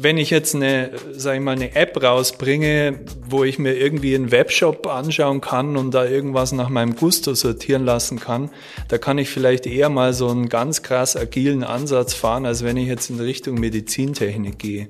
wenn 0.00 0.16
ich 0.16 0.30
jetzt 0.30 0.54
eine, 0.54 0.92
sag 1.12 1.34
ich 1.34 1.40
mal, 1.40 1.56
eine 1.56 1.74
App 1.74 2.00
rausbringe, 2.00 3.00
wo 3.28 3.42
ich 3.42 3.58
mir 3.58 3.74
irgendwie 3.74 4.14
einen 4.14 4.30
Webshop 4.30 4.86
anschauen 4.86 5.40
kann 5.40 5.76
und 5.76 5.92
da 5.92 6.04
irgendwas 6.06 6.52
nach 6.52 6.68
meinem 6.68 6.94
Gusto 6.94 7.34
sortieren 7.34 7.84
lassen 7.84 8.20
kann, 8.20 8.50
da 8.86 8.98
kann 8.98 9.18
ich 9.18 9.28
vielleicht 9.28 9.66
eher 9.66 9.88
mal 9.88 10.12
so 10.14 10.28
einen 10.28 10.48
ganz 10.48 10.82
krass 10.82 11.16
agilen 11.16 11.64
Ansatz 11.64 12.14
fahren, 12.14 12.46
als 12.46 12.62
wenn 12.62 12.76
ich 12.76 12.86
jetzt 12.86 13.10
in 13.10 13.18
Richtung 13.18 13.58
Medizintechnik 13.58 14.58
gehe. 14.58 14.88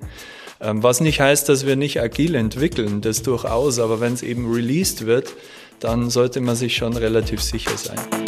Ähm, 0.61 0.83
was 0.83 1.01
nicht 1.01 1.21
heißt, 1.21 1.49
dass 1.49 1.67
wir 1.67 1.77
nicht 1.77 2.03
agil 2.03 2.35
entwickeln, 2.35 3.01
das 3.01 3.23
durchaus, 3.23 3.79
aber 3.79 4.01
wenn 4.01 4.13
es 4.13 4.23
eben 4.23 4.53
released 4.53 5.07
wird, 5.07 5.33
dann 5.81 6.11
sollte 6.11 6.43
man 6.43 6.55
sich 6.55 6.77
schon 6.77 6.95
relativ 6.95 7.41
sicher 7.41 7.77
sein. 7.77 8.28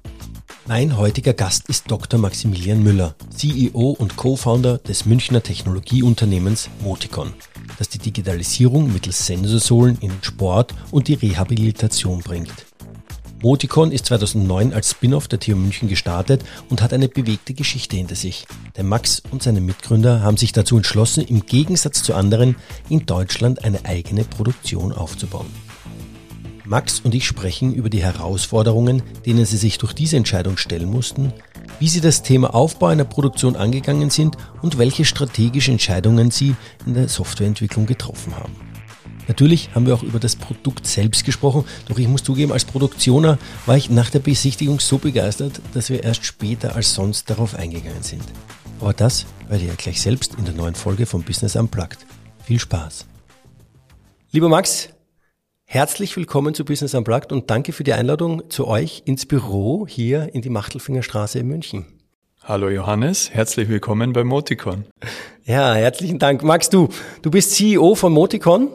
Mein 0.73 0.95
heutiger 0.95 1.33
Gast 1.33 1.67
ist 1.67 1.91
Dr. 1.91 2.17
Maximilian 2.17 2.81
Müller, 2.81 3.13
CEO 3.35 3.89
und 3.89 4.15
Co-Founder 4.15 4.77
des 4.77 5.05
Münchner 5.05 5.43
Technologieunternehmens 5.43 6.69
Moticon 6.81 7.33
das 7.77 7.89
die 7.89 7.97
Digitalisierung 7.97 8.93
mittels 8.93 9.25
Sensorsohlen 9.25 9.97
in 9.99 10.11
den 10.11 10.23
Sport 10.23 10.73
und 10.91 11.09
die 11.09 11.15
Rehabilitation 11.15 12.19
bringt. 12.19 12.53
Moticon 13.41 13.91
ist 13.91 14.05
2009 14.05 14.71
als 14.71 14.91
Spin-off 14.91 15.27
der 15.27 15.41
TU 15.41 15.57
München 15.57 15.89
gestartet 15.89 16.41
und 16.69 16.81
hat 16.81 16.93
eine 16.93 17.09
bewegte 17.09 17.53
Geschichte 17.53 17.97
hinter 17.97 18.15
sich. 18.15 18.45
Der 18.77 18.85
Max 18.85 19.21
und 19.29 19.43
seine 19.43 19.59
Mitgründer 19.59 20.21
haben 20.21 20.37
sich 20.37 20.53
dazu 20.53 20.77
entschlossen, 20.77 21.25
im 21.25 21.45
Gegensatz 21.45 22.01
zu 22.01 22.13
anderen 22.13 22.55
in 22.87 23.05
Deutschland 23.05 23.65
eine 23.65 23.83
eigene 23.83 24.23
Produktion 24.23 24.93
aufzubauen. 24.93 25.47
Max 26.71 27.01
und 27.01 27.13
ich 27.13 27.27
sprechen 27.27 27.73
über 27.73 27.89
die 27.89 28.01
Herausforderungen, 28.01 29.03
denen 29.25 29.43
sie 29.43 29.57
sich 29.57 29.77
durch 29.77 29.91
diese 29.91 30.15
Entscheidung 30.15 30.55
stellen 30.55 30.89
mussten, 30.89 31.33
wie 31.79 31.89
Sie 31.89 31.99
das 31.99 32.23
Thema 32.23 32.55
Aufbau 32.55 32.85
einer 32.85 33.03
Produktion 33.03 33.57
angegangen 33.57 34.09
sind 34.09 34.37
und 34.61 34.77
welche 34.77 35.03
strategischen 35.03 35.73
Entscheidungen 35.73 36.31
Sie 36.31 36.55
in 36.85 36.93
der 36.93 37.09
Softwareentwicklung 37.09 37.87
getroffen 37.87 38.37
haben. 38.37 38.55
Natürlich 39.27 39.75
haben 39.75 39.85
wir 39.85 39.93
auch 39.93 40.01
über 40.01 40.17
das 40.17 40.37
Produkt 40.37 40.87
selbst 40.87 41.25
gesprochen, 41.25 41.65
doch 41.89 41.99
ich 41.99 42.07
muss 42.07 42.23
zugeben, 42.23 42.53
als 42.53 42.63
Produktioner 42.63 43.37
war 43.65 43.75
ich 43.75 43.89
nach 43.89 44.09
der 44.09 44.19
Besichtigung 44.19 44.79
so 44.79 44.97
begeistert, 44.97 45.59
dass 45.73 45.89
wir 45.89 46.05
erst 46.05 46.23
später 46.23 46.73
als 46.77 46.93
sonst 46.93 47.29
darauf 47.29 47.53
eingegangen 47.53 48.03
sind. 48.03 48.23
Aber 48.79 48.93
das 48.93 49.25
werdet 49.49 49.67
ihr 49.67 49.75
gleich 49.75 49.99
selbst 49.99 50.35
in 50.35 50.45
der 50.45 50.53
neuen 50.53 50.75
Folge 50.75 51.05
von 51.05 51.21
Business 51.21 51.57
Unplugged. 51.57 51.97
Viel 52.45 52.59
Spaß! 52.59 53.07
Lieber 54.31 54.47
Max, 54.47 54.87
Herzlich 55.73 56.17
willkommen 56.17 56.53
zu 56.53 56.65
Business 56.65 56.93
Unplugged 56.95 57.31
und 57.31 57.49
danke 57.49 57.71
für 57.71 57.85
die 57.85 57.93
Einladung 57.93 58.49
zu 58.49 58.67
euch 58.67 59.03
ins 59.05 59.25
Büro 59.25 59.87
hier 59.87 60.35
in 60.35 60.41
die 60.41 60.49
Machtelfingerstraße 60.49 61.39
in 61.39 61.47
München. 61.47 61.85
Hallo 62.43 62.67
Johannes, 62.67 63.29
herzlich 63.29 63.69
willkommen 63.69 64.11
bei 64.11 64.25
Moticon. 64.25 64.83
Ja, 65.45 65.73
herzlichen 65.73 66.19
Dank. 66.19 66.43
Max, 66.43 66.69
du, 66.69 66.89
du 67.21 67.31
bist 67.31 67.53
CEO 67.53 67.95
von 67.95 68.11
Moticon. 68.11 68.67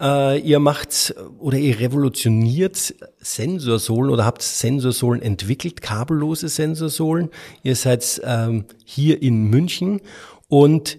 Äh, 0.00 0.38
ihr 0.38 0.60
macht 0.60 1.16
oder 1.40 1.58
ihr 1.58 1.80
revolutioniert 1.80 2.94
Sensorsohlen 3.18 4.12
oder 4.12 4.24
habt 4.24 4.40
Sensorsohlen 4.40 5.22
entwickelt, 5.22 5.82
kabellose 5.82 6.48
Sensorsohlen. 6.48 7.30
Ihr 7.64 7.74
seid 7.74 8.22
ähm, 8.24 8.66
hier 8.84 9.20
in 9.20 9.50
München 9.50 10.00
und 10.46 10.98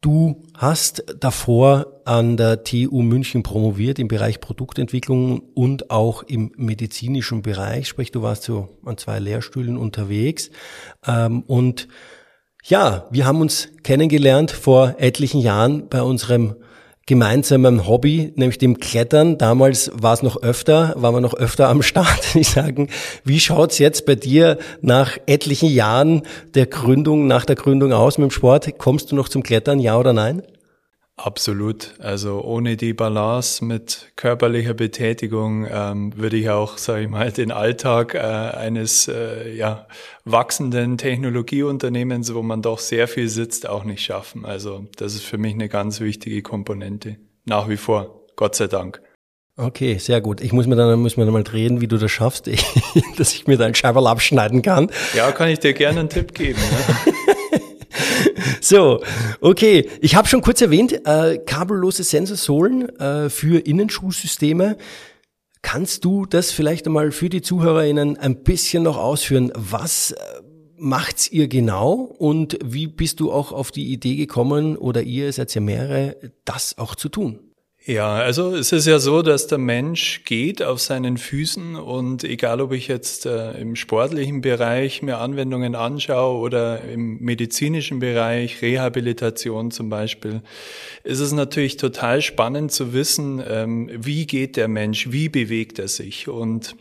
Du 0.00 0.44
hast 0.54 1.04
davor 1.18 2.00
an 2.04 2.36
der 2.36 2.62
TU 2.62 3.02
München 3.02 3.42
promoviert 3.42 3.98
im 3.98 4.06
Bereich 4.06 4.40
Produktentwicklung 4.40 5.40
und 5.54 5.90
auch 5.90 6.22
im 6.22 6.52
medizinischen 6.56 7.42
Bereich, 7.42 7.88
sprich 7.88 8.12
du 8.12 8.22
warst 8.22 8.44
so 8.44 8.78
an 8.84 8.96
zwei 8.96 9.18
Lehrstühlen 9.18 9.76
unterwegs. 9.76 10.50
Ähm, 11.04 11.42
und 11.42 11.88
ja, 12.62 13.08
wir 13.10 13.26
haben 13.26 13.40
uns 13.40 13.70
kennengelernt 13.82 14.52
vor 14.52 14.94
etlichen 14.98 15.40
Jahren 15.40 15.88
bei 15.88 16.02
unserem 16.02 16.54
gemeinsamen 17.08 17.88
Hobby, 17.88 18.32
nämlich 18.36 18.58
dem 18.58 18.78
Klettern. 18.78 19.38
Damals 19.38 19.90
war 19.94 20.12
es 20.12 20.22
noch 20.22 20.42
öfter, 20.42 20.92
waren 20.96 21.14
wir 21.14 21.20
noch 21.22 21.34
öfter 21.34 21.68
am 21.68 21.82
Start. 21.82 22.34
Ich 22.34 22.50
sagen, 22.50 22.88
wie 23.24 23.40
schaut's 23.40 23.78
jetzt 23.78 24.06
bei 24.06 24.14
dir 24.14 24.58
nach 24.82 25.16
etlichen 25.26 25.70
Jahren 25.70 26.22
der 26.54 26.66
Gründung, 26.66 27.26
nach 27.26 27.46
der 27.46 27.56
Gründung 27.56 27.92
aus 27.92 28.18
mit 28.18 28.28
dem 28.28 28.30
Sport? 28.30 28.78
Kommst 28.78 29.10
du 29.10 29.16
noch 29.16 29.28
zum 29.28 29.42
Klettern, 29.42 29.80
ja 29.80 29.98
oder 29.98 30.12
nein? 30.12 30.42
Absolut. 31.18 31.94
Also 31.98 32.42
ohne 32.42 32.76
die 32.76 32.92
Balance 32.92 33.64
mit 33.64 34.12
körperlicher 34.14 34.72
Betätigung 34.72 35.66
ähm, 35.68 36.16
würde 36.16 36.36
ich 36.36 36.48
auch, 36.48 36.78
sage 36.78 37.02
ich 37.02 37.08
mal, 37.08 37.32
den 37.32 37.50
Alltag 37.50 38.14
äh, 38.14 38.18
eines 38.18 39.08
äh, 39.08 39.52
ja, 39.52 39.88
wachsenden 40.24 40.96
Technologieunternehmens, 40.96 42.32
wo 42.34 42.42
man 42.42 42.62
doch 42.62 42.78
sehr 42.78 43.08
viel 43.08 43.28
sitzt, 43.28 43.68
auch 43.68 43.82
nicht 43.82 44.00
schaffen. 44.00 44.44
Also 44.44 44.86
das 44.96 45.14
ist 45.14 45.24
für 45.24 45.38
mich 45.38 45.54
eine 45.54 45.68
ganz 45.68 45.98
wichtige 45.98 46.40
Komponente. 46.42 47.16
Nach 47.44 47.68
wie 47.68 47.76
vor. 47.76 48.26
Gott 48.36 48.54
sei 48.54 48.68
Dank. 48.68 49.02
Okay, 49.56 49.98
sehr 49.98 50.20
gut. 50.20 50.40
Ich 50.40 50.52
muss 50.52 50.68
mir 50.68 50.76
dann, 50.76 51.00
muss 51.00 51.16
mir 51.16 51.24
dann 51.24 51.34
mal 51.34 51.42
drehen, 51.42 51.80
wie 51.80 51.88
du 51.88 51.98
das 51.98 52.12
schaffst, 52.12 52.46
dass 53.16 53.34
ich 53.34 53.48
mir 53.48 53.56
dein 53.58 53.74
Scheiberl 53.74 54.06
abschneiden 54.06 54.62
kann. 54.62 54.88
Ja, 55.14 55.32
kann 55.32 55.48
ich 55.48 55.58
dir 55.58 55.72
gerne 55.72 55.98
einen 55.98 56.08
Tipp 56.10 56.32
geben. 56.32 56.60
Ne? 56.60 57.12
So, 58.68 59.02
okay. 59.40 59.88
Ich 60.00 60.14
habe 60.14 60.28
schon 60.28 60.42
kurz 60.42 60.60
erwähnt, 60.60 60.92
äh, 61.06 61.38
kabellose 61.38 62.02
Sensorsohlen 62.02 62.88
äh, 62.98 63.30
für 63.30 63.60
Innenschuhsysteme. 63.60 64.76
Kannst 65.62 66.04
du 66.04 66.26
das 66.26 66.50
vielleicht 66.50 66.86
einmal 66.86 67.10
für 67.10 67.28
die 67.28 67.42
ZuhörerInnen 67.42 68.16
ein 68.16 68.42
bisschen 68.42 68.84
noch 68.84 68.96
ausführen? 68.96 69.52
Was 69.54 70.12
äh, 70.12 70.16
macht's 70.76 71.30
ihr 71.30 71.48
genau 71.48 71.94
und 71.94 72.58
wie 72.64 72.86
bist 72.86 73.20
du 73.20 73.32
auch 73.32 73.52
auf 73.52 73.70
die 73.70 73.92
Idee 73.92 74.16
gekommen 74.16 74.76
oder 74.76 75.02
ihr 75.02 75.32
seid 75.32 75.54
ja 75.54 75.60
mehrere, 75.60 76.16
das 76.44 76.78
auch 76.78 76.94
zu 76.94 77.08
tun? 77.08 77.47
Ja, 77.88 78.16
also 78.16 78.54
es 78.54 78.70
ist 78.72 78.86
ja 78.86 78.98
so, 78.98 79.22
dass 79.22 79.46
der 79.46 79.56
Mensch 79.56 80.22
geht 80.26 80.62
auf 80.62 80.78
seinen 80.78 81.16
Füßen 81.16 81.74
und 81.74 82.22
egal 82.22 82.60
ob 82.60 82.72
ich 82.72 82.86
jetzt 82.86 83.24
äh, 83.24 83.52
im 83.52 83.76
sportlichen 83.76 84.42
Bereich 84.42 85.00
mir 85.00 85.16
Anwendungen 85.16 85.74
anschaue 85.74 86.38
oder 86.38 86.82
im 86.82 87.18
medizinischen 87.20 87.98
Bereich, 87.98 88.60
Rehabilitation 88.60 89.70
zum 89.70 89.88
Beispiel, 89.88 90.42
ist 91.02 91.20
es 91.20 91.32
natürlich 91.32 91.78
total 91.78 92.20
spannend 92.20 92.72
zu 92.72 92.92
wissen, 92.92 93.42
ähm, 93.48 93.88
wie 93.94 94.26
geht 94.26 94.58
der 94.58 94.68
Mensch, 94.68 95.10
wie 95.10 95.30
bewegt 95.30 95.78
er 95.78 95.88
sich. 95.88 96.28
Und 96.28 96.76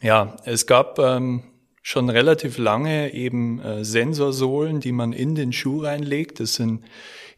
ja, 0.00 0.38
es 0.46 0.66
gab 0.66 0.98
ähm, 1.00 1.42
schon 1.82 2.08
relativ 2.08 2.56
lange 2.56 3.12
eben 3.12 3.60
äh, 3.60 3.84
Sensorsohlen, 3.84 4.80
die 4.80 4.92
man 4.92 5.12
in 5.12 5.34
den 5.34 5.52
Schuh 5.52 5.82
reinlegt. 5.82 6.40
Das 6.40 6.54
sind 6.54 6.80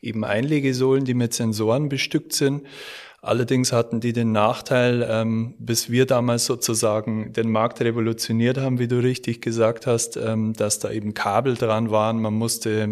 eben 0.00 0.24
Einlegesohlen, 0.24 1.04
die 1.04 1.14
mit 1.14 1.34
Sensoren 1.34 1.88
bestückt 1.88 2.32
sind. 2.32 2.62
Allerdings 3.26 3.72
hatten 3.72 3.98
die 3.98 4.12
den 4.12 4.30
Nachteil, 4.30 5.04
ähm, 5.10 5.54
bis 5.58 5.90
wir 5.90 6.06
damals 6.06 6.44
sozusagen 6.44 7.32
den 7.32 7.50
Markt 7.50 7.80
revolutioniert 7.80 8.56
haben, 8.56 8.78
wie 8.78 8.86
du 8.86 9.02
richtig 9.02 9.42
gesagt 9.42 9.88
hast, 9.88 10.16
ähm, 10.16 10.52
dass 10.52 10.78
da 10.78 10.92
eben 10.92 11.12
Kabel 11.12 11.56
dran 11.56 11.90
waren. 11.90 12.20
Man 12.20 12.34
musste 12.34 12.82
äh, 12.82 12.88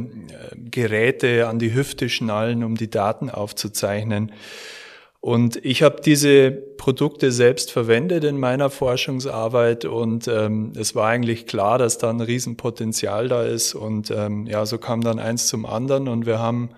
Geräte 0.70 1.47
an 1.47 1.60
die 1.60 1.72
Hüfte 1.72 2.09
schnallen, 2.09 2.64
um 2.64 2.76
die 2.76 2.91
Daten 2.91 3.31
aufzuzeichnen. 3.31 4.32
Und 5.20 5.64
ich 5.64 5.82
habe 5.82 6.02
diese 6.05 6.50
Produkte 6.50 7.31
selbst 7.31 7.70
verwendet 7.70 8.25
in 8.25 8.38
meiner 8.38 8.70
Forschungsarbeit 8.70 9.84
und 9.84 10.28
ähm, 10.28 10.73
es 10.76 10.94
war 10.94 11.08
eigentlich 11.08 11.46
klar, 11.46 11.78
dass 11.78 11.96
da 11.96 12.11
ein 12.11 12.20
Riesenpotenzial 12.20 13.28
da 13.28 13.44
ist. 13.44 13.75
Und 13.75 14.11
ähm, 14.11 14.46
ja, 14.46 14.67
so 14.67 14.78
kam 14.78 15.00
dann 15.00 15.19
eins 15.19 15.46
zum 15.46 15.64
anderen 15.64 16.08
und 16.08 16.26
wir 16.26 16.40
haben 16.40 16.70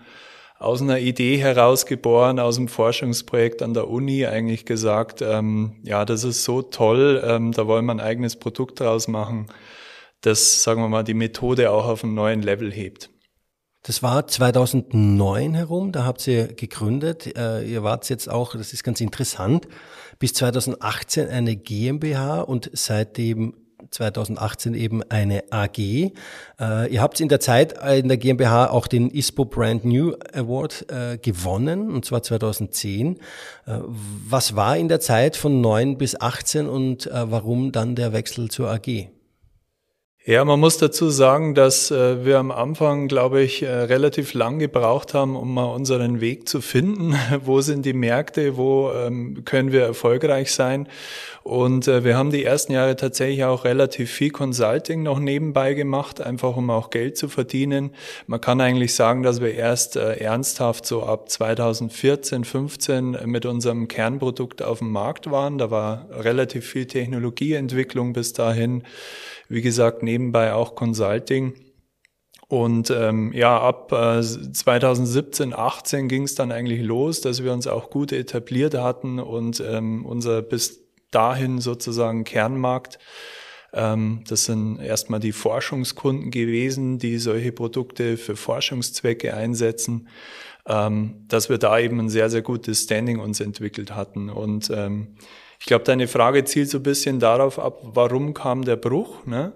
aus 0.58 0.80
einer 0.80 0.98
Idee 0.98 1.36
herausgeboren, 1.36 2.38
aus 2.38 2.56
dem 2.56 2.68
Forschungsprojekt 2.68 3.62
an 3.62 3.74
der 3.74 3.88
Uni 3.88 4.26
eigentlich 4.26 4.64
gesagt, 4.64 5.20
ähm, 5.22 5.76
ja, 5.82 6.04
das 6.04 6.24
ist 6.24 6.44
so 6.44 6.62
toll, 6.62 7.22
ähm, 7.24 7.52
da 7.52 7.66
wollen 7.66 7.84
wir 7.84 7.92
ein 7.92 8.00
eigenes 8.00 8.36
Produkt 8.36 8.80
draus 8.80 9.08
machen, 9.08 9.48
das, 10.22 10.62
sagen 10.62 10.80
wir 10.80 10.88
mal, 10.88 11.04
die 11.04 11.14
Methode 11.14 11.70
auch 11.70 11.86
auf 11.86 12.04
einen 12.04 12.14
neuen 12.14 12.42
Level 12.42 12.72
hebt. 12.72 13.10
Das 13.82 14.02
war 14.02 14.26
2009 14.26 15.54
herum, 15.54 15.92
da 15.92 16.04
habt 16.04 16.26
ihr 16.26 16.48
gegründet. 16.48 17.36
Äh, 17.38 17.62
ihr 17.62 17.84
wart 17.84 18.08
jetzt 18.08 18.28
auch, 18.28 18.56
das 18.56 18.72
ist 18.72 18.82
ganz 18.82 19.00
interessant, 19.00 19.68
bis 20.18 20.34
2018 20.34 21.28
eine 21.28 21.54
GmbH 21.54 22.40
und 22.40 22.68
seitdem 22.72 23.54
2018 23.90 24.74
eben 24.74 25.02
eine 25.08 25.44
AG. 25.50 25.78
Äh, 25.78 26.12
ihr 26.58 27.00
habt 27.00 27.20
in 27.20 27.28
der 27.28 27.40
Zeit 27.40 27.74
in 27.86 28.08
der 28.08 28.16
GmbH 28.16 28.70
auch 28.70 28.86
den 28.86 29.10
ISPO 29.10 29.44
Brand 29.44 29.84
New 29.84 30.14
Award 30.32 30.86
äh, 30.90 31.18
gewonnen, 31.18 31.90
und 31.90 32.04
zwar 32.04 32.22
2010. 32.22 33.16
Äh, 33.66 33.78
was 33.86 34.56
war 34.56 34.76
in 34.76 34.88
der 34.88 35.00
Zeit 35.00 35.36
von 35.36 35.60
9 35.60 35.98
bis 35.98 36.20
18 36.20 36.68
und 36.68 37.06
äh, 37.06 37.30
warum 37.30 37.72
dann 37.72 37.94
der 37.94 38.12
Wechsel 38.12 38.50
zur 38.50 38.70
AG? 38.70 39.08
Ja, 40.28 40.44
man 40.44 40.58
muss 40.58 40.76
dazu 40.76 41.08
sagen, 41.08 41.54
dass 41.54 41.92
äh, 41.92 42.24
wir 42.24 42.38
am 42.38 42.50
Anfang, 42.50 43.06
glaube 43.06 43.42
ich, 43.42 43.62
äh, 43.62 43.68
relativ 43.68 44.34
lang 44.34 44.58
gebraucht 44.58 45.14
haben, 45.14 45.36
um 45.36 45.54
mal 45.54 45.66
unseren 45.66 46.20
Weg 46.20 46.48
zu 46.48 46.60
finden. 46.60 47.14
wo 47.44 47.60
sind 47.60 47.86
die 47.86 47.92
Märkte? 47.92 48.56
Wo 48.56 48.90
ähm, 48.90 49.44
können 49.44 49.70
wir 49.70 49.82
erfolgreich 49.82 50.50
sein? 50.50 50.88
Und 51.46 51.86
äh, 51.86 52.02
wir 52.02 52.16
haben 52.16 52.32
die 52.32 52.42
ersten 52.42 52.72
Jahre 52.72 52.96
tatsächlich 52.96 53.44
auch 53.44 53.64
relativ 53.64 54.10
viel 54.10 54.30
Consulting 54.30 55.04
noch 55.04 55.20
nebenbei 55.20 55.74
gemacht, 55.74 56.20
einfach 56.20 56.56
um 56.56 56.70
auch 56.70 56.90
Geld 56.90 57.16
zu 57.16 57.28
verdienen. 57.28 57.92
Man 58.26 58.40
kann 58.40 58.60
eigentlich 58.60 58.96
sagen, 58.96 59.22
dass 59.22 59.40
wir 59.40 59.54
erst 59.54 59.94
äh, 59.94 60.14
ernsthaft 60.14 60.86
so 60.86 61.04
ab 61.04 61.30
2014, 61.30 62.42
15 62.42 63.18
mit 63.26 63.46
unserem 63.46 63.86
Kernprodukt 63.86 64.60
auf 64.60 64.80
dem 64.80 64.90
Markt 64.90 65.30
waren. 65.30 65.56
Da 65.56 65.70
war 65.70 66.08
relativ 66.10 66.66
viel 66.66 66.86
Technologieentwicklung 66.86 68.12
bis 68.12 68.32
dahin. 68.32 68.82
Wie 69.48 69.62
gesagt, 69.62 70.02
nebenbei 70.02 70.52
auch 70.52 70.74
Consulting. 70.74 71.54
Und 72.48 72.90
ähm, 72.90 73.32
ja, 73.32 73.56
ab 73.60 73.92
äh, 73.92 74.20
2017, 74.20 75.54
18 75.54 76.08
ging 76.08 76.24
es 76.24 76.34
dann 76.34 76.50
eigentlich 76.50 76.82
los, 76.82 77.20
dass 77.20 77.44
wir 77.44 77.52
uns 77.52 77.68
auch 77.68 77.88
gut 77.90 78.10
etabliert 78.10 78.74
hatten 78.74 79.20
und 79.20 79.62
ähm, 79.64 80.04
unser 80.04 80.42
bis 80.42 80.85
dahin 81.16 81.60
sozusagen 81.60 82.24
Kernmarkt. 82.24 82.98
Ähm, 83.72 84.22
das 84.28 84.44
sind 84.44 84.78
erstmal 84.78 85.20
die 85.20 85.32
Forschungskunden 85.32 86.30
gewesen, 86.30 86.98
die 86.98 87.16
solche 87.16 87.52
Produkte 87.52 88.18
für 88.18 88.36
Forschungszwecke 88.36 89.34
einsetzen, 89.34 90.08
ähm, 90.66 91.24
dass 91.28 91.48
wir 91.48 91.58
da 91.58 91.78
eben 91.78 91.98
ein 91.98 92.10
sehr, 92.10 92.28
sehr 92.28 92.42
gutes 92.42 92.82
Standing 92.82 93.18
uns 93.18 93.40
entwickelt 93.40 93.94
hatten. 93.94 94.28
Und 94.28 94.70
ähm, 94.70 95.16
ich 95.58 95.66
glaube, 95.66 95.84
deine 95.84 96.06
Frage 96.06 96.44
zielt 96.44 96.68
so 96.68 96.78
ein 96.78 96.82
bisschen 96.82 97.18
darauf 97.18 97.58
ab, 97.58 97.78
warum 97.82 98.34
kam 98.34 98.62
der 98.62 98.76
Bruch? 98.76 99.24
Ne? 99.24 99.54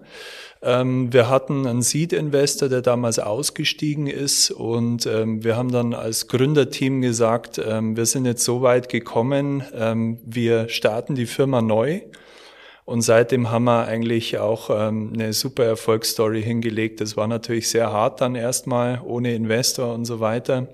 Ähm, 0.63 1.13
wir 1.13 1.29
hatten 1.31 1.67
einen 1.67 1.83
Seed-Investor, 1.83 2.69
der 2.69 2.83
damals 2.83 3.19
ausgestiegen 3.19 4.07
ist 4.07 4.51
und 4.51 5.07
ähm, 5.07 5.43
wir 5.43 5.57
haben 5.57 5.73
dann 5.73 5.95
als 5.95 6.29
Gründerteam 6.29 7.01
gesagt, 7.01 7.61
ähm, 7.65 7.97
wir 7.97 8.07
sind 8.07 8.27
jetzt 8.27 8.45
so 8.45 8.63
weit 8.63 8.89
gekommen, 8.89 9.63
wir 10.25 10.69
starten 10.69 11.15
die 11.15 11.27
Firma 11.27 11.63
neu. 11.63 12.03
Und 12.85 13.03
seitdem 13.03 13.53
haben 13.53 13.65
wir 13.65 13.87
eigentlich 13.87 14.39
auch 14.39 14.69
ähm, 14.69 15.13
eine 15.15 15.33
super 15.33 15.65
Erfolgsstory 15.65 16.43
hingelegt. 16.43 17.01
Das 17.01 17.17
war 17.17 17.29
natürlich 17.29 17.69
sehr 17.69 17.93
hart 17.93 18.21
dann 18.21 18.35
erstmal, 18.35 19.01
ohne 19.05 19.33
Investor 19.33 19.95
und 19.95 20.07
so 20.07 20.19
weiter. 20.19 20.67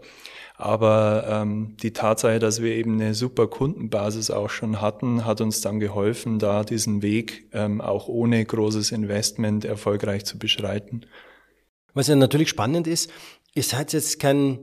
Aber 0.59 1.27
ähm, 1.29 1.77
die 1.83 1.93
Tatsache, 1.93 2.39
dass 2.39 2.63
wir 2.63 2.75
eben 2.75 2.95
eine 2.95 3.15
super 3.15 3.47
Kundenbasis 3.47 4.31
auch 4.31 4.49
schon 4.49 4.81
hatten, 4.81 5.27
hat 5.27 5.41
uns 5.41 5.61
dann 5.61 5.81
geholfen, 5.81 6.39
da 6.39 6.65
diesen 6.65 7.03
Weg 7.03 7.49
ähm, 7.53 7.81
auch 7.81 8.09
ohne 8.09 8.43
großes 8.45 8.91
Investment 8.93 9.67
erfolgreich 9.67 10.25
zu 10.25 10.39
beschreiten. 10.39 11.03
Was 11.93 12.09
ja 12.09 12.17
natürlich 12.17 12.49
spannend 12.49 12.87
ist, 12.87 13.11
ihr 13.55 13.63
seid 13.63 13.93
jetzt 13.93 14.19
kein, 14.19 14.61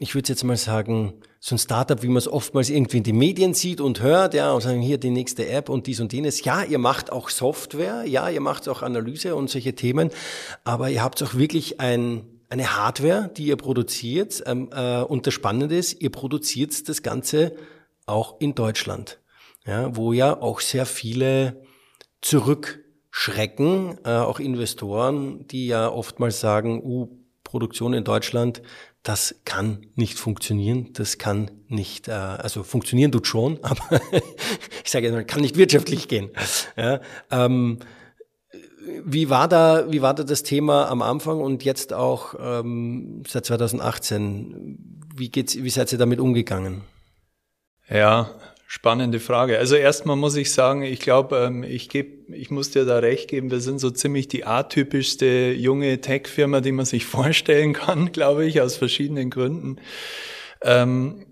ich 0.00 0.14
würde 0.14 0.30
jetzt 0.30 0.44
mal 0.44 0.56
sagen, 0.56 1.14
so 1.40 1.56
ein 1.56 1.58
Startup, 1.58 2.02
wie 2.02 2.08
man 2.08 2.18
es 2.18 2.28
oftmals 2.28 2.70
irgendwie 2.70 2.98
in 2.98 3.02
den 3.02 3.18
Medien 3.18 3.52
sieht 3.52 3.80
und 3.80 4.00
hört, 4.00 4.32
ja, 4.32 4.52
und 4.52 4.60
sagen, 4.62 4.80
hier 4.80 4.96
die 4.96 5.10
nächste 5.10 5.48
App 5.48 5.68
und 5.68 5.88
dies 5.88 6.00
und 6.00 6.12
jenes. 6.12 6.44
Ja, 6.44 6.62
ihr 6.62 6.78
macht 6.78 7.10
auch 7.10 7.28
Software, 7.28 8.04
ja, 8.06 8.30
ihr 8.30 8.40
macht 8.40 8.68
auch 8.68 8.82
Analyse 8.82 9.34
und 9.34 9.50
solche 9.50 9.74
Themen, 9.74 10.10
aber 10.62 10.88
ihr 10.88 11.02
habt 11.02 11.22
auch 11.22 11.34
wirklich 11.34 11.80
ein 11.80 12.31
eine 12.52 12.76
Hardware, 12.76 13.30
die 13.34 13.46
ihr 13.46 13.56
produziert. 13.56 14.42
Ähm, 14.46 14.68
äh, 14.72 15.00
und 15.00 15.26
das 15.26 15.34
Spannende 15.34 15.74
ist, 15.74 16.00
ihr 16.02 16.10
produziert 16.10 16.88
das 16.88 17.02
Ganze 17.02 17.56
auch 18.04 18.40
in 18.40 18.54
Deutschland, 18.54 19.20
ja, 19.66 19.96
wo 19.96 20.12
ja 20.12 20.38
auch 20.40 20.60
sehr 20.60 20.84
viele 20.84 21.62
zurückschrecken, 22.20 23.98
äh, 24.04 24.10
auch 24.10 24.38
Investoren, 24.38 25.46
die 25.46 25.66
ja 25.66 25.88
oftmals 25.88 26.40
sagen, 26.40 26.82
uh, 26.84 27.08
Produktion 27.42 27.94
in 27.94 28.04
Deutschland, 28.04 28.62
das 29.02 29.34
kann 29.44 29.86
nicht 29.94 30.18
funktionieren, 30.18 30.92
das 30.92 31.18
kann 31.18 31.50
nicht, 31.68 32.08
äh, 32.08 32.12
also 32.12 32.64
funktionieren 32.64 33.12
tut 33.12 33.26
schon, 33.26 33.60
aber 33.62 34.00
ich 34.84 34.90
sage 34.90 35.10
mal, 35.10 35.24
kann 35.24 35.40
nicht 35.40 35.56
wirtschaftlich 35.56 36.06
gehen. 36.06 36.30
Ja, 36.76 37.00
ähm, 37.30 37.78
wie 39.04 39.30
war 39.30 39.48
da, 39.48 39.90
wie 39.90 40.02
war 40.02 40.14
da 40.14 40.24
das 40.24 40.42
Thema 40.42 40.88
am 40.88 41.02
Anfang 41.02 41.40
und 41.40 41.64
jetzt 41.64 41.92
auch 41.92 42.34
ähm, 42.40 43.22
seit 43.26 43.46
2018? 43.46 44.78
Wie 45.14 45.30
geht's, 45.30 45.56
wie 45.62 45.70
seid 45.70 45.92
ihr 45.92 45.98
damit 45.98 46.20
umgegangen? 46.20 46.82
Ja, 47.88 48.30
spannende 48.66 49.20
Frage. 49.20 49.58
Also 49.58 49.76
erstmal 49.76 50.16
muss 50.16 50.34
ich 50.36 50.52
sagen, 50.52 50.82
ich 50.82 51.00
glaube, 51.00 51.36
ähm, 51.36 51.62
ich 51.62 51.88
gebe, 51.88 52.34
ich 52.34 52.50
muss 52.50 52.70
dir 52.70 52.84
da 52.84 52.98
recht 52.98 53.28
geben, 53.28 53.50
wir 53.50 53.60
sind 53.60 53.78
so 53.78 53.90
ziemlich 53.90 54.28
die 54.28 54.46
atypischste 54.46 55.52
junge 55.52 56.00
Tech-Firma, 56.00 56.60
die 56.60 56.72
man 56.72 56.86
sich 56.86 57.04
vorstellen 57.06 57.74
kann, 57.74 58.12
glaube 58.12 58.46
ich, 58.46 58.60
aus 58.60 58.76
verschiedenen 58.76 59.30
Gründen. 59.30 59.76
Ähm, 60.62 61.26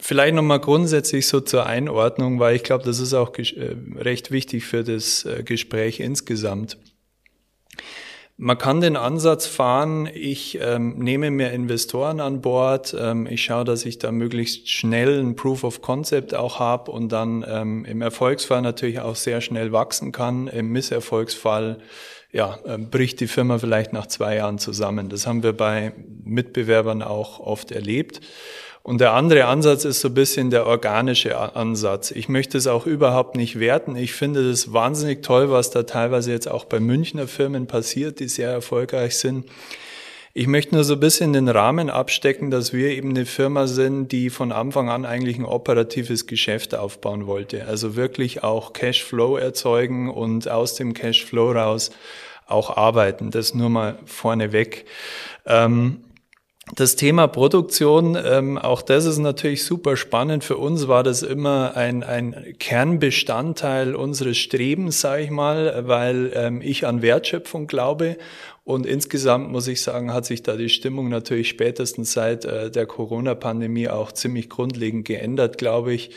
Vielleicht 0.00 0.34
nochmal 0.34 0.60
grundsätzlich 0.60 1.26
so 1.26 1.40
zur 1.40 1.66
Einordnung, 1.66 2.38
weil 2.38 2.54
ich 2.54 2.62
glaube, 2.62 2.84
das 2.84 3.00
ist 3.00 3.14
auch 3.14 3.36
äh, 3.36 3.76
recht 3.96 4.30
wichtig 4.30 4.64
für 4.64 4.84
das 4.84 5.24
äh, 5.24 5.42
Gespräch 5.42 5.98
insgesamt. 5.98 6.78
Man 8.40 8.56
kann 8.56 8.80
den 8.80 8.96
Ansatz 8.96 9.46
fahren, 9.48 10.08
ich 10.14 10.60
ähm, 10.62 10.96
nehme 11.00 11.32
mir 11.32 11.50
Investoren 11.50 12.20
an 12.20 12.40
Bord, 12.40 12.94
ähm, 12.96 13.26
ich 13.26 13.42
schaue, 13.42 13.64
dass 13.64 13.84
ich 13.84 13.98
da 13.98 14.12
möglichst 14.12 14.68
schnell 14.68 15.18
ein 15.18 15.34
Proof 15.34 15.64
of 15.64 15.82
Concept 15.82 16.36
auch 16.36 16.60
habe 16.60 16.92
und 16.92 17.10
dann 17.10 17.44
ähm, 17.48 17.84
im 17.84 18.00
Erfolgsfall 18.00 18.62
natürlich 18.62 19.00
auch 19.00 19.16
sehr 19.16 19.40
schnell 19.40 19.72
wachsen 19.72 20.12
kann. 20.12 20.46
Im 20.46 20.70
Misserfolgsfall 20.70 21.78
ja, 22.30 22.60
äh, 22.64 22.78
bricht 22.78 23.18
die 23.18 23.26
Firma 23.26 23.58
vielleicht 23.58 23.92
nach 23.92 24.06
zwei 24.06 24.36
Jahren 24.36 24.58
zusammen. 24.58 25.08
Das 25.08 25.26
haben 25.26 25.42
wir 25.42 25.52
bei 25.52 25.92
Mitbewerbern 26.22 27.02
auch 27.02 27.40
oft 27.40 27.72
erlebt. 27.72 28.20
Und 28.88 29.02
der 29.02 29.12
andere 29.12 29.44
Ansatz 29.44 29.84
ist 29.84 30.00
so 30.00 30.08
ein 30.08 30.14
bisschen 30.14 30.48
der 30.48 30.66
organische 30.66 31.54
Ansatz. 31.54 32.10
Ich 32.10 32.30
möchte 32.30 32.56
es 32.56 32.66
auch 32.66 32.86
überhaupt 32.86 33.36
nicht 33.36 33.60
werten. 33.60 33.96
Ich 33.96 34.14
finde 34.14 34.48
es 34.48 34.72
wahnsinnig 34.72 35.22
toll, 35.22 35.50
was 35.50 35.70
da 35.70 35.82
teilweise 35.82 36.32
jetzt 36.32 36.50
auch 36.50 36.64
bei 36.64 36.80
Münchner 36.80 37.28
Firmen 37.28 37.66
passiert, 37.66 38.18
die 38.18 38.28
sehr 38.28 38.48
erfolgreich 38.48 39.18
sind. 39.18 39.44
Ich 40.32 40.46
möchte 40.46 40.74
nur 40.74 40.84
so 40.84 40.94
ein 40.94 41.00
bisschen 41.00 41.34
den 41.34 41.50
Rahmen 41.50 41.90
abstecken, 41.90 42.50
dass 42.50 42.72
wir 42.72 42.88
eben 42.88 43.10
eine 43.10 43.26
Firma 43.26 43.66
sind, 43.66 44.10
die 44.10 44.30
von 44.30 44.52
Anfang 44.52 44.88
an 44.88 45.04
eigentlich 45.04 45.36
ein 45.36 45.44
operatives 45.44 46.26
Geschäft 46.26 46.74
aufbauen 46.74 47.26
wollte. 47.26 47.66
Also 47.66 47.94
wirklich 47.94 48.42
auch 48.42 48.72
Cashflow 48.72 49.36
erzeugen 49.36 50.08
und 50.08 50.48
aus 50.48 50.76
dem 50.76 50.94
Cashflow 50.94 51.52
raus 51.52 51.90
auch 52.46 52.74
arbeiten. 52.78 53.30
Das 53.32 53.52
nur 53.52 53.68
mal 53.68 53.98
vorneweg. 54.06 54.86
Ähm, 55.44 56.04
das 56.74 56.96
Thema 56.96 57.26
Produktion, 57.28 58.16
ähm, 58.22 58.58
auch 58.58 58.82
das 58.82 59.04
ist 59.04 59.18
natürlich 59.18 59.64
super 59.64 59.96
spannend. 59.96 60.44
Für 60.44 60.56
uns 60.56 60.88
war 60.88 61.02
das 61.02 61.22
immer 61.22 61.76
ein, 61.76 62.02
ein 62.02 62.54
Kernbestandteil 62.58 63.94
unseres 63.94 64.38
Strebens, 64.38 65.00
sage 65.00 65.22
ich 65.22 65.30
mal, 65.30 65.84
weil 65.86 66.32
ähm, 66.34 66.60
ich 66.62 66.86
an 66.86 67.02
Wertschöpfung 67.02 67.66
glaube. 67.66 68.16
Und 68.68 68.84
insgesamt 68.84 69.50
muss 69.50 69.66
ich 69.66 69.80
sagen, 69.80 70.12
hat 70.12 70.26
sich 70.26 70.42
da 70.42 70.54
die 70.54 70.68
Stimmung 70.68 71.08
natürlich 71.08 71.48
spätestens 71.48 72.12
seit 72.12 72.44
äh, 72.44 72.70
der 72.70 72.84
Corona-Pandemie 72.84 73.88
auch 73.88 74.12
ziemlich 74.12 74.50
grundlegend 74.50 75.06
geändert, 75.06 75.56
glaube 75.56 75.94
ich. 75.94 76.10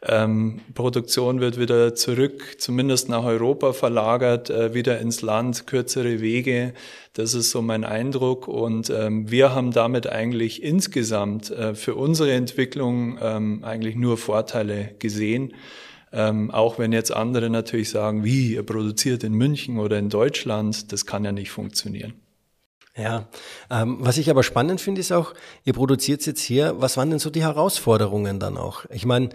Ähm, 0.00 0.62
Produktion 0.72 1.42
wird 1.42 1.60
wieder 1.60 1.94
zurück, 1.94 2.56
zumindest 2.56 3.10
nach 3.10 3.24
Europa 3.24 3.74
verlagert, 3.74 4.48
äh, 4.48 4.72
wieder 4.72 4.98
ins 4.98 5.20
Land, 5.20 5.66
kürzere 5.66 6.22
Wege. 6.22 6.72
Das 7.12 7.34
ist 7.34 7.50
so 7.50 7.60
mein 7.60 7.84
Eindruck. 7.84 8.48
Und 8.48 8.88
ähm, 8.88 9.30
wir 9.30 9.54
haben 9.54 9.70
damit 9.70 10.06
eigentlich 10.06 10.62
insgesamt 10.62 11.50
äh, 11.50 11.74
für 11.74 11.96
unsere 11.96 12.32
Entwicklung 12.32 13.18
ähm, 13.20 13.62
eigentlich 13.62 13.96
nur 13.96 14.16
Vorteile 14.16 14.94
gesehen. 15.00 15.52
Ähm, 16.12 16.50
auch 16.50 16.78
wenn 16.78 16.92
jetzt 16.92 17.12
andere 17.12 17.50
natürlich 17.50 17.90
sagen, 17.90 18.24
wie, 18.24 18.54
ihr 18.54 18.64
produziert 18.64 19.22
in 19.22 19.32
München 19.32 19.78
oder 19.78 19.98
in 19.98 20.08
Deutschland, 20.08 20.90
das 20.92 21.06
kann 21.06 21.24
ja 21.24 21.32
nicht 21.32 21.50
funktionieren. 21.50 22.14
Ja, 22.96 23.28
ähm, 23.70 23.98
was 24.00 24.18
ich 24.18 24.28
aber 24.30 24.42
spannend 24.42 24.80
finde, 24.80 25.00
ist 25.00 25.12
auch, 25.12 25.34
ihr 25.64 25.72
produziert 25.72 26.26
jetzt 26.26 26.40
hier, 26.40 26.74
was 26.78 26.96
waren 26.96 27.10
denn 27.10 27.20
so 27.20 27.30
die 27.30 27.42
Herausforderungen 27.42 28.40
dann 28.40 28.56
auch? 28.56 28.84
Ich 28.90 29.06
meine, 29.06 29.30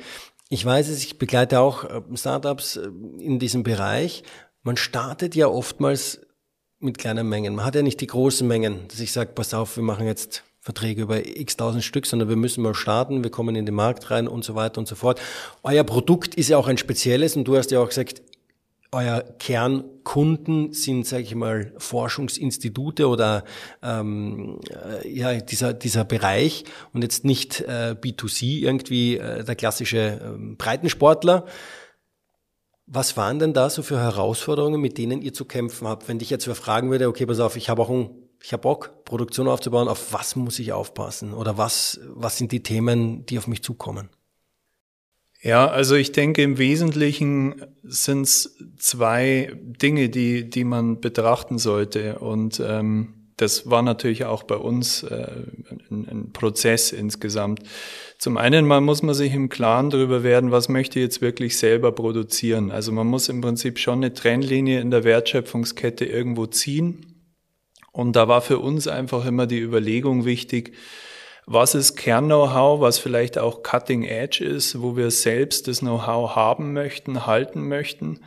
ich 0.50 0.66
weiß 0.66 0.90
es, 0.90 1.04
ich 1.04 1.18
begleite 1.18 1.60
auch 1.60 1.86
äh, 1.86 2.02
Startups 2.16 2.76
äh, 2.76 2.88
in 3.20 3.40
diesem 3.40 3.64
Bereich. 3.64 4.24
Man 4.62 4.78
startet 4.78 5.36
ja 5.36 5.48
oftmals 5.48 6.22
mit 6.80 6.98
kleinen 6.98 7.28
Mengen. 7.30 7.56
Man 7.56 7.66
hat 7.66 7.76
ja 7.76 7.82
nicht 7.82 8.02
die 8.02 8.08
großen 8.08 8.48
Mengen, 8.48 8.88
dass 8.90 9.00
ich 9.00 9.12
sage, 9.12 9.32
pass 9.34 9.54
auf, 9.54 9.78
wir 9.78 9.84
machen 9.84 10.06
jetzt 10.06 10.44
Verträge 10.66 11.04
über 11.04 11.24
x 11.24 11.58
tausend 11.58 11.84
Stück, 11.84 12.08
sondern 12.08 12.28
wir 12.28 12.36
müssen 12.36 12.64
mal 12.64 12.74
starten, 12.74 13.24
wir 13.24 13.30
kommen 13.30 13.56
in 13.56 13.68
den 13.68 13.76
Markt 13.76 14.10
rein 14.10 14.28
und 14.28 14.44
so 14.44 14.56
weiter 14.56 14.80
und 14.80 14.88
so 14.88 14.96
fort. 14.96 15.22
Euer 15.62 15.84
Produkt 15.84 16.34
ist 16.34 16.50
ja 16.50 16.58
auch 16.58 16.68
ein 16.68 16.80
spezielles 16.80 17.36
und 17.36 17.48
du 17.48 17.56
hast 17.56 17.70
ja 17.70 17.80
auch 17.80 17.88
gesagt, 17.88 18.24
euer 18.92 19.24
Kernkunden 19.38 20.74
sind, 20.74 21.06
sage 21.06 21.22
ich 21.22 21.36
mal, 21.36 21.72
Forschungsinstitute 21.78 23.08
oder 23.08 23.44
ähm, 23.84 24.60
äh, 25.04 25.08
ja 25.08 25.34
dieser 25.34 25.74
dieser 25.74 26.04
Bereich 26.04 26.64
und 26.94 27.04
jetzt 27.04 27.26
nicht 27.26 27.62
äh, 27.62 27.96
B2C 28.02 28.62
irgendwie 28.62 29.18
äh, 29.18 29.44
der 29.44 29.56
klassische 29.56 29.98
äh, 30.00 30.56
Breitensportler. 30.58 31.46
Was 32.88 33.18
waren 33.18 33.38
denn 33.38 33.54
da 33.54 33.70
so 33.70 33.84
für 33.84 34.00
Herausforderungen, 34.00 34.82
mit 34.82 34.98
denen 34.98 35.22
ihr 35.22 35.34
zu 35.34 35.46
kämpfen 35.46 35.88
habt? 35.88 36.08
Wenn 36.08 36.18
dich 36.18 36.32
jetzt 36.32 36.48
wer 36.48 36.56
fragen 36.56 36.90
würde, 36.90 37.08
okay, 37.08 37.28
pass 37.28 37.40
auf, 37.40 37.56
ich 37.56 37.70
habe 37.70 37.84
auch 37.84 37.90
ein, 37.90 38.10
ich 38.42 38.54
habe 38.54 38.62
Bock, 38.62 39.06
Produktion 39.06 39.48
aufzubauen, 39.48 39.88
auf 39.88 40.14
was 40.14 40.36
muss 40.36 40.60
ich 40.60 40.74
aufpassen? 40.74 41.34
Oder 41.34 41.58
was, 41.58 42.00
was 42.08 42.38
sind 42.38 42.52
die 42.52 42.64
Themen, 42.64 43.26
die 43.26 43.38
auf 43.38 43.48
mich 43.48 43.64
zukommen? 43.64 44.10
Ja, 45.42 45.68
also 45.68 45.96
ich 45.96 46.12
denke, 46.12 46.42
im 46.42 46.58
Wesentlichen 46.58 47.62
sind 47.84 48.24
es 48.24 48.58
zwei 48.78 49.52
Dinge, 49.62 50.10
die, 50.10 50.50
die 50.50 50.64
man 50.64 51.02
betrachten 51.02 51.60
sollte. 51.60 52.18
Und 52.18 52.60
ähm, 52.60 53.14
das 53.38 53.70
war 53.70 53.82
natürlich 53.82 54.26
auch 54.26 54.44
bei 54.44 54.56
uns 54.56 55.04
äh, 55.04 55.28
ein, 55.92 56.08
ein 56.10 56.32
Prozess 56.34 56.92
insgesamt. 56.92 57.60
Zum 58.18 58.38
einen 58.38 58.66
mal 58.66 58.82
muss 58.82 59.04
man 59.04 59.14
sich 59.14 59.34
im 59.34 59.50
Klaren 59.50 59.90
darüber 59.90 60.24
werden, 60.24 60.52
was 60.52 60.70
möchte 60.70 61.00
ich 61.00 61.04
jetzt 61.04 61.22
wirklich 61.22 61.58
selber 61.58 61.92
produzieren. 61.92 62.72
Also 62.72 62.92
man 62.92 63.06
muss 63.06 63.30
im 63.30 63.42
Prinzip 63.42 63.78
schon 63.78 64.00
eine 64.00 64.14
Trennlinie 64.14 64.80
in 64.80 64.90
der 64.90 65.04
Wertschöpfungskette 65.04 66.06
irgendwo 66.06 66.46
ziehen. 66.46 67.15
Und 67.96 68.18
da 68.18 68.28
war 68.28 68.42
für 68.42 68.60
uns 68.60 68.90
einfach 68.90 69.26
immer 69.26 69.48
die 69.48 69.60
Überlegung 69.60 70.26
wichtig, 70.26 70.74
was 71.46 71.76
ist 71.76 71.96
Kern-Know-how, 71.96 72.82
was 72.82 72.98
vielleicht 72.98 73.38
auch 73.38 73.64
Cutting 73.64 74.04
Edge 74.04 74.44
ist, 74.44 74.82
wo 74.82 74.98
wir 74.98 75.12
selbst 75.12 75.68
das 75.68 75.80
Know-how 75.80 76.36
haben 76.36 76.74
möchten, 76.74 77.26
halten 77.26 77.68
möchten 77.70 78.20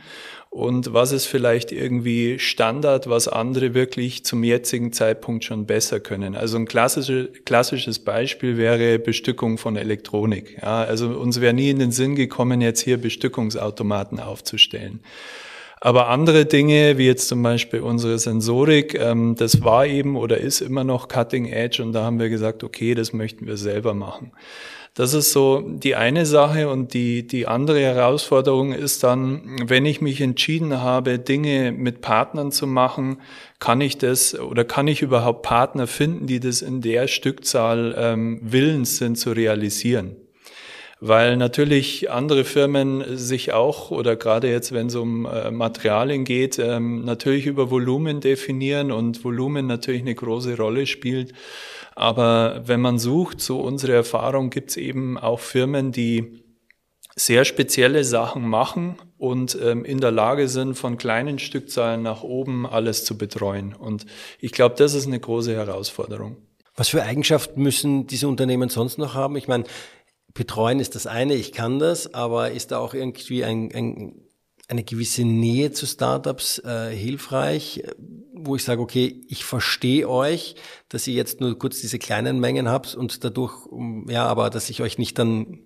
und 0.49 0.93
was 0.93 1.11
ist 1.11 1.27
vielleicht 1.27 1.71
irgendwie 1.71 2.39
Standard, 2.39 3.09
was 3.09 3.27
andere 3.27 3.75
wirklich 3.75 4.25
zum 4.25 4.43
jetzigen 4.43 4.91
Zeitpunkt 4.91 5.43
schon 5.43 5.67
besser 5.67 5.99
können. 5.99 6.35
Also 6.35 6.57
ein 6.57 6.65
klassische, 6.65 7.27
klassisches 7.27 7.99
Beispiel 7.99 8.57
wäre 8.57 8.97
Bestückung 8.97 9.59
von 9.59 9.75
Elektronik. 9.75 10.57
Ja, 10.63 10.81
also 10.81 11.09
uns 11.09 11.41
wäre 11.41 11.53
nie 11.53 11.69
in 11.69 11.77
den 11.77 11.91
Sinn 11.91 12.15
gekommen, 12.15 12.61
jetzt 12.61 12.81
hier 12.81 12.97
Bestückungsautomaten 12.97 14.19
aufzustellen. 14.19 15.01
Aber 15.81 16.09
andere 16.09 16.45
Dinge, 16.45 16.97
wie 16.97 17.05
jetzt 17.05 17.29
zum 17.29 17.41
Beispiel 17.41 17.79
unsere 17.79 18.19
Sensorik, 18.19 18.95
ähm, 18.95 19.35
das 19.37 19.63
war 19.63 19.85
eben 19.85 20.17
oder 20.17 20.37
ist 20.37 20.61
immer 20.61 20.83
noch 20.83 21.07
Cutting 21.07 21.45
Edge 21.45 21.81
und 21.81 21.93
da 21.93 22.03
haben 22.03 22.19
wir 22.19 22.29
gesagt, 22.29 22.63
okay, 22.63 22.95
das 22.95 23.13
möchten 23.13 23.47
wir 23.47 23.55
selber 23.55 23.93
machen. 23.93 24.31
Das 24.93 25.13
ist 25.13 25.31
so 25.31 25.61
die 25.61 25.95
eine 25.95 26.25
Sache 26.25 26.67
und 26.67 26.93
die, 26.93 27.25
die 27.25 27.47
andere 27.47 27.79
Herausforderung 27.79 28.73
ist 28.73 29.03
dann, 29.03 29.57
wenn 29.65 29.85
ich 29.85 30.01
mich 30.01 30.19
entschieden 30.19 30.81
habe, 30.81 31.19
Dinge 31.19 31.71
mit 31.71 32.01
Partnern 32.01 32.51
zu 32.51 32.67
machen, 32.67 33.21
kann 33.59 33.79
ich 33.79 33.97
das 33.97 34.37
oder 34.37 34.65
kann 34.65 34.87
ich 34.87 35.01
überhaupt 35.01 35.43
Partner 35.43 35.87
finden, 35.87 36.27
die 36.27 36.41
das 36.41 36.61
in 36.61 36.81
der 36.81 37.07
Stückzahl 37.07 37.95
ähm, 37.97 38.39
willens 38.41 38.97
sind 38.97 39.17
zu 39.17 39.31
realisieren? 39.31 40.17
Weil 40.99 41.37
natürlich 41.37 42.11
andere 42.11 42.43
Firmen 42.43 43.17
sich 43.17 43.53
auch 43.53 43.89
oder 43.89 44.15
gerade 44.15 44.49
jetzt, 44.49 44.73
wenn 44.73 44.87
es 44.87 44.95
um 44.95 45.25
äh, 45.25 45.49
Materialien 45.49 46.25
geht, 46.25 46.59
ähm, 46.59 47.05
natürlich 47.05 47.45
über 47.45 47.71
Volumen 47.71 48.19
definieren 48.19 48.91
und 48.91 49.23
Volumen 49.23 49.65
natürlich 49.65 50.01
eine 50.01 50.15
große 50.15 50.57
Rolle 50.57 50.85
spielt. 50.87 51.33
Aber 51.95 52.63
wenn 52.65 52.81
man 52.81 52.99
sucht, 52.99 53.41
so 53.41 53.61
unsere 53.61 53.93
Erfahrung, 53.93 54.49
gibt 54.49 54.71
es 54.71 54.77
eben 54.77 55.17
auch 55.17 55.39
Firmen, 55.39 55.91
die 55.91 56.43
sehr 57.15 57.43
spezielle 57.43 58.03
Sachen 58.03 58.47
machen 58.47 58.95
und 59.17 59.57
ähm, 59.61 59.83
in 59.83 59.99
der 59.99 60.11
Lage 60.11 60.47
sind, 60.47 60.75
von 60.75 60.97
kleinen 60.97 61.39
Stückzahlen 61.39 62.01
nach 62.01 62.23
oben 62.23 62.65
alles 62.65 63.03
zu 63.03 63.17
betreuen. 63.17 63.73
Und 63.73 64.05
ich 64.39 64.51
glaube, 64.51 64.75
das 64.77 64.93
ist 64.93 65.07
eine 65.07 65.19
große 65.19 65.53
Herausforderung. 65.53 66.37
Was 66.75 66.87
für 66.87 67.03
Eigenschaften 67.03 67.61
müssen 67.61 68.07
diese 68.07 68.29
Unternehmen 68.29 68.69
sonst 68.69 68.97
noch 68.97 69.13
haben? 69.13 69.35
Ich 69.35 69.49
meine, 69.49 69.65
betreuen 70.33 70.79
ist 70.79 70.95
das 70.95 71.07
eine, 71.07 71.35
ich 71.35 71.51
kann 71.51 71.79
das, 71.79 72.13
aber 72.13 72.51
ist 72.51 72.71
da 72.71 72.79
auch 72.79 72.93
irgendwie 72.93 73.43
ein, 73.43 73.71
ein, 73.73 74.21
eine 74.67 74.83
gewisse 74.83 75.23
Nähe 75.23 75.71
zu 75.71 75.85
Startups 75.85 76.59
äh, 76.59 76.95
hilfreich, 76.95 77.83
wo 78.33 78.55
ich 78.55 78.63
sage, 78.63 78.81
okay, 78.81 79.21
ich 79.27 79.43
verstehe 79.43 80.07
euch, 80.07 80.55
dass 80.87 81.07
ihr 81.07 81.13
jetzt 81.13 81.41
nur 81.41 81.57
kurz 81.57 81.81
diese 81.81 81.99
kleinen 81.99 82.39
Mengen 82.39 82.69
habt 82.69 82.95
und 82.95 83.23
dadurch, 83.23 83.53
ja, 84.07 84.25
aber 84.25 84.49
dass 84.49 84.69
ich 84.69 84.81
euch 84.81 84.97
nicht 84.97 85.17
dann 85.17 85.65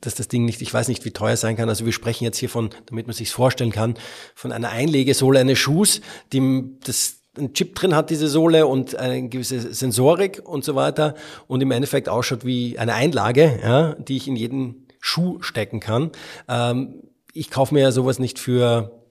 dass 0.00 0.14
das 0.14 0.28
Ding 0.28 0.44
nicht, 0.44 0.62
ich 0.62 0.72
weiß 0.72 0.88
nicht, 0.88 1.04
wie 1.04 1.10
teuer 1.10 1.36
sein 1.36 1.56
kann. 1.56 1.68
Also 1.68 1.84
wir 1.84 1.92
sprechen 1.92 2.24
jetzt 2.24 2.38
hier 2.38 2.48
von, 2.48 2.70
damit 2.86 3.06
man 3.06 3.14
sich 3.14 3.30
vorstellen 3.30 3.72
kann, 3.72 3.94
von 4.34 4.52
einer 4.52 4.70
Einlegesohle 4.70 5.40
eines 5.40 5.58
Schuhs, 5.58 6.00
die 6.32 6.62
das 6.84 7.21
ein 7.38 7.54
Chip 7.54 7.74
drin 7.74 7.94
hat, 7.94 8.10
diese 8.10 8.28
Sohle 8.28 8.66
und 8.66 8.94
eine 8.94 9.28
gewisse 9.28 9.72
Sensorik 9.72 10.42
und 10.44 10.64
so 10.64 10.74
weiter 10.74 11.14
und 11.46 11.60
im 11.62 11.70
Endeffekt 11.70 12.08
ausschaut 12.08 12.44
wie 12.44 12.78
eine 12.78 12.94
Einlage, 12.94 13.58
ja, 13.62 13.94
die 13.94 14.16
ich 14.16 14.28
in 14.28 14.36
jeden 14.36 14.86
Schuh 15.00 15.40
stecken 15.40 15.80
kann. 15.80 16.10
Ähm, 16.48 17.02
ich 17.32 17.50
kaufe 17.50 17.74
mir 17.74 17.80
ja 17.80 17.92
sowas 17.92 18.18
nicht 18.18 18.38
für 18.38 19.02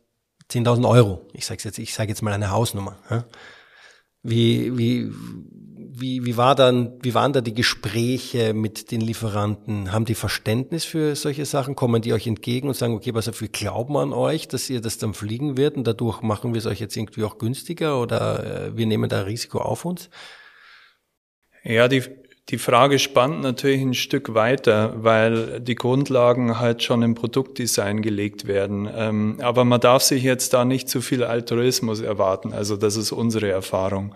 10.000 0.52 0.88
Euro. 0.88 1.28
Ich 1.34 1.46
sage 1.46 1.62
jetzt, 1.64 1.80
ich 1.80 1.94
sage 1.94 2.10
jetzt 2.10 2.22
mal 2.22 2.34
eine 2.34 2.52
Hausnummer. 2.52 2.98
Ja. 3.10 3.26
Wie, 4.24 4.78
wie, 4.78 5.12
wie, 5.94 6.26
wie, 6.26 6.38
war 6.38 6.56
dann, 6.56 6.94
wie 7.02 7.14
waren 7.14 7.34
da 7.34 7.42
die 7.42 7.54
Gespräche 7.54 8.54
mit 8.54 8.92
den 8.92 9.02
Lieferanten? 9.02 9.92
Haben 9.92 10.06
die 10.06 10.16
Verständnis 10.16 10.86
für 10.86 11.16
solche 11.16 11.46
Sachen? 11.46 11.76
Kommen 11.76 12.02
die 12.02 12.14
euch 12.14 12.28
entgegen 12.28 12.68
und 12.68 12.76
sagen, 12.76 12.94
okay, 12.94 13.14
was 13.14 13.42
wir 13.42 13.48
glauben 13.50 13.98
an 13.98 14.14
euch, 14.14 14.48
dass 14.48 14.70
ihr 14.70 14.82
das 14.82 14.98
dann 14.98 15.14
fliegen 15.14 15.58
wird 15.58 15.78
und 15.78 15.86
dadurch 15.86 16.22
machen 16.22 16.54
wir 16.54 16.60
es 16.60 16.66
euch 16.66 16.80
jetzt 16.80 16.96
irgendwie 16.96 17.24
auch 17.24 17.38
günstiger 17.38 18.00
oder 18.00 18.68
äh, 18.68 18.78
wir 18.78 18.86
nehmen 18.86 19.10
da 19.10 19.22
Risiko 19.22 19.60
auf 19.60 19.86
uns? 19.86 20.10
Ja, 21.64 21.88
die, 21.88 22.04
die 22.50 22.58
Frage 22.58 22.98
spannt 22.98 23.42
natürlich 23.42 23.82
ein 23.82 23.94
Stück 23.94 24.34
weiter, 24.34 24.94
weil 25.04 25.60
die 25.60 25.76
Grundlagen 25.76 26.60
halt 26.60 26.84
schon 26.84 27.04
im 27.04 27.16
Produktdesign 27.16 28.02
gelegt 28.02 28.48
werden. 28.48 28.90
Ähm, 28.94 29.38
aber 29.42 29.66
man 29.66 29.82
darf 29.82 30.04
sich 30.04 30.24
jetzt 30.24 30.54
da 30.54 30.66
nicht 30.66 30.90
zu 30.90 31.02
viel 31.02 31.24
Altruismus 31.24 32.02
erwarten. 32.02 32.54
Also 32.54 32.78
das 32.78 32.96
ist 32.96 33.12
unsere 33.12 33.50
Erfahrung. 33.50 34.16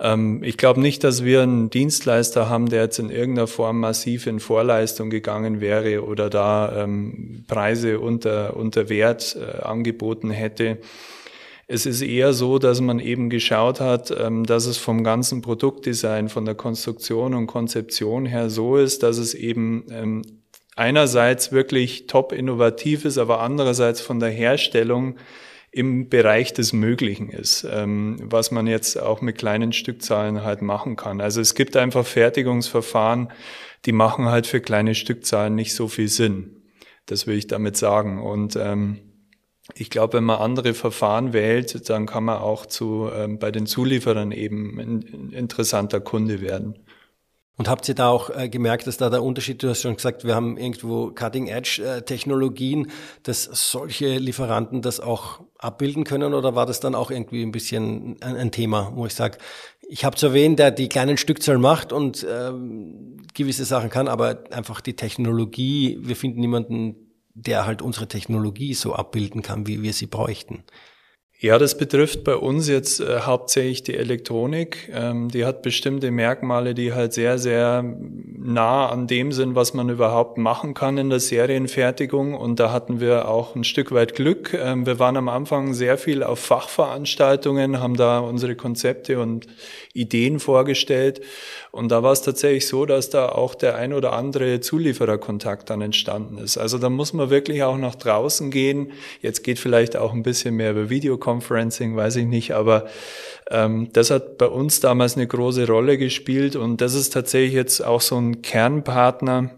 Ähm, 0.00 0.42
ich 0.42 0.56
glaube 0.56 0.80
nicht, 0.80 1.04
dass 1.04 1.24
wir 1.24 1.42
einen 1.42 1.70
Dienstleister 1.70 2.48
haben, 2.48 2.68
der 2.68 2.82
jetzt 2.82 2.98
in 2.98 3.10
irgendeiner 3.10 3.46
Form 3.46 3.80
massiv 3.80 4.26
in 4.26 4.40
Vorleistung 4.40 5.10
gegangen 5.10 5.60
wäre 5.60 6.04
oder 6.04 6.30
da 6.30 6.84
ähm, 6.84 7.44
Preise 7.46 8.00
unter, 8.00 8.56
unter 8.56 8.88
Wert 8.88 9.36
äh, 9.36 9.62
angeboten 9.62 10.30
hätte. 10.30 10.78
Es 11.66 11.86
ist 11.86 12.02
eher 12.02 12.32
so, 12.32 12.58
dass 12.58 12.80
man 12.80 12.98
eben 12.98 13.30
geschaut 13.30 13.80
hat, 13.80 14.12
ähm, 14.18 14.44
dass 14.44 14.66
es 14.66 14.78
vom 14.78 15.04
ganzen 15.04 15.42
Produktdesign, 15.42 16.28
von 16.28 16.44
der 16.44 16.56
Konstruktion 16.56 17.34
und 17.34 17.46
Konzeption 17.46 18.26
her 18.26 18.50
so 18.50 18.76
ist, 18.76 19.02
dass 19.02 19.18
es 19.18 19.34
eben 19.34 19.84
ähm, 19.90 20.22
einerseits 20.74 21.52
wirklich 21.52 22.06
top 22.06 22.32
innovativ 22.32 23.04
ist, 23.04 23.18
aber 23.18 23.40
andererseits 23.40 24.00
von 24.00 24.18
der 24.18 24.30
Herstellung 24.30 25.16
im 25.72 26.08
Bereich 26.08 26.52
des 26.52 26.72
Möglichen 26.72 27.28
ist, 27.28 27.66
ähm, 27.70 28.18
was 28.22 28.50
man 28.50 28.66
jetzt 28.66 29.00
auch 29.00 29.20
mit 29.20 29.38
kleinen 29.38 29.72
Stückzahlen 29.72 30.42
halt 30.42 30.62
machen 30.62 30.96
kann. 30.96 31.20
Also 31.20 31.40
es 31.40 31.54
gibt 31.54 31.76
einfach 31.76 32.04
Fertigungsverfahren, 32.04 33.28
die 33.84 33.92
machen 33.92 34.26
halt 34.26 34.46
für 34.46 34.60
kleine 34.60 34.94
Stückzahlen 34.94 35.54
nicht 35.54 35.74
so 35.74 35.86
viel 35.86 36.08
Sinn. 36.08 36.56
Das 37.06 37.26
will 37.26 37.36
ich 37.36 37.46
damit 37.46 37.76
sagen. 37.76 38.20
Und 38.20 38.56
ähm, 38.56 38.98
ich 39.74 39.90
glaube, 39.90 40.14
wenn 40.14 40.24
man 40.24 40.40
andere 40.40 40.74
Verfahren 40.74 41.32
wählt, 41.32 41.88
dann 41.88 42.06
kann 42.06 42.24
man 42.24 42.38
auch 42.38 42.66
zu, 42.66 43.08
ähm, 43.14 43.38
bei 43.38 43.52
den 43.52 43.66
Zulieferern 43.66 44.32
eben 44.32 44.78
ein 44.78 45.30
interessanter 45.32 46.00
Kunde 46.00 46.40
werden. 46.40 46.78
Und 47.60 47.68
habt 47.68 47.86
ihr 47.90 47.94
da 47.94 48.08
auch 48.08 48.30
äh, 48.30 48.48
gemerkt, 48.48 48.86
dass 48.86 48.96
da 48.96 49.10
der 49.10 49.22
Unterschied, 49.22 49.62
du 49.62 49.68
hast 49.68 49.82
schon 49.82 49.94
gesagt, 49.94 50.24
wir 50.24 50.34
haben 50.34 50.56
irgendwo 50.56 51.10
Cutting-Edge-Technologien, 51.10 52.90
dass 53.22 53.44
solche 53.52 54.16
Lieferanten 54.16 54.80
das 54.80 54.98
auch 54.98 55.40
abbilden 55.58 56.04
können 56.04 56.32
oder 56.32 56.54
war 56.54 56.64
das 56.64 56.80
dann 56.80 56.94
auch 56.94 57.10
irgendwie 57.10 57.42
ein 57.42 57.52
bisschen 57.52 58.16
ein, 58.22 58.36
ein 58.36 58.50
Thema, 58.50 58.92
wo 58.94 59.04
ich 59.04 59.14
sage, 59.14 59.36
ich 59.86 60.06
habe 60.06 60.16
zwar 60.16 60.32
wen, 60.32 60.56
der 60.56 60.70
die 60.70 60.88
kleinen 60.88 61.18
Stückzahlen 61.18 61.60
macht 61.60 61.92
und 61.92 62.26
ähm, 62.26 63.18
gewisse 63.34 63.66
Sachen 63.66 63.90
kann, 63.90 64.08
aber 64.08 64.44
einfach 64.52 64.80
die 64.80 64.96
Technologie, 64.96 65.98
wir 66.00 66.16
finden 66.16 66.40
niemanden, 66.40 66.96
der 67.34 67.66
halt 67.66 67.82
unsere 67.82 68.08
Technologie 68.08 68.72
so 68.72 68.94
abbilden 68.94 69.42
kann, 69.42 69.66
wie 69.66 69.82
wir 69.82 69.92
sie 69.92 70.06
bräuchten. 70.06 70.64
Ja, 71.42 71.56
das 71.56 71.78
betrifft 71.78 72.22
bei 72.22 72.36
uns 72.36 72.68
jetzt 72.68 73.00
äh, 73.00 73.20
hauptsächlich 73.20 73.82
die 73.82 73.96
Elektronik. 73.96 74.90
Ähm, 74.92 75.30
die 75.30 75.46
hat 75.46 75.62
bestimmte 75.62 76.10
Merkmale, 76.10 76.74
die 76.74 76.92
halt 76.92 77.14
sehr, 77.14 77.38
sehr 77.38 77.82
nah 77.82 78.90
an 78.90 79.06
dem 79.06 79.32
sind, 79.32 79.54
was 79.54 79.72
man 79.72 79.88
überhaupt 79.88 80.36
machen 80.36 80.74
kann 80.74 80.98
in 80.98 81.08
der 81.08 81.18
Serienfertigung. 81.18 82.34
Und 82.34 82.60
da 82.60 82.72
hatten 82.72 83.00
wir 83.00 83.26
auch 83.26 83.56
ein 83.56 83.64
Stück 83.64 83.90
weit 83.90 84.14
Glück. 84.14 84.52
Ähm, 84.52 84.84
wir 84.84 84.98
waren 84.98 85.16
am 85.16 85.30
Anfang 85.30 85.72
sehr 85.72 85.96
viel 85.96 86.22
auf 86.22 86.40
Fachveranstaltungen, 86.40 87.80
haben 87.80 87.96
da 87.96 88.18
unsere 88.18 88.54
Konzepte 88.54 89.18
und 89.18 89.46
Ideen 89.92 90.38
vorgestellt. 90.38 91.20
Und 91.72 91.90
da 91.90 92.02
war 92.02 92.12
es 92.12 92.22
tatsächlich 92.22 92.66
so, 92.66 92.86
dass 92.86 93.10
da 93.10 93.28
auch 93.28 93.54
der 93.54 93.76
ein 93.76 93.92
oder 93.92 94.12
andere 94.12 94.60
Zuliefererkontakt 94.60 95.70
dann 95.70 95.82
entstanden 95.82 96.38
ist. 96.38 96.58
Also 96.58 96.78
da 96.78 96.90
muss 96.90 97.12
man 97.12 97.30
wirklich 97.30 97.62
auch 97.62 97.76
nach 97.76 97.94
draußen 97.94 98.50
gehen. 98.50 98.92
Jetzt 99.20 99.42
geht 99.42 99.58
vielleicht 99.58 99.96
auch 99.96 100.12
ein 100.12 100.22
bisschen 100.22 100.54
mehr 100.56 100.72
über 100.72 100.90
Videokonferenzen 100.90 101.40
Conferencing, 101.40 101.96
weiß 101.96 102.16
ich 102.16 102.26
nicht, 102.26 102.52
aber 102.52 102.86
ähm, 103.50 103.88
das 103.92 104.10
hat 104.10 104.38
bei 104.38 104.46
uns 104.46 104.80
damals 104.80 105.16
eine 105.16 105.26
große 105.26 105.66
Rolle 105.66 105.98
gespielt 105.98 106.56
und 106.56 106.80
das 106.80 106.94
ist 106.94 107.10
tatsächlich 107.10 107.54
jetzt 107.54 107.84
auch 107.84 108.00
so 108.00 108.16
ein 108.16 108.42
Kernpartner, 108.42 109.50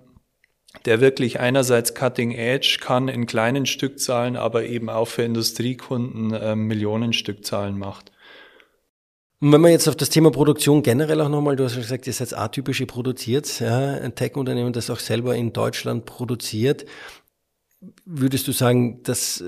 der 0.85 1.01
wirklich 1.01 1.41
einerseits 1.41 1.95
Cutting 1.95 2.33
Edge 2.33 2.79
kann 2.81 3.09
in 3.09 3.27
kleinen 3.27 3.67
Stückzahlen, 3.67 4.37
aber 4.37 4.65
eben 4.65 4.89
auch 4.89 5.09
für 5.09 5.23
Industriekunden 5.23 6.33
äh, 6.33 6.57
Millionen 6.57 7.13
Stückzahlen 7.13 7.79
macht. 7.79 8.12
Und 9.43 9.51
wenn 9.51 9.61
man 9.61 9.73
jetzt 9.73 9.89
auf 9.89 9.97
das 9.97 10.09
Thema 10.09 10.31
Produktion 10.31 10.85
generell 10.85 11.21
auch 11.21 11.29
nochmal, 11.29 11.57
du 11.57 11.65
hast 11.65 11.75
ja 11.75 11.81
gesagt, 11.81 12.07
ihr 12.07 12.13
seid 12.13 12.33
atypisch, 12.33 12.79
ihr 12.79 12.87
produziert, 12.87 13.59
ja, 13.59 13.95
ein 13.95 14.15
Tech-Unternehmen, 14.15 14.73
das 14.73 14.89
auch 14.89 15.01
selber 15.01 15.35
in 15.35 15.53
Deutschland 15.53 16.05
produziert. 16.05 16.87
Würdest 18.05 18.47
du 18.47 18.53
sagen, 18.53 19.03
dass 19.03 19.43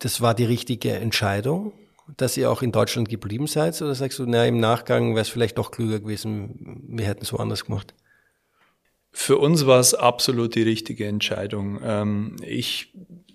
das 0.00 0.20
war 0.20 0.34
die 0.34 0.46
richtige 0.46 0.94
Entscheidung, 0.94 1.72
dass 2.16 2.36
ihr 2.36 2.50
auch 2.50 2.60
in 2.62 2.72
Deutschland 2.72 3.08
geblieben 3.08 3.46
seid? 3.46 3.80
Oder 3.80 3.94
sagst 3.94 4.18
du, 4.18 4.26
na, 4.26 4.44
im 4.46 4.58
Nachgang 4.58 5.10
wäre 5.10 5.22
es 5.22 5.28
vielleicht 5.28 5.58
doch 5.58 5.70
klüger 5.70 6.00
gewesen, 6.00 6.82
wir 6.88 7.06
hätten 7.06 7.22
es 7.22 7.28
so 7.28 7.36
anders 7.36 7.64
gemacht? 7.64 7.94
Für 9.12 9.38
uns 9.38 9.64
war 9.64 9.78
es 9.78 9.94
absolut 9.94 10.56
die 10.56 10.62
richtige 10.62 11.06
Entscheidung. 11.06 11.78
Ähm, 11.84 12.34
ich, 12.44 12.92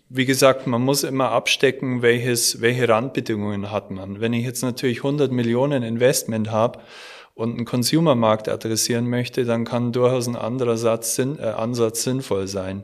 wie 0.09 0.25
gesagt, 0.25 0.67
man 0.67 0.81
muss 0.81 1.03
immer 1.03 1.31
abstecken, 1.31 2.01
welches, 2.01 2.61
welche 2.61 2.87
Randbedingungen 2.87 3.71
hat 3.71 3.91
man. 3.91 4.21
Wenn 4.21 4.33
ich 4.33 4.45
jetzt 4.45 4.61
natürlich 4.61 4.97
100 4.97 5.31
Millionen 5.31 5.83
Investment 5.83 6.51
habe 6.51 6.79
und 7.33 7.55
einen 7.55 7.65
Consumermarkt 7.65 8.47
adressieren 8.47 9.09
möchte, 9.09 9.45
dann 9.45 9.65
kann 9.65 9.91
durchaus 9.91 10.27
ein 10.27 10.35
anderer 10.35 10.77
Satz, 10.77 11.17
äh, 11.19 11.41
Ansatz 11.41 12.03
sinnvoll 12.03 12.47
sein. 12.47 12.83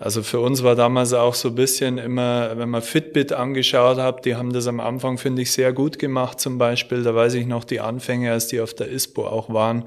Also 0.00 0.22
für 0.22 0.38
uns 0.38 0.62
war 0.62 0.76
damals 0.76 1.12
auch 1.12 1.34
so 1.34 1.48
ein 1.48 1.54
bisschen 1.56 1.98
immer, 1.98 2.56
wenn 2.56 2.68
man 2.68 2.82
Fitbit 2.82 3.32
angeschaut 3.32 3.98
hat, 3.98 4.24
die 4.24 4.36
haben 4.36 4.52
das 4.52 4.68
am 4.68 4.78
Anfang, 4.78 5.18
finde 5.18 5.42
ich, 5.42 5.50
sehr 5.52 5.72
gut 5.72 5.98
gemacht 5.98 6.38
zum 6.38 6.56
Beispiel. 6.56 7.02
Da 7.02 7.14
weiß 7.14 7.34
ich 7.34 7.46
noch 7.46 7.64
die 7.64 7.80
Anfänge, 7.80 8.30
als 8.30 8.46
die 8.46 8.60
auf 8.60 8.74
der 8.74 8.90
ISPO 8.90 9.26
auch 9.26 9.52
waren. 9.52 9.86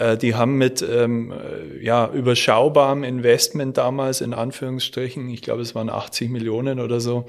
Äh, 0.00 0.16
die 0.16 0.34
haben 0.34 0.56
mit 0.56 0.82
ähm, 0.82 1.32
ja, 1.80 2.10
überschaubarem 2.10 3.04
Investment 3.04 3.76
damals, 3.76 4.22
in 4.22 4.32
Anführungsstrichen, 4.32 5.28
ich 5.28 5.42
glaube 5.42 5.62
es 5.62 5.74
waren 5.74 5.90
80 5.90 6.30
Millionen 6.30 6.80
oder 6.80 7.00
so, 7.00 7.26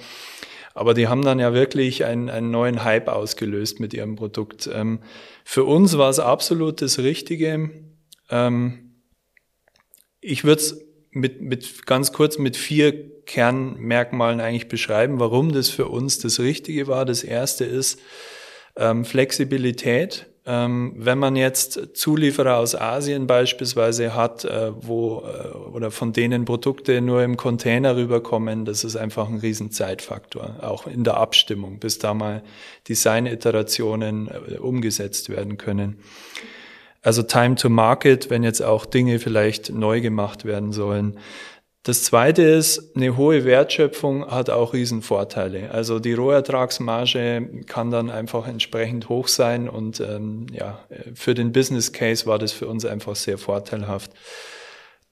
aber 0.74 0.94
die 0.94 1.10
haben 1.10 1.24
dann 1.24 1.40
ja 1.40 1.54
wirklich 1.54 2.06
einen, 2.06 2.30
einen 2.30 2.50
neuen 2.50 2.84
Hype 2.86 3.10
ausgelöst 3.10 3.82
mit 3.82 3.94
ihrem 3.94 4.16
Produkt. 4.16 4.70
Ähm, 4.74 5.02
für 5.44 5.66
uns 5.66 5.98
war 5.98 6.10
es 6.10 6.20
absolut 6.20 6.82
das 6.82 6.98
Richtige. 6.98 7.72
Ähm, 8.30 8.96
ich 10.22 10.46
würde 10.46 10.62
es 10.62 10.86
mit, 11.12 11.42
mit 11.42 11.86
ganz 11.86 12.14
kurz 12.14 12.38
mit 12.38 12.56
vier 12.56 13.26
Kernmerkmalen 13.26 14.40
eigentlich 14.40 14.70
beschreiben, 14.70 15.20
warum 15.20 15.52
das 15.52 15.70
für 15.70 15.90
uns 15.90 16.20
das 16.20 16.40
Richtige 16.40 16.88
war. 16.88 17.04
Das 17.04 17.26
erste 17.26 17.66
ist 17.66 18.00
ähm, 18.78 19.04
Flexibilität. 19.04 20.31
Ähm, 20.44 20.94
wenn 20.96 21.20
man 21.20 21.36
jetzt 21.36 21.96
Zulieferer 21.96 22.58
aus 22.58 22.74
Asien 22.76 23.28
beispielsweise 23.28 24.16
hat, 24.16 24.44
äh, 24.44 24.72
wo 24.76 25.20
äh, 25.20 25.56
oder 25.56 25.92
von 25.92 26.14
denen 26.14 26.46
Produkte 26.46 27.00
nur 27.00 27.22
im 27.22 27.38
Container 27.38 27.96
rüberkommen, 27.96 28.66
das 28.66 28.84
ist 28.84 28.96
einfach 28.96 29.30
ein 29.30 29.38
Riesenzeitfaktor, 29.38 30.56
auch 30.62 30.88
in 30.88 31.04
der 31.04 31.18
Abstimmung, 31.18 31.78
bis 31.78 32.00
da 32.00 32.16
mal 32.16 32.42
Design-Iterationen 32.90 34.30
äh, 34.30 34.58
umgesetzt 34.58 35.30
werden 35.30 35.58
können. 35.58 36.00
Also 37.04 37.22
Time 37.24 37.56
to 37.56 37.70
Market, 37.70 38.30
wenn 38.32 38.44
jetzt 38.44 38.62
auch 38.62 38.86
Dinge 38.86 39.20
vielleicht 39.20 39.72
neu 39.72 40.02
gemacht 40.02 40.46
werden 40.46 40.72
sollen. 40.72 41.18
Das 41.84 42.04
zweite 42.04 42.44
ist, 42.44 42.96
eine 42.96 43.18
hohe 43.18 43.44
Wertschöpfung 43.44 44.28
hat 44.28 44.52
auch 44.52 44.74
Riesenvorteile. 44.74 45.72
Also 45.72 45.98
die 45.98 46.14
Rohertragsmarge 46.14 47.64
kann 47.66 47.90
dann 47.90 48.12
einfach 48.12 48.48
entsprechend 48.48 49.10
hoch 49.10 49.28
sein 49.28 49.68
und 49.68 50.00
ähm, 50.00 50.46
ja, 50.54 50.86
für 51.16 51.34
den 51.34 51.52
Business 51.52 51.92
Case 51.92 52.28
war 52.28 52.38
das 52.38 52.52
für 52.52 52.68
uns 52.68 52.86
einfach 52.86 53.16
sehr 53.16 53.40
vorteilhaft. 53.40 54.12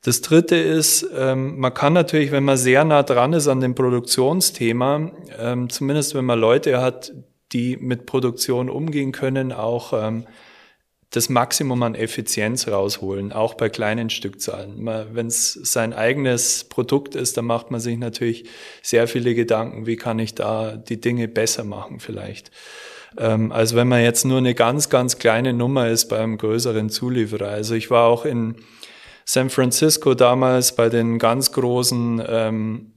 Das 0.03 0.21
dritte 0.21 0.55
ist, 0.57 1.09
ähm, 1.17 1.59
man 1.59 1.73
kann 1.73 1.93
natürlich, 1.93 2.31
wenn 2.31 2.45
man 2.45 2.57
sehr 2.57 2.85
nah 2.85 3.01
dran 3.01 3.33
ist 3.33 3.47
an 3.47 3.61
dem 3.61 3.73
Produktionsthema, 3.73 5.11
ähm, 5.39 5.69
zumindest 5.69 6.13
wenn 6.13 6.25
man 6.25 6.39
Leute 6.39 6.81
hat, 6.81 7.11
die 7.51 7.77
mit 7.77 8.05
Produktion 8.05 8.69
umgehen 8.69 9.11
können, 9.11 9.51
auch 9.51 9.91
ähm, 9.91 10.27
das 11.11 11.27
Maximum 11.27 11.81
an 11.81 11.95
Effizienz 11.95 12.67
rausholen, 12.67 13.31
auch 13.31 13.55
bei 13.55 13.69
kleinen 13.69 14.09
Stückzahlen. 14.11 14.85
Wenn 15.11 15.27
es 15.27 15.53
sein 15.53 15.93
eigenes 15.93 16.65
Produkt 16.65 17.15
ist, 17.15 17.35
dann 17.35 17.45
macht 17.45 17.71
man 17.71 17.79
sich 17.79 17.97
natürlich 17.97 18.45
sehr 18.83 19.07
viele 19.07 19.33
Gedanken, 19.33 19.87
wie 19.87 19.95
kann 19.95 20.19
ich 20.19 20.35
da 20.35 20.75
die 20.75 21.01
Dinge 21.01 21.27
besser 21.27 21.63
machen 21.63 21.99
vielleicht. 21.99 22.51
Ähm, 23.17 23.51
also 23.51 23.75
wenn 23.75 23.87
man 23.87 24.03
jetzt 24.03 24.23
nur 24.23 24.37
eine 24.37 24.53
ganz, 24.53 24.89
ganz 24.89 25.17
kleine 25.17 25.53
Nummer 25.53 25.87
ist 25.87 26.09
beim 26.09 26.37
größeren 26.37 26.89
Zulieferer. 26.89 27.49
Also 27.49 27.73
ich 27.73 27.89
war 27.89 28.05
auch 28.05 28.25
in 28.25 28.55
San 29.25 29.49
Francisco 29.49 30.13
damals 30.13 30.75
bei 30.75 30.89
den 30.89 31.17
ganz 31.17 31.51
großen 31.51 32.21
ähm, 32.27 32.93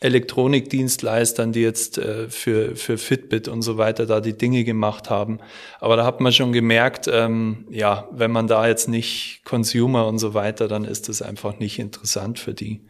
Elektronikdienstleistern, 0.00 1.52
die 1.52 1.60
jetzt 1.60 1.98
äh, 1.98 2.28
für, 2.30 2.74
für 2.74 2.96
Fitbit 2.96 3.48
und 3.48 3.60
so 3.62 3.76
weiter 3.76 4.06
da 4.06 4.20
die 4.20 4.36
Dinge 4.36 4.64
gemacht 4.64 5.10
haben. 5.10 5.38
Aber 5.78 5.96
da 5.96 6.06
hat 6.06 6.20
man 6.20 6.32
schon 6.32 6.52
gemerkt, 6.52 7.08
ähm, 7.12 7.66
ja, 7.70 8.08
wenn 8.10 8.30
man 8.30 8.46
da 8.46 8.66
jetzt 8.66 8.88
nicht 8.88 9.42
Consumer 9.44 10.06
und 10.06 10.18
so 10.18 10.32
weiter, 10.32 10.68
dann 10.68 10.84
ist 10.84 11.10
das 11.10 11.20
einfach 11.20 11.58
nicht 11.58 11.78
interessant 11.78 12.38
für 12.38 12.54
die. 12.54 12.86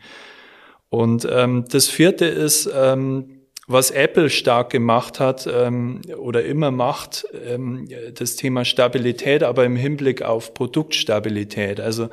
Und 0.89 1.27
ähm, 1.31 1.65
das 1.69 1.89
vierte 1.89 2.27
ist, 2.27 2.71
ähm, 2.73 3.41
was 3.67 3.93
Apple 3.93 4.31
stark 4.31 4.71
gemacht 4.71 5.21
hat 5.21 5.49
ähm, 5.53 6.03
oder 6.19 6.45
immer 6.45 6.73
macht, 6.73 7.25
ähm, 7.47 7.89
das 8.15 8.35
Thema 8.35 8.65
Stabilität, 8.65 9.45
aber 9.45 9.65
im 9.65 9.77
Hinblick 9.77 10.23
auf 10.23 10.55
Produktstabilität. 10.55 11.81
Also 11.81 12.09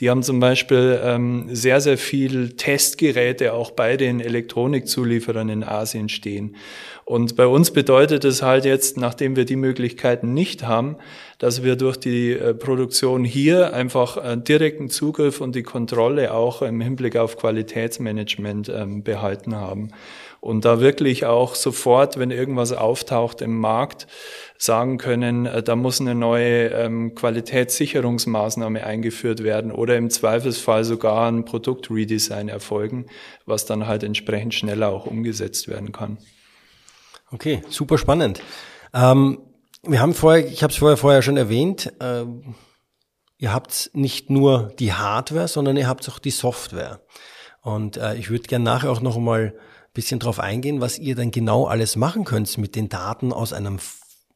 die 0.00 0.08
haben 0.08 0.22
zum 0.22 0.40
Beispiel 0.40 0.98
ähm, 1.04 1.46
sehr, 1.52 1.80
sehr 1.80 1.98
viel 1.98 2.56
Testgeräte 2.56 3.52
auch 3.52 3.70
bei 3.70 3.98
den 3.98 4.20
Elektronikzulieferern 4.20 5.50
in 5.50 5.62
Asien 5.62 6.08
stehen. 6.08 6.56
Und 7.04 7.36
bei 7.36 7.46
uns 7.46 7.70
bedeutet 7.72 8.24
es 8.24 8.40
halt 8.40 8.64
jetzt, 8.64 8.96
nachdem 8.96 9.36
wir 9.36 9.44
die 9.44 9.56
Möglichkeiten 9.56 10.32
nicht 10.32 10.66
haben, 10.66 10.96
dass 11.38 11.62
wir 11.62 11.76
durch 11.76 11.96
die 11.96 12.32
äh, 12.32 12.54
Produktion 12.54 13.24
hier 13.24 13.74
einfach 13.74 14.16
äh, 14.16 14.36
direkten 14.36 14.88
Zugriff 14.88 15.40
und 15.40 15.54
die 15.54 15.62
Kontrolle 15.62 16.32
auch 16.32 16.62
im 16.62 16.80
Hinblick 16.80 17.16
auf 17.16 17.36
Qualitätsmanagement 17.36 18.68
ähm, 18.68 19.02
behalten 19.02 19.56
haben 19.56 19.90
und 20.40 20.64
da 20.64 20.80
wirklich 20.80 21.26
auch 21.26 21.54
sofort, 21.54 22.18
wenn 22.18 22.30
irgendwas 22.30 22.72
auftaucht 22.72 23.42
im 23.42 23.58
Markt, 23.58 24.06
sagen 24.58 24.98
können, 24.98 25.46
äh, 25.46 25.62
da 25.62 25.76
muss 25.76 26.00
eine 26.00 26.14
neue 26.14 26.68
ähm, 26.68 27.14
Qualitätssicherungsmaßnahme 27.14 28.84
eingeführt 28.84 29.42
werden 29.42 29.72
oder 29.72 29.96
im 29.96 30.10
Zweifelsfall 30.10 30.84
sogar 30.84 31.30
ein 31.30 31.44
Produktredesign 31.44 32.48
erfolgen, 32.48 33.06
was 33.46 33.66
dann 33.66 33.86
halt 33.86 34.02
entsprechend 34.02 34.54
schneller 34.54 34.88
auch 34.88 35.06
umgesetzt 35.06 35.68
werden 35.68 35.92
kann. 35.92 36.18
Okay, 37.30 37.62
super 37.68 37.96
spannend. 37.96 38.42
Ähm, 38.92 39.38
wir 39.82 40.00
haben 40.00 40.14
vorher, 40.14 40.46
ich 40.46 40.62
habe 40.62 40.72
es 40.72 40.78
vorher 40.78 40.96
vorher 40.96 41.22
schon 41.22 41.36
erwähnt, 41.36 41.92
äh, 42.00 42.24
ihr 43.38 43.52
habt 43.52 43.90
nicht 43.94 44.28
nur 44.30 44.72
die 44.78 44.92
Hardware, 44.92 45.48
sondern 45.48 45.76
ihr 45.76 45.88
habt 45.88 46.08
auch 46.08 46.18
die 46.18 46.30
Software. 46.30 47.00
Und 47.62 47.96
äh, 47.96 48.14
ich 48.16 48.30
würde 48.30 48.44
gerne 48.44 48.64
nachher 48.64 48.90
auch 48.90 49.00
noch 49.00 49.18
mal 49.18 49.54
bisschen 49.92 50.20
drauf 50.20 50.38
eingehen, 50.38 50.80
was 50.80 50.98
ihr 50.98 51.14
dann 51.14 51.30
genau 51.30 51.64
alles 51.66 51.96
machen 51.96 52.24
könnt 52.24 52.56
mit 52.58 52.76
den 52.76 52.88
Daten 52.88 53.32
aus 53.32 53.52
einem 53.52 53.78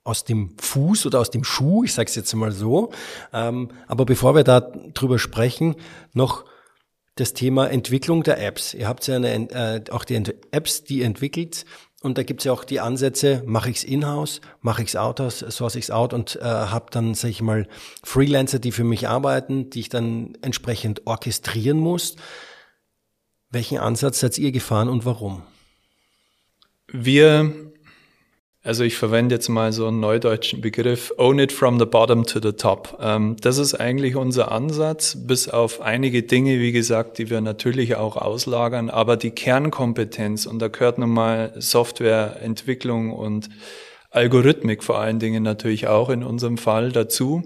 aus 0.05 0.25
dem 0.25 0.55
Fuß 0.59 1.07
oder 1.07 1.19
aus 1.19 1.31
dem 1.31 1.45
Schuh, 1.45 1.85
ich 1.85 1.95
sage 1.95 2.11
es 2.11 2.14
jetzt 2.14 2.35
mal 2.35 2.53
so. 2.53 2.93
Ähm, 3.33 3.71
aber 3.87 4.05
bevor 4.05 4.35
wir 4.35 4.45
da 4.45 4.61
drüber 4.61 5.19
sprechen, 5.19 5.77
noch 6.12 6.45
das 7.17 7.33
Thema 7.33 7.71
Entwicklung 7.71 8.23
der 8.23 8.45
Apps. 8.45 8.75
Ihr 8.75 8.87
habt 8.87 9.07
ja 9.07 9.17
eine, 9.17 9.51
äh, 9.51 9.83
auch 9.90 10.05
die 10.05 10.23
Apps, 10.51 10.85
die 10.85 11.03
entwickelt. 11.03 11.64
Und 12.03 12.19
da 12.19 12.23
gibt's 12.23 12.45
ja 12.45 12.53
auch 12.53 12.64
die 12.64 12.81
Ansätze, 12.81 13.43
mache 13.47 13.71
ich's 13.71 13.83
in-house, 13.83 14.43
mache 14.61 14.83
ich's 14.83 14.95
out-house, 14.95 15.43
source 15.49 15.77
ich's 15.77 15.90
out 15.90 16.12
und 16.12 16.37
äh, 16.37 16.43
habe 16.43 16.87
dann, 16.90 17.14
sage 17.14 17.31
ich 17.31 17.40
mal, 17.40 17.67
Freelancer, 18.03 18.59
die 18.59 18.73
für 18.73 18.85
mich 18.85 19.09
arbeiten, 19.09 19.71
die 19.71 19.81
ich 19.81 19.88
dann 19.88 20.37
entsprechend 20.43 21.07
orchestrieren 21.07 21.79
muss. 21.79 22.17
Welchen 23.55 23.79
Ansatz 23.79 24.19
seid 24.19 24.37
ihr 24.37 24.51
gefahren 24.51 24.88
und 24.88 25.05
warum? 25.05 25.43
Wir 26.88 27.53
Also 28.64 28.83
ich 28.83 28.97
verwende 28.97 29.35
jetzt 29.35 29.49
mal 29.49 29.73
so 29.73 29.87
einen 29.87 30.01
neudeutschen 30.01 30.61
Begriff, 30.61 31.12
own 31.19 31.38
it 31.38 31.53
from 31.53 31.79
the 31.79 31.85
bottom 31.85 32.25
to 32.25 32.40
the 32.43 32.53
top. 32.53 32.99
Ähm, 33.01 33.37
das 33.40 33.59
ist 33.59 33.75
eigentlich 33.75 34.17
unser 34.17 34.51
Ansatz, 34.51 35.17
bis 35.27 35.49
auf 35.49 35.83
einige 35.83 36.23
Dinge, 36.25 36.59
wie 36.59 36.73
gesagt, 36.73 37.19
die 37.19 37.31
wir 37.31 37.40
natürlich 37.43 37.95
auch 37.95 38.17
auslagern, 38.17 38.90
aber 38.90 39.17
die 39.17 39.31
Kernkompetenz, 39.31 40.47
und 40.47 40.59
da 40.61 40.69
gehört 40.69 40.99
nun 40.99 41.11
mal 41.11 41.53
Softwareentwicklung 41.57 43.12
und 43.12 43.51
Algorithmik 44.11 44.83
vor 44.83 44.99
allen 44.99 45.19
Dingen 45.19 45.43
natürlich 45.43 45.87
auch 45.87 46.09
in 46.09 46.25
unserem 46.25 46.57
Fall 46.57 46.90
dazu. 46.90 47.43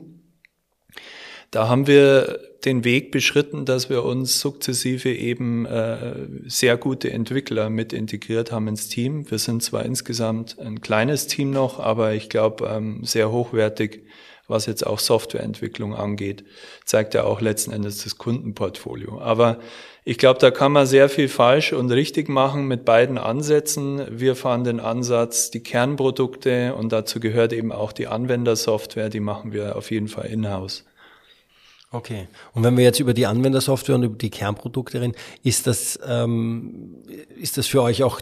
Da 1.50 1.68
haben 1.68 1.86
wir 1.86 2.47
den 2.64 2.84
Weg 2.84 3.12
beschritten, 3.12 3.64
dass 3.64 3.88
wir 3.88 4.04
uns 4.04 4.40
sukzessive 4.40 5.12
eben 5.12 5.64
äh, 5.66 6.26
sehr 6.46 6.76
gute 6.76 7.10
Entwickler 7.10 7.70
mit 7.70 7.92
integriert 7.92 8.50
haben 8.50 8.66
ins 8.68 8.88
Team. 8.88 9.30
Wir 9.30 9.38
sind 9.38 9.62
zwar 9.62 9.84
insgesamt 9.84 10.58
ein 10.58 10.80
kleines 10.80 11.28
Team 11.28 11.50
noch, 11.50 11.78
aber 11.78 12.14
ich 12.14 12.28
glaube 12.28 12.68
ähm, 12.68 13.04
sehr 13.04 13.30
hochwertig, 13.30 14.02
was 14.48 14.66
jetzt 14.66 14.86
auch 14.86 14.98
Softwareentwicklung 14.98 15.94
angeht, 15.94 16.42
zeigt 16.84 17.14
ja 17.14 17.24
auch 17.24 17.40
letzten 17.40 17.70
Endes 17.70 18.02
das 18.02 18.16
Kundenportfolio. 18.16 19.20
Aber 19.20 19.58
ich 20.04 20.16
glaube, 20.16 20.40
da 20.40 20.50
kann 20.50 20.72
man 20.72 20.86
sehr 20.86 21.10
viel 21.10 21.28
falsch 21.28 21.74
und 21.74 21.92
richtig 21.92 22.30
machen 22.30 22.66
mit 22.66 22.86
beiden 22.86 23.18
Ansätzen. 23.18 24.00
Wir 24.10 24.34
fahren 24.34 24.64
den 24.64 24.80
Ansatz, 24.80 25.50
die 25.50 25.62
Kernprodukte 25.62 26.74
und 26.74 26.92
dazu 26.92 27.20
gehört 27.20 27.52
eben 27.52 27.72
auch 27.72 27.92
die 27.92 28.06
Anwendersoftware, 28.06 29.10
die 29.10 29.20
machen 29.20 29.52
wir 29.52 29.76
auf 29.76 29.90
jeden 29.90 30.08
Fall 30.08 30.26
in-house. 30.26 30.87
Okay. 31.90 32.28
Und 32.52 32.64
wenn 32.64 32.76
wir 32.76 32.84
jetzt 32.84 33.00
über 33.00 33.14
die 33.14 33.26
Anwendersoftware 33.26 33.94
und 33.94 34.02
über 34.02 34.16
die 34.16 34.30
Kernprodukte 34.30 35.00
reden, 35.00 35.14
ist 35.42 35.66
das, 35.66 35.98
ähm, 36.06 37.02
ist 37.36 37.56
das 37.56 37.66
für 37.66 37.82
euch 37.82 38.02
auch 38.02 38.20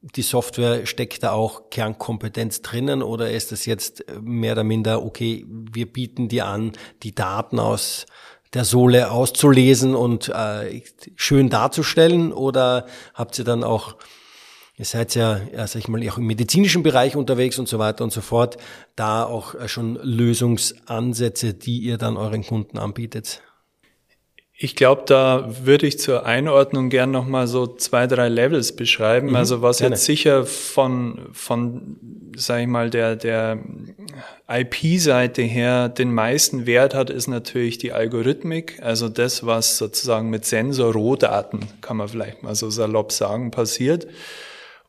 die 0.00 0.22
Software, 0.22 0.86
steckt 0.86 1.22
da 1.22 1.32
auch 1.32 1.68
Kernkompetenz 1.70 2.62
drinnen 2.62 3.02
oder 3.02 3.30
ist 3.30 3.52
das 3.52 3.66
jetzt 3.66 4.04
mehr 4.20 4.52
oder 4.52 4.64
minder, 4.64 5.04
okay, 5.04 5.44
wir 5.48 5.92
bieten 5.92 6.28
dir 6.28 6.46
an, 6.46 6.72
die 7.02 7.14
Daten 7.14 7.58
aus 7.58 8.06
der 8.54 8.64
Sohle 8.64 9.10
auszulesen 9.10 9.94
und 9.94 10.28
äh, 10.28 10.82
schön 11.16 11.50
darzustellen 11.50 12.32
oder 12.32 12.86
habt 13.14 13.38
ihr 13.38 13.44
dann 13.44 13.64
auch 13.64 13.96
Ihr 14.78 14.84
seid 14.84 15.14
ja, 15.14 15.40
ja, 15.54 15.66
sag 15.66 15.80
ich 15.80 15.88
mal, 15.88 16.06
auch 16.10 16.18
im 16.18 16.26
medizinischen 16.26 16.82
Bereich 16.82 17.16
unterwegs 17.16 17.58
und 17.58 17.66
so 17.66 17.78
weiter 17.78 18.04
und 18.04 18.12
so 18.12 18.20
fort. 18.20 18.58
Da 18.94 19.24
auch 19.24 19.54
äh, 19.54 19.68
schon 19.68 19.98
Lösungsansätze, 20.02 21.54
die 21.54 21.78
ihr 21.78 21.96
dann 21.96 22.18
euren 22.18 22.44
Kunden 22.44 22.76
anbietet. 22.76 23.40
Ich 24.58 24.74
glaube, 24.74 25.02
da 25.06 25.50
würde 25.64 25.86
ich 25.86 25.98
zur 25.98 26.24
Einordnung 26.26 26.90
gern 26.90 27.10
nochmal 27.10 27.46
so 27.46 27.66
zwei, 27.66 28.06
drei 28.06 28.28
Levels 28.28 28.76
beschreiben. 28.76 29.28
Mhm, 29.28 29.36
also 29.36 29.62
was 29.62 29.78
gerne. 29.78 29.94
jetzt 29.94 30.04
sicher 30.04 30.44
von, 30.44 31.28
von, 31.32 31.96
sag 32.36 32.60
ich 32.60 32.66
mal, 32.66 32.90
der, 32.90 33.16
der 33.16 33.58
IP-Seite 34.48 35.40
her 35.40 35.88
den 35.88 36.12
meisten 36.12 36.66
Wert 36.66 36.94
hat, 36.94 37.08
ist 37.08 37.28
natürlich 37.28 37.78
die 37.78 37.92
Algorithmik. 37.92 38.78
Also 38.82 39.08
das, 39.08 39.44
was 39.46 39.78
sozusagen 39.78 40.28
mit 40.28 40.44
Sensor-Rohdaten, 40.44 41.60
kann 41.80 41.96
man 41.96 42.08
vielleicht 42.08 42.42
mal 42.42 42.54
so 42.54 42.68
salopp 42.68 43.12
sagen, 43.12 43.50
passiert 43.50 44.06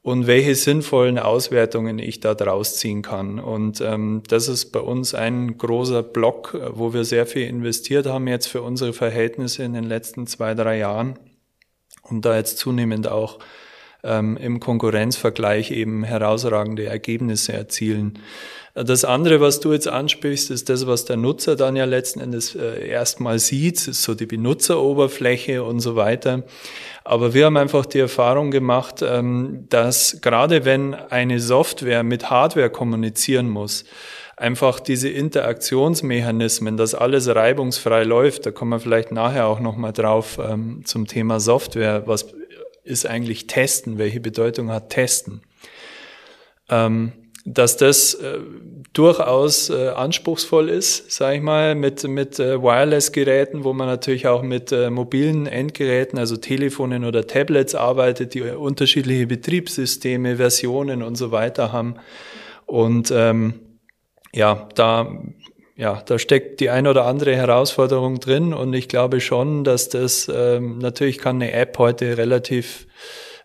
und 0.08 0.26
welche 0.26 0.56
sinnvollen 0.56 1.20
Auswertungen 1.20 2.00
ich 2.00 2.22
da 2.22 2.34
draus 2.34 2.78
ziehen 2.78 3.02
kann. 3.02 3.40
Und 3.40 3.82
ähm, 3.82 4.24
das 4.30 4.48
ist 4.48 4.68
bei 4.68 4.80
uns 4.80 5.14
ein 5.14 5.58
großer 5.58 6.02
Block, 6.02 6.58
wo 6.72 6.94
wir 6.94 7.04
sehr 7.04 7.26
viel 7.26 7.46
investiert 7.46 8.06
haben 8.06 8.26
jetzt 8.30 8.48
für 8.48 8.62
unsere 8.62 8.94
Verhältnisse 8.94 9.64
in 9.64 9.74
den 9.74 9.84
letzten 9.84 10.26
zwei, 10.26 10.54
drei 10.54 10.78
Jahren 10.78 11.20
und 12.04 12.24
da 12.24 12.38
jetzt 12.38 12.58
zunehmend 12.58 13.10
auch 13.10 13.40
ähm, 14.02 14.38
im 14.38 14.62
Konkurrenzvergleich 14.62 15.72
eben 15.72 16.06
herausragende 16.06 16.86
Ergebnisse 16.86 17.52
erzielen. 17.52 18.20
Das 18.84 19.06
andere, 19.06 19.42
was 19.42 19.60
du 19.60 19.74
jetzt 19.74 19.88
ansprichst, 19.88 20.52
ist 20.52 20.70
das, 20.70 20.86
was 20.86 21.06
der 21.06 21.18
Nutzer 21.18 21.56
dann 21.56 21.76
ja 21.76 21.86
letzten 21.86 22.20
Endes 22.20 22.54
äh, 22.54 22.88
erstmal 22.88 23.40
sieht, 23.40 23.80
so 23.80 24.14
die 24.14 24.28
Benutzeroberfläche 24.28 25.64
und 25.64 25.80
so 25.80 25.96
weiter. 25.96 26.44
Aber 27.04 27.34
wir 27.34 27.46
haben 27.46 27.58
einfach 27.58 27.88
die 27.88 27.98
Erfahrung 27.98 28.52
gemacht, 28.52 29.02
ähm, 29.02 29.66
dass 29.70 30.20
gerade 30.22 30.64
wenn 30.64 30.94
eine 30.94 31.40
Software 31.40 32.04
mit 32.04 32.30
Hardware 32.30 32.70
kommunizieren 32.70 33.50
muss, 33.50 33.84
einfach 34.36 34.80
diese 34.80 35.10
Interaktionsmechanismen, 35.10 36.78
dass 36.78 36.94
alles 36.94 37.28
reibungsfrei 37.34 38.04
läuft, 38.04 38.46
da 38.46 38.52
kommen 38.52 38.70
wir 38.70 38.80
vielleicht 38.80 39.12
nachher 39.12 39.48
auch 39.48 39.60
nochmal 39.60 39.92
drauf 39.92 40.38
ähm, 40.40 40.84
zum 40.86 41.08
Thema 41.08 41.40
Software. 41.40 42.04
Was 42.06 42.28
ist 42.84 43.08
eigentlich 43.08 43.48
Testen? 43.48 43.98
Welche 43.98 44.20
Bedeutung 44.20 44.70
hat 44.70 44.92
Testen? 44.92 45.42
Ähm, 46.70 47.14
dass 47.50 47.78
das 47.78 48.14
äh, 48.16 48.40
durchaus 48.92 49.70
äh, 49.70 49.88
anspruchsvoll 49.90 50.68
ist, 50.70 51.10
sage 51.12 51.38
ich 51.38 51.42
mal, 51.42 51.76
mit, 51.76 52.04
mit 52.06 52.40
äh, 52.40 52.62
Wireless-Geräten, 52.62 53.64
wo 53.64 53.72
man 53.72 53.88
natürlich 53.88 54.28
auch 54.28 54.42
mit 54.42 54.74
äh, 54.74 54.90
mobilen 54.90 55.48
Endgeräten, 55.48 56.20
also 56.20 56.36
Telefonen 56.36 57.06
oder 57.06 57.26
Tablets 57.26 57.74
arbeitet, 57.74 58.34
die 58.34 58.42
unterschiedliche 58.42 59.28
Betriebssysteme, 59.28 60.36
Versionen 60.36 61.02
und 61.02 61.16
so 61.16 61.32
weiter 61.32 61.72
haben. 61.72 61.96
Und 62.66 63.12
ähm, 63.16 63.54
ja, 64.34 64.68
da 64.76 65.08
ja, 65.78 66.02
da 66.06 66.18
steckt 66.18 66.60
die 66.60 66.72
ein 66.72 66.88
oder 66.88 67.06
andere 67.06 67.36
Herausforderung 67.36 68.20
drin 68.20 68.52
und 68.52 68.74
ich 68.74 68.90
glaube 68.90 69.22
schon, 69.22 69.64
dass 69.64 69.90
das 69.90 70.30
ähm, 70.34 70.80
natürlich 70.80 71.20
kann 71.20 71.36
eine 71.36 71.52
App 71.52 71.78
heute 71.78 72.18
relativ 72.18 72.88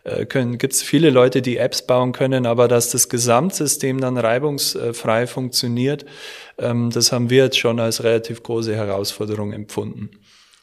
äh, 0.04 0.26
gibt 0.26 0.72
es 0.72 0.82
viele 0.82 1.10
Leute, 1.10 1.42
die 1.42 1.56
Apps 1.56 1.86
bauen 1.86 2.12
können, 2.12 2.46
aber 2.46 2.68
dass 2.68 2.90
das 2.90 3.08
Gesamtsystem 3.08 4.00
dann 4.00 4.18
reibungsfrei 4.18 5.26
funktioniert, 5.26 6.04
ähm, 6.58 6.90
das 6.90 7.12
haben 7.12 7.30
wir 7.30 7.44
jetzt 7.44 7.58
schon 7.58 7.80
als 7.80 8.02
relativ 8.02 8.42
große 8.42 8.74
Herausforderung 8.74 9.52
empfunden. 9.52 10.10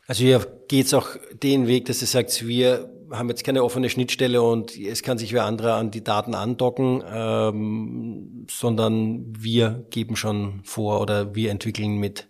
Also 0.08 0.24
hier 0.24 0.46
geht 0.68 0.88
es 0.88 0.94
auch 0.94 1.10
den 1.44 1.68
Weg, 1.68 1.86
dass 1.86 2.02
ihr 2.02 2.08
sagt, 2.08 2.48
wir 2.48 2.90
haben 3.12 3.30
jetzt 3.30 3.44
keine 3.44 3.64
offene 3.64 3.90
Schnittstelle 3.90 4.42
und 4.42 4.78
es 4.78 5.04
kann 5.04 5.18
sich 5.18 5.34
wer 5.34 5.46
andere 5.46 5.74
an 5.74 5.92
die 5.92 6.04
Daten 6.04 6.36
andocken, 6.36 7.04
ähm, 7.12 8.46
sondern 8.50 9.26
wir 9.38 9.86
geben 9.90 10.16
schon 10.16 10.62
vor 10.64 11.02
oder 11.02 11.36
wir 11.36 11.52
entwickeln 11.52 11.98
mit. 11.98 12.28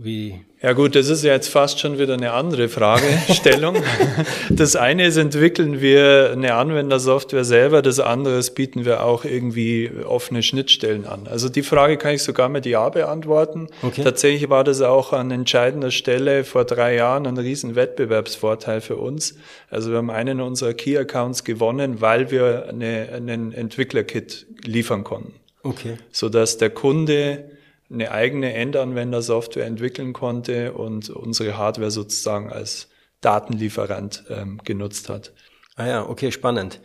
Wie? 0.00 0.44
Ja 0.60 0.74
gut, 0.74 0.94
das 0.94 1.08
ist 1.08 1.24
ja 1.24 1.32
jetzt 1.32 1.48
fast 1.48 1.80
schon 1.80 1.98
wieder 1.98 2.14
eine 2.14 2.32
andere 2.32 2.68
Fragestellung. 2.68 3.76
das 4.50 4.76
eine 4.76 5.06
ist, 5.06 5.16
entwickeln 5.16 5.80
wir 5.80 6.30
eine 6.32 6.54
Anwendersoftware 6.54 7.44
selber, 7.44 7.80
das 7.80 7.98
andere 7.98 8.36
ist, 8.36 8.54
bieten 8.54 8.84
wir 8.84 9.02
auch 9.02 9.24
irgendwie 9.24 9.90
offene 10.04 10.42
Schnittstellen 10.42 11.06
an. 11.06 11.26
Also 11.26 11.48
die 11.48 11.62
Frage 11.62 11.96
kann 11.96 12.14
ich 12.14 12.22
sogar 12.22 12.50
mit 12.50 12.66
Ja 12.66 12.90
beantworten. 12.90 13.68
Okay. 13.82 14.02
Tatsächlich 14.04 14.50
war 14.50 14.62
das 14.62 14.82
auch 14.82 15.14
an 15.14 15.30
entscheidender 15.30 15.90
Stelle 15.90 16.44
vor 16.44 16.64
drei 16.64 16.94
Jahren 16.94 17.26
ein 17.26 17.38
riesen 17.38 17.76
Wettbewerbsvorteil 17.76 18.82
für 18.82 18.96
uns. 18.96 19.36
Also 19.70 19.90
wir 19.90 19.98
haben 19.98 20.10
einen 20.10 20.42
unserer 20.42 20.74
Key-Accounts 20.74 21.44
gewonnen, 21.44 22.02
weil 22.02 22.30
wir 22.30 22.66
eine, 22.68 23.08
einen 23.14 23.52
Entwickler-Kit 23.52 24.46
liefern 24.64 25.02
konnten. 25.02 25.34
Okay. 25.62 25.96
Sodass 26.12 26.58
der 26.58 26.70
Kunde 26.70 27.55
eine 27.90 28.10
eigene 28.10 28.52
Endanwendersoftware 28.54 29.66
entwickeln 29.66 30.12
konnte 30.12 30.72
und 30.72 31.10
unsere 31.10 31.56
Hardware 31.56 31.90
sozusagen 31.90 32.52
als 32.52 32.88
Datenlieferant 33.20 34.24
ähm, 34.28 34.60
genutzt 34.64 35.08
hat. 35.08 35.32
Ah 35.76 35.86
ja, 35.86 36.08
okay, 36.08 36.32
spannend. 36.32 36.80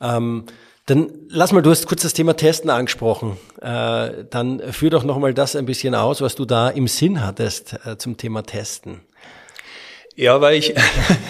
Ähm, 0.00 0.44
dann 0.86 1.10
lass 1.28 1.52
mal, 1.52 1.62
du 1.62 1.70
hast 1.70 1.86
kurz 1.86 2.02
das 2.02 2.12
Thema 2.12 2.36
Testen 2.36 2.68
angesprochen. 2.68 3.38
Äh, 3.60 4.24
dann 4.28 4.60
führ 4.72 4.90
doch 4.90 5.04
nochmal 5.04 5.32
das 5.32 5.56
ein 5.56 5.64
bisschen 5.64 5.94
aus, 5.94 6.20
was 6.20 6.34
du 6.34 6.44
da 6.44 6.68
im 6.68 6.88
Sinn 6.88 7.24
hattest 7.24 7.74
äh, 7.86 7.96
zum 7.96 8.16
Thema 8.18 8.42
Testen. 8.42 9.00
Ja, 10.16 10.40
weil 10.40 10.56
ich, 10.56 10.72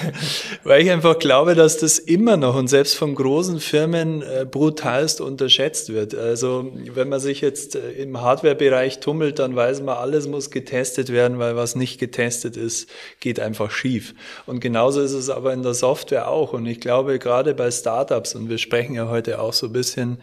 weil 0.65 0.83
ich 0.83 0.91
einfach 0.91 1.19
glaube, 1.19 1.55
dass 1.55 1.79
das 1.79 1.99
immer 1.99 2.37
noch 2.37 2.55
und 2.55 2.69
selbst 2.69 2.97
von 2.97 3.15
großen 3.15 3.59
Firmen 3.59 4.21
äh, 4.21 4.45
brutalst 4.45 5.23
unterschätzt 5.23 5.91
wird. 5.95 6.15
Also 6.15 6.71
wenn 6.93 7.09
man 7.09 7.19
sich 7.19 7.41
jetzt 7.41 7.77
äh, 7.77 7.93
im 7.93 8.21
Hardware-Bereich 8.21 9.01
tummelt, 9.01 9.39
dann 9.39 9.57
weiß 9.57 9.81
man, 9.81 9.97
alles 9.97 10.29
muss 10.29 10.51
getestet 10.51 11.11
werden, 11.11 11.39
weil 11.39 11.57
was 11.57 11.77
nicht 11.77 11.99
getestet 11.99 12.59
ist, 12.59 12.91
geht 13.21 13.41
einfach 13.41 13.71
schief. 13.71 14.15
Und 14.45 14.61
genauso 14.61 15.01
ist 15.01 15.13
es 15.13 15.31
aber 15.31 15.55
in 15.55 15.63
der 15.63 15.75
Software 15.75 16.29
auch. 16.29 16.53
Und 16.53 16.67
ich 16.67 16.79
glaube, 16.81 17.19
gerade 17.19 17.55
bei 17.55 17.71
Startups, 17.71 18.35
und 18.35 18.51
wir 18.51 18.59
sprechen 18.59 18.95
ja 18.95 19.09
heute 19.09 19.41
auch 19.41 19.55
so 19.55 19.69
ein 19.69 19.73
bisschen 19.73 20.19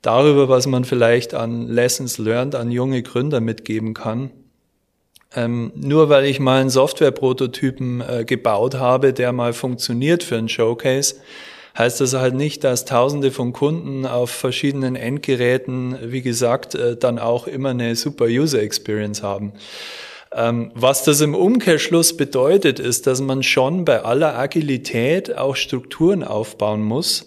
darüber, 0.00 0.48
was 0.48 0.68
man 0.68 0.84
vielleicht 0.84 1.34
an 1.34 1.66
Lessons 1.66 2.18
learned 2.18 2.54
an 2.54 2.70
junge 2.70 3.02
Gründer 3.02 3.40
mitgeben 3.40 3.94
kann, 3.94 4.30
ähm, 5.34 5.72
nur 5.74 6.08
weil 6.08 6.24
ich 6.24 6.40
mal 6.40 6.60
einen 6.60 6.70
Softwareprototypen 6.70 8.00
äh, 8.00 8.24
gebaut 8.24 8.74
habe, 8.74 9.12
der 9.12 9.32
mal 9.32 9.52
funktioniert 9.52 10.22
für 10.22 10.36
einen 10.36 10.48
Showcase, 10.48 11.16
heißt 11.78 12.00
das 12.00 12.14
halt 12.14 12.34
nicht, 12.34 12.64
dass 12.64 12.84
Tausende 12.84 13.30
von 13.30 13.52
Kunden 13.52 14.06
auf 14.06 14.30
verschiedenen 14.30 14.96
Endgeräten, 14.96 15.96
wie 16.02 16.22
gesagt, 16.22 16.74
äh, 16.74 16.96
dann 16.96 17.18
auch 17.18 17.46
immer 17.46 17.70
eine 17.70 17.94
super 17.96 18.26
User 18.26 18.60
Experience 18.60 19.22
haben. 19.22 19.52
Ähm, 20.32 20.70
was 20.74 21.04
das 21.04 21.20
im 21.20 21.34
Umkehrschluss 21.34 22.16
bedeutet, 22.16 22.78
ist, 22.78 23.06
dass 23.06 23.20
man 23.20 23.42
schon 23.42 23.84
bei 23.84 24.02
aller 24.02 24.38
Agilität 24.38 25.36
auch 25.36 25.56
Strukturen 25.56 26.22
aufbauen 26.22 26.82
muss, 26.82 27.26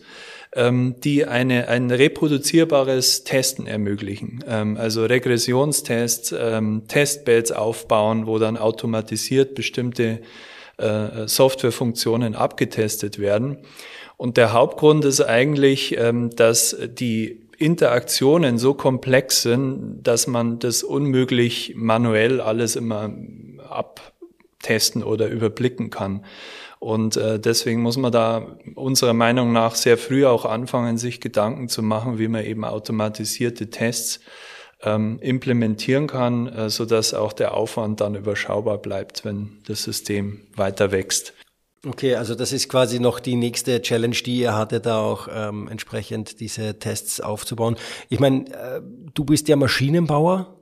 ähm, 0.55 0.95
die 1.03 1.25
eine, 1.25 1.67
ein 1.67 1.89
reproduzierbares 1.91 3.23
Testen 3.23 3.67
ermöglichen. 3.67 4.43
Ähm, 4.47 4.77
also 4.77 5.05
Regressionstests, 5.05 6.33
ähm, 6.37 6.83
Testbeds 6.87 7.51
aufbauen, 7.51 8.27
wo 8.27 8.39
dann 8.39 8.57
automatisiert 8.57 9.55
bestimmte 9.55 10.21
äh, 10.77 11.27
Softwarefunktionen 11.27 12.35
abgetestet 12.35 13.19
werden. 13.19 13.57
Und 14.17 14.37
der 14.37 14.53
Hauptgrund 14.53 15.05
ist 15.05 15.21
eigentlich, 15.21 15.97
ähm, 15.97 16.29
dass 16.35 16.77
die 16.85 17.41
Interaktionen 17.57 18.57
so 18.57 18.73
komplex 18.73 19.41
sind, 19.41 20.03
dass 20.03 20.27
man 20.27 20.59
das 20.59 20.83
unmöglich 20.83 21.73
manuell 21.75 22.41
alles 22.41 22.75
immer 22.75 23.11
abtesten 23.69 25.03
oder 25.03 25.29
überblicken 25.29 25.89
kann. 25.89 26.25
Und 26.83 27.15
äh, 27.15 27.39
deswegen 27.39 27.81
muss 27.81 27.95
man 27.95 28.11
da 28.11 28.57
unserer 28.75 29.13
Meinung 29.13 29.53
nach 29.53 29.73
sehr 29.75 29.97
früh 29.97 30.25
auch 30.25 30.43
anfangen, 30.43 30.97
sich 30.97 31.21
Gedanken 31.21 31.69
zu 31.69 31.81
machen, 31.81 32.19
wie 32.19 32.27
man 32.27 32.43
eben 32.43 32.65
automatisierte 32.65 33.69
Tests 33.69 34.19
ähm, 34.81 35.17
implementieren 35.21 36.07
kann, 36.07 36.47
äh, 36.47 36.69
so 36.69 36.83
dass 36.83 37.13
auch 37.13 37.31
der 37.31 37.53
Aufwand 37.53 38.01
dann 38.01 38.15
überschaubar 38.15 38.79
bleibt, 38.79 39.23
wenn 39.23 39.61
das 39.65 39.83
System 39.83 40.41
weiter 40.57 40.91
wächst. 40.91 41.33
Okay, 41.87 42.15
also 42.15 42.35
das 42.35 42.51
ist 42.51 42.67
quasi 42.67 42.99
noch 42.99 43.21
die 43.21 43.37
nächste 43.37 43.81
Challenge, 43.81 44.15
die 44.15 44.39
ihr 44.39 44.53
hattet, 44.53 44.85
da 44.85 44.99
auch 44.99 45.29
ähm, 45.33 45.69
entsprechend 45.69 46.41
diese 46.41 46.79
Tests 46.79 47.21
aufzubauen. 47.21 47.77
Ich 48.09 48.19
meine, 48.19 48.45
äh, 48.49 48.81
du 49.13 49.23
bist 49.23 49.47
ja 49.47 49.55
Maschinenbauer. 49.55 50.53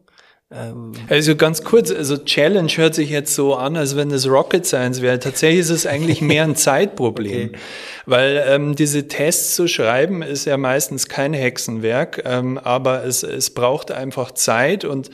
Ähm, 0.53 0.91
also 1.09 1.35
ganz 1.35 1.63
kurz, 1.63 1.91
also 1.91 2.17
Challenge 2.17 2.71
hört 2.71 2.93
sich 2.93 3.09
jetzt 3.09 3.33
so 3.33 3.55
an, 3.55 3.77
als 3.77 3.95
wenn 3.95 4.11
es 4.11 4.27
Rocket 4.27 4.65
Science 4.65 5.01
wäre. 5.01 5.19
Tatsächlich 5.19 5.61
ist 5.61 5.69
es 5.69 5.85
eigentlich 5.85 6.21
mehr 6.21 6.43
ein 6.43 6.55
Zeitproblem, 6.55 7.49
okay. 7.49 7.59
weil 8.05 8.43
ähm, 8.47 8.75
diese 8.75 9.07
Tests 9.07 9.55
zu 9.55 9.67
schreiben 9.67 10.21
ist 10.21 10.45
ja 10.45 10.57
meistens 10.57 11.07
kein 11.07 11.33
Hexenwerk, 11.33 12.23
ähm, 12.25 12.57
aber 12.57 13.05
es, 13.05 13.23
es 13.23 13.51
braucht 13.51 13.91
einfach 13.91 14.31
Zeit 14.31 14.83
und 14.83 15.09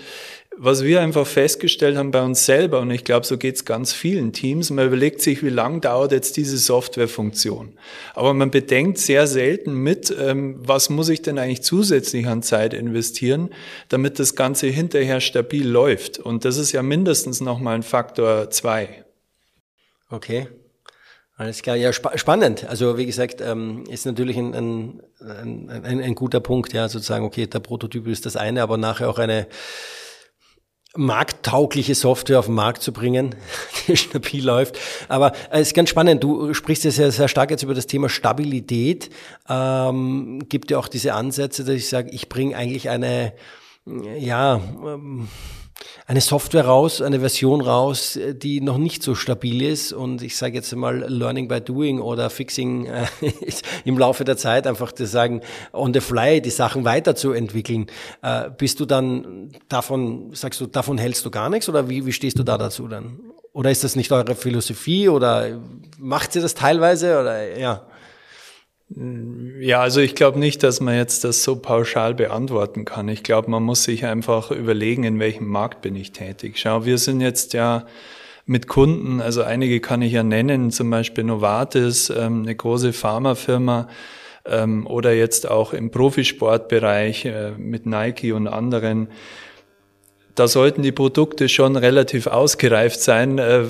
was 0.59 0.83
wir 0.83 1.01
einfach 1.01 1.27
festgestellt 1.27 1.97
haben 1.97 2.11
bei 2.11 2.23
uns 2.23 2.45
selber, 2.45 2.79
und 2.79 2.89
ich 2.89 3.03
glaube, 3.03 3.25
so 3.25 3.37
geht 3.37 3.55
es 3.55 3.65
ganz 3.65 3.93
vielen 3.93 4.33
Teams, 4.33 4.71
man 4.71 4.87
überlegt 4.87 5.21
sich, 5.21 5.43
wie 5.43 5.49
lang 5.49 5.81
dauert 5.81 6.11
jetzt 6.11 6.35
diese 6.35 6.57
Softwarefunktion. 6.57 7.73
Aber 8.15 8.33
man 8.33 8.49
bedenkt 8.49 8.97
sehr 8.97 9.27
selten 9.27 9.75
mit, 9.75 10.13
ähm, 10.19 10.55
was 10.59 10.89
muss 10.89 11.09
ich 11.09 11.21
denn 11.21 11.37
eigentlich 11.37 11.61
zusätzlich 11.61 12.25
an 12.25 12.41
Zeit 12.41 12.73
investieren, 12.73 13.49
damit 13.89 14.17
das 14.17 14.35
Ganze 14.35 14.67
hinterher 14.67 15.21
stabil 15.21 15.67
läuft. 15.67 16.17
Und 16.17 16.43
das 16.43 16.57
ist 16.57 16.71
ja 16.71 16.81
mindestens 16.81 17.39
nochmal 17.39 17.75
ein 17.75 17.83
Faktor 17.83 18.49
zwei. 18.49 19.05
Okay. 20.09 20.47
Alles 21.35 21.61
klar, 21.61 21.75
ja, 21.75 21.93
spa 21.93 22.17
spannend. 22.17 22.67
Also 22.67 22.97
wie 22.97 23.05
gesagt, 23.05 23.41
ähm, 23.41 23.83
ist 23.91 24.07
natürlich 24.07 24.37
ein, 24.37 24.55
ein, 24.55 25.01
ein, 25.69 26.01
ein 26.01 26.15
guter 26.15 26.39
Punkt, 26.39 26.73
ja, 26.73 26.89
sozusagen, 26.89 27.25
okay, 27.25 27.45
der 27.45 27.59
Prototyp 27.59 28.07
ist 28.07 28.25
das 28.25 28.35
eine, 28.35 28.63
aber 28.63 28.77
nachher 28.77 29.07
auch 29.07 29.19
eine 29.19 29.45
markttaugliche 30.97 31.95
Software 31.95 32.39
auf 32.39 32.47
den 32.47 32.55
Markt 32.55 32.81
zu 32.81 32.91
bringen, 32.91 33.35
die 33.87 33.95
stabil 33.95 34.45
läuft. 34.45 34.77
Aber 35.07 35.31
äh, 35.51 35.59
es 35.61 35.67
ist 35.67 35.73
ganz 35.73 35.89
spannend, 35.89 36.23
du 36.23 36.53
sprichst 36.53 36.83
ja 36.83 36.91
sehr, 36.91 37.11
sehr 37.11 37.27
stark 37.27 37.51
jetzt 37.51 37.63
über 37.63 37.73
das 37.73 37.87
Thema 37.87 38.09
Stabilität. 38.09 39.09
Ähm, 39.47 40.47
gibt 40.49 40.71
ja 40.71 40.77
auch 40.77 40.87
diese 40.87 41.13
Ansätze, 41.13 41.63
dass 41.63 41.75
ich 41.75 41.89
sage, 41.89 42.09
ich 42.11 42.29
bringe 42.29 42.55
eigentlich 42.55 42.89
eine, 42.89 43.33
ja, 44.19 44.55
ähm, 44.55 45.27
eine 46.05 46.21
Software 46.21 46.65
raus, 46.65 47.01
eine 47.01 47.19
Version 47.19 47.61
raus, 47.61 48.17
die 48.33 48.61
noch 48.61 48.77
nicht 48.77 49.03
so 49.03 49.13
stabil 49.13 49.61
ist 49.61 49.91
und 49.91 50.21
ich 50.21 50.37
sage 50.37 50.55
jetzt 50.55 50.73
mal 50.75 50.99
Learning 51.07 51.47
by 51.47 51.59
Doing 51.59 51.99
oder 51.99 52.29
Fixing 52.29 52.85
äh, 52.85 53.05
im 53.85 53.97
Laufe 53.97 54.23
der 54.23 54.37
Zeit 54.37 54.67
einfach 54.67 54.93
zu 54.93 55.05
sagen, 55.05 55.41
on 55.73 55.93
the 55.93 55.99
fly 55.99 56.41
die 56.41 56.49
Sachen 56.49 56.85
weiterzuentwickeln. 56.85 57.87
Äh, 58.21 58.49
bist 58.57 58.79
du 58.79 58.85
dann 58.85 59.51
davon, 59.67 60.33
sagst 60.33 60.61
du, 60.61 60.67
davon 60.67 60.97
hältst 60.97 61.25
du 61.25 61.31
gar 61.31 61.49
nichts 61.49 61.67
oder 61.67 61.89
wie, 61.89 62.05
wie 62.05 62.13
stehst 62.13 62.39
du 62.39 62.43
da 62.43 62.57
dazu 62.57 62.87
dann? 62.87 63.19
Oder 63.51 63.71
ist 63.71 63.83
das 63.83 63.95
nicht 63.95 64.11
eure 64.11 64.35
Philosophie 64.35 65.09
oder 65.09 65.59
macht 65.97 66.35
ihr 66.35 66.41
das 66.41 66.53
teilweise 66.53 67.19
oder 67.19 67.57
ja? 67.57 67.85
Ja, 68.89 69.81
also 69.81 69.99
ich 69.99 70.15
glaube 70.15 70.39
nicht, 70.39 70.63
dass 70.63 70.79
man 70.79 70.95
jetzt 70.95 71.25
das 71.25 71.43
so 71.43 71.57
pauschal 71.57 72.13
beantworten 72.13 72.85
kann. 72.85 73.09
Ich 73.09 73.21
glaube, 73.21 73.51
man 73.51 73.63
muss 73.63 73.83
sich 73.83 74.05
einfach 74.05 74.49
überlegen, 74.49 75.03
in 75.03 75.19
welchem 75.19 75.47
Markt 75.47 75.81
bin 75.81 75.95
ich 75.95 76.13
tätig. 76.13 76.57
Schau, 76.57 76.85
wir 76.85 76.97
sind 76.97 77.19
jetzt 77.19 77.53
ja 77.53 77.85
mit 78.45 78.67
Kunden, 78.67 79.19
also 79.19 79.43
einige 79.43 79.81
kann 79.81 80.01
ich 80.01 80.13
ja 80.13 80.23
nennen, 80.23 80.71
zum 80.71 80.89
Beispiel 80.89 81.25
Novartis, 81.25 82.09
ähm, 82.09 82.43
eine 82.43 82.55
große 82.55 82.93
Pharmafirma, 82.93 83.89
ähm, 84.45 84.87
oder 84.87 85.13
jetzt 85.13 85.49
auch 85.49 85.73
im 85.73 85.91
Profisportbereich 85.91 87.25
äh, 87.25 87.51
mit 87.57 87.85
Nike 87.85 88.31
und 88.31 88.47
anderen 88.47 89.09
da 90.37 90.47
sollten 90.47 90.83
die 90.83 90.91
Produkte 90.91 91.49
schon 91.49 91.75
relativ 91.75 92.27
ausgereift 92.27 93.01
sein, 93.01 93.39
äh, 93.39 93.63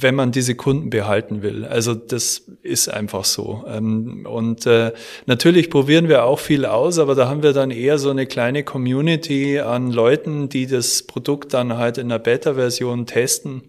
wenn 0.00 0.16
man 0.16 0.32
diese 0.32 0.56
Kunden 0.56 0.90
behalten 0.90 1.42
will. 1.42 1.64
Also 1.64 1.94
das 1.94 2.42
ist 2.62 2.88
einfach 2.88 3.24
so. 3.24 3.64
Ähm, 3.68 4.26
und 4.28 4.66
äh, 4.66 4.92
natürlich 5.26 5.70
probieren 5.70 6.08
wir 6.08 6.24
auch 6.24 6.40
viel 6.40 6.66
aus, 6.66 6.98
aber 6.98 7.14
da 7.14 7.28
haben 7.28 7.44
wir 7.44 7.52
dann 7.52 7.70
eher 7.70 7.98
so 7.98 8.10
eine 8.10 8.26
kleine 8.26 8.64
Community 8.64 9.60
an 9.60 9.92
Leuten, 9.92 10.48
die 10.48 10.66
das 10.66 11.04
Produkt 11.04 11.54
dann 11.54 11.76
halt 11.76 11.98
in 11.98 12.08
der 12.08 12.18
Beta-Version 12.18 13.06
testen 13.06 13.62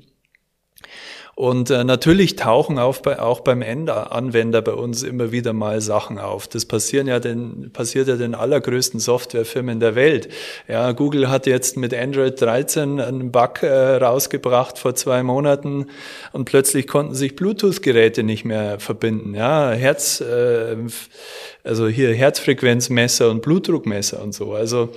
und 1.40 1.70
äh, 1.70 1.86
natürlich 1.86 2.36
tauchen 2.36 2.78
auch, 2.80 2.98
bei, 2.98 3.18
auch 3.18 3.40
beim 3.40 3.62
Endanwender 3.62 4.62
bei 4.62 4.74
uns 4.74 5.04
immer 5.04 5.32
wieder 5.32 5.54
mal 5.54 5.80
Sachen 5.80 6.20
auf. 6.20 6.50
Das 6.50 6.66
passieren 6.66 7.08
ja 7.08 7.22
den, 7.22 7.72
passiert 7.72 8.10
ja 8.10 8.18
den 8.18 8.36
allergrößten 8.36 9.00
Softwarefirmen 9.00 9.80
der 9.80 9.96
Welt. 9.96 10.28
Ja, 10.68 10.92
Google 10.92 11.30
hat 11.30 11.48
jetzt 11.48 11.78
mit 11.78 11.94
Android 11.94 12.42
13 12.42 13.00
einen 13.00 13.32
Bug 13.32 13.64
äh, 13.64 13.70
rausgebracht 13.70 14.78
vor 14.78 14.96
zwei 14.96 15.24
Monaten 15.24 15.86
und 16.34 16.44
plötzlich 16.44 16.88
konnten 16.88 17.16
sich 17.16 17.38
Bluetooth-Geräte 17.38 18.24
nicht 18.24 18.44
mehr 18.44 18.78
verbinden. 18.82 19.34
Ja, 19.34 19.72
Herz, 19.72 20.20
äh, 20.20 20.76
also 21.64 21.88
hier 21.88 22.14
Herzfrequenzmesser 22.14 23.30
und 23.30 23.44
Blutdruckmesser 23.44 24.22
und 24.22 24.34
so. 24.34 24.56
Also 24.56 24.90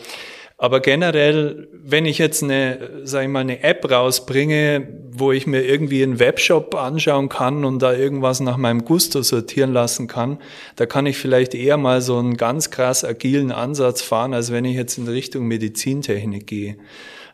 aber 0.63 0.79
generell, 0.79 1.67
wenn 1.73 2.07
ich 2.07 2.19
jetzt 2.19 2.45
eine, 2.45 3.03
sag 3.03 3.25
ich 3.25 3.29
mal, 3.29 3.41
eine 3.41 3.65
App 3.65 3.91
rausbringe, 3.91 4.87
wo 5.15 5.33
ich 5.33 5.47
mir 5.47 5.63
irgendwie 5.63 6.03
einen 6.03 6.19
Webshop 6.19 6.75
anschauen 6.75 7.29
kann 7.29 7.65
und 7.65 7.81
da 7.81 7.93
irgendwas 7.93 8.41
nach 8.41 8.57
meinem 8.57 8.85
Gusto 8.85 9.23
sortieren 9.23 9.73
lassen 9.73 10.07
kann, 10.07 10.39
da 10.77 10.87
kann 10.87 11.07
ich 11.07 11.19
vielleicht 11.19 11.55
eher 11.55 11.77
mal 11.77 12.01
so 12.01 12.19
einen 12.19 12.37
ganz 12.37 12.71
krass 12.71 13.05
agilen 13.05 13.53
Ansatz 13.53 14.01
fahren, 14.01 14.33
als 14.33 14.53
wenn 14.53 14.65
ich 14.65 14.75
jetzt 14.75 14.97
in 14.97 15.09
Richtung 15.09 15.47
Medizintechnik 15.47 16.47
gehe. 16.47 16.77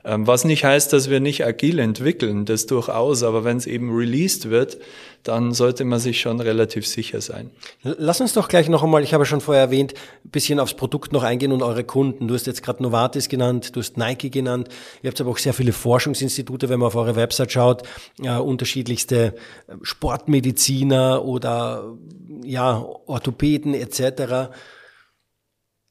Ähm, 0.05 0.27
was 0.27 0.45
nicht 0.45 0.65
heißt, 0.65 0.93
dass 0.93 1.11
wir 1.11 1.21
nicht 1.21 1.45
agil 1.45 1.79
entwickeln, 1.79 2.45
das 2.45 2.67
durchaus, 2.67 3.23
aber 3.23 3.45
wenn 3.45 3.57
es 3.59 3.67
eben 3.67 3.95
released 3.95 4.49
wird, 4.49 4.79
dann 5.23 5.53
sollte 5.53 5.85
man 5.85 5.99
sich 5.99 6.21
schon 6.21 6.41
relativ 6.41 6.87
sicher 6.87 7.21
sein. 7.21 7.51
Lass 7.83 8.21
uns 8.21 8.33
doch 8.33 8.49
gleich 8.49 8.69
noch 8.69 8.83
einmal, 8.83 9.03
ich 9.03 9.13
habe 9.13 9.27
schon 9.27 9.43
vorher 9.43 9.65
erwähnt, 9.65 9.93
bisschen 10.25 10.61
aufs 10.61 10.75
Produkt 10.75 11.13
noch 11.13 11.25
eingehen 11.25 11.53
und 11.53 11.63
eure 11.63 11.85
Kunden. 11.85 12.29
Du 12.29 12.35
hast 12.35 12.47
jetzt 12.47 12.63
gerade 12.63 12.83
Novartis 12.83 13.29
genannt, 13.29 13.77
du 13.77 13.81
hast 13.81 13.99
Nike 13.99 14.31
genannt. 14.31 14.69
Ihr 15.03 15.11
habt 15.11 15.21
aber 15.21 15.31
auch 15.31 15.39
sehr 15.39 15.53
viele 15.53 15.73
Forschungsinstitute, 15.73 16.69
wenn 16.69 16.79
man 16.79 16.87
auf 16.87 16.97
eure 16.97 17.17
Website 17.17 17.53
schaut, 17.53 17.68
äh, 18.21 18.37
unterschiedlichste 18.37 19.35
Sportmediziner 19.83 21.25
oder 21.25 21.97
ja, 22.43 22.85
Orthopäden 23.07 23.75
etc. 23.75 24.51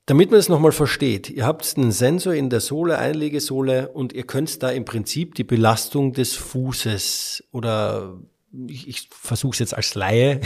Damit 0.06 0.32
man 0.32 0.40
es 0.40 0.48
nochmal 0.48 0.72
versteht, 0.72 1.30
ihr 1.30 1.46
habt 1.46 1.78
einen 1.78 1.92
Sensor 1.92 2.34
in 2.34 2.50
der 2.50 2.62
Sohle, 2.62 2.98
Einlegesohle 2.98 3.90
und 3.90 4.14
ihr 4.14 4.24
könnt 4.24 4.64
da 4.64 4.70
im 4.70 4.86
Prinzip 4.86 5.36
die 5.36 5.44
Belastung 5.44 6.14
des 6.14 6.34
Fußes 6.34 7.44
oder 7.52 8.18
ich, 8.68 8.88
ich 8.88 9.10
versuche 9.12 9.54
es 9.54 9.60
jetzt 9.60 9.76
als 9.76 9.96
Laie 9.96 10.40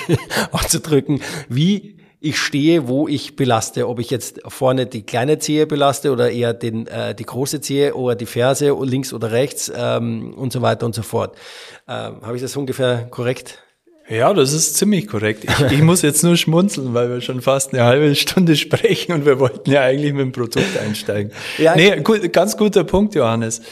auszudrücken, 0.52 1.22
wie 1.48 1.95
ich 2.26 2.38
stehe, 2.38 2.88
wo 2.88 3.08
ich 3.08 3.36
belaste, 3.36 3.88
ob 3.88 3.98
ich 4.00 4.10
jetzt 4.10 4.40
vorne 4.48 4.86
die 4.86 5.02
kleine 5.02 5.38
Zehe 5.38 5.66
belaste 5.66 6.10
oder 6.10 6.30
eher 6.30 6.54
den, 6.54 6.86
äh, 6.86 7.14
die 7.14 7.24
große 7.24 7.60
Zehe 7.60 7.94
oder 7.94 8.14
die 8.16 8.26
Ferse 8.26 8.76
links 8.82 9.12
oder 9.12 9.30
rechts 9.30 9.70
ähm, 9.74 10.34
und 10.34 10.52
so 10.52 10.62
weiter 10.62 10.86
und 10.86 10.94
so 10.94 11.02
fort. 11.02 11.36
Ähm, 11.88 12.20
Habe 12.22 12.36
ich 12.36 12.42
das 12.42 12.56
ungefähr 12.56 13.06
korrekt 13.10 13.62
ja, 14.08 14.32
das 14.32 14.52
ist 14.52 14.76
ziemlich 14.76 15.08
korrekt. 15.08 15.44
Ich, 15.44 15.72
ich, 15.72 15.82
muss 15.82 16.02
jetzt 16.02 16.22
nur 16.22 16.36
schmunzeln, 16.36 16.94
weil 16.94 17.10
wir 17.10 17.20
schon 17.20 17.42
fast 17.42 17.72
eine 17.72 17.82
halbe 17.82 18.14
Stunde 18.14 18.54
sprechen 18.54 19.12
und 19.12 19.26
wir 19.26 19.40
wollten 19.40 19.68
ja 19.68 19.82
eigentlich 19.82 20.12
mit 20.12 20.20
dem 20.20 20.32
Produkt 20.32 20.78
einsteigen. 20.78 21.32
Ja, 21.58 21.74
nee, 21.74 21.96
gut, 22.00 22.32
ganz 22.32 22.56
guter 22.56 22.84
Punkt, 22.84 23.16
Johannes. 23.16 23.62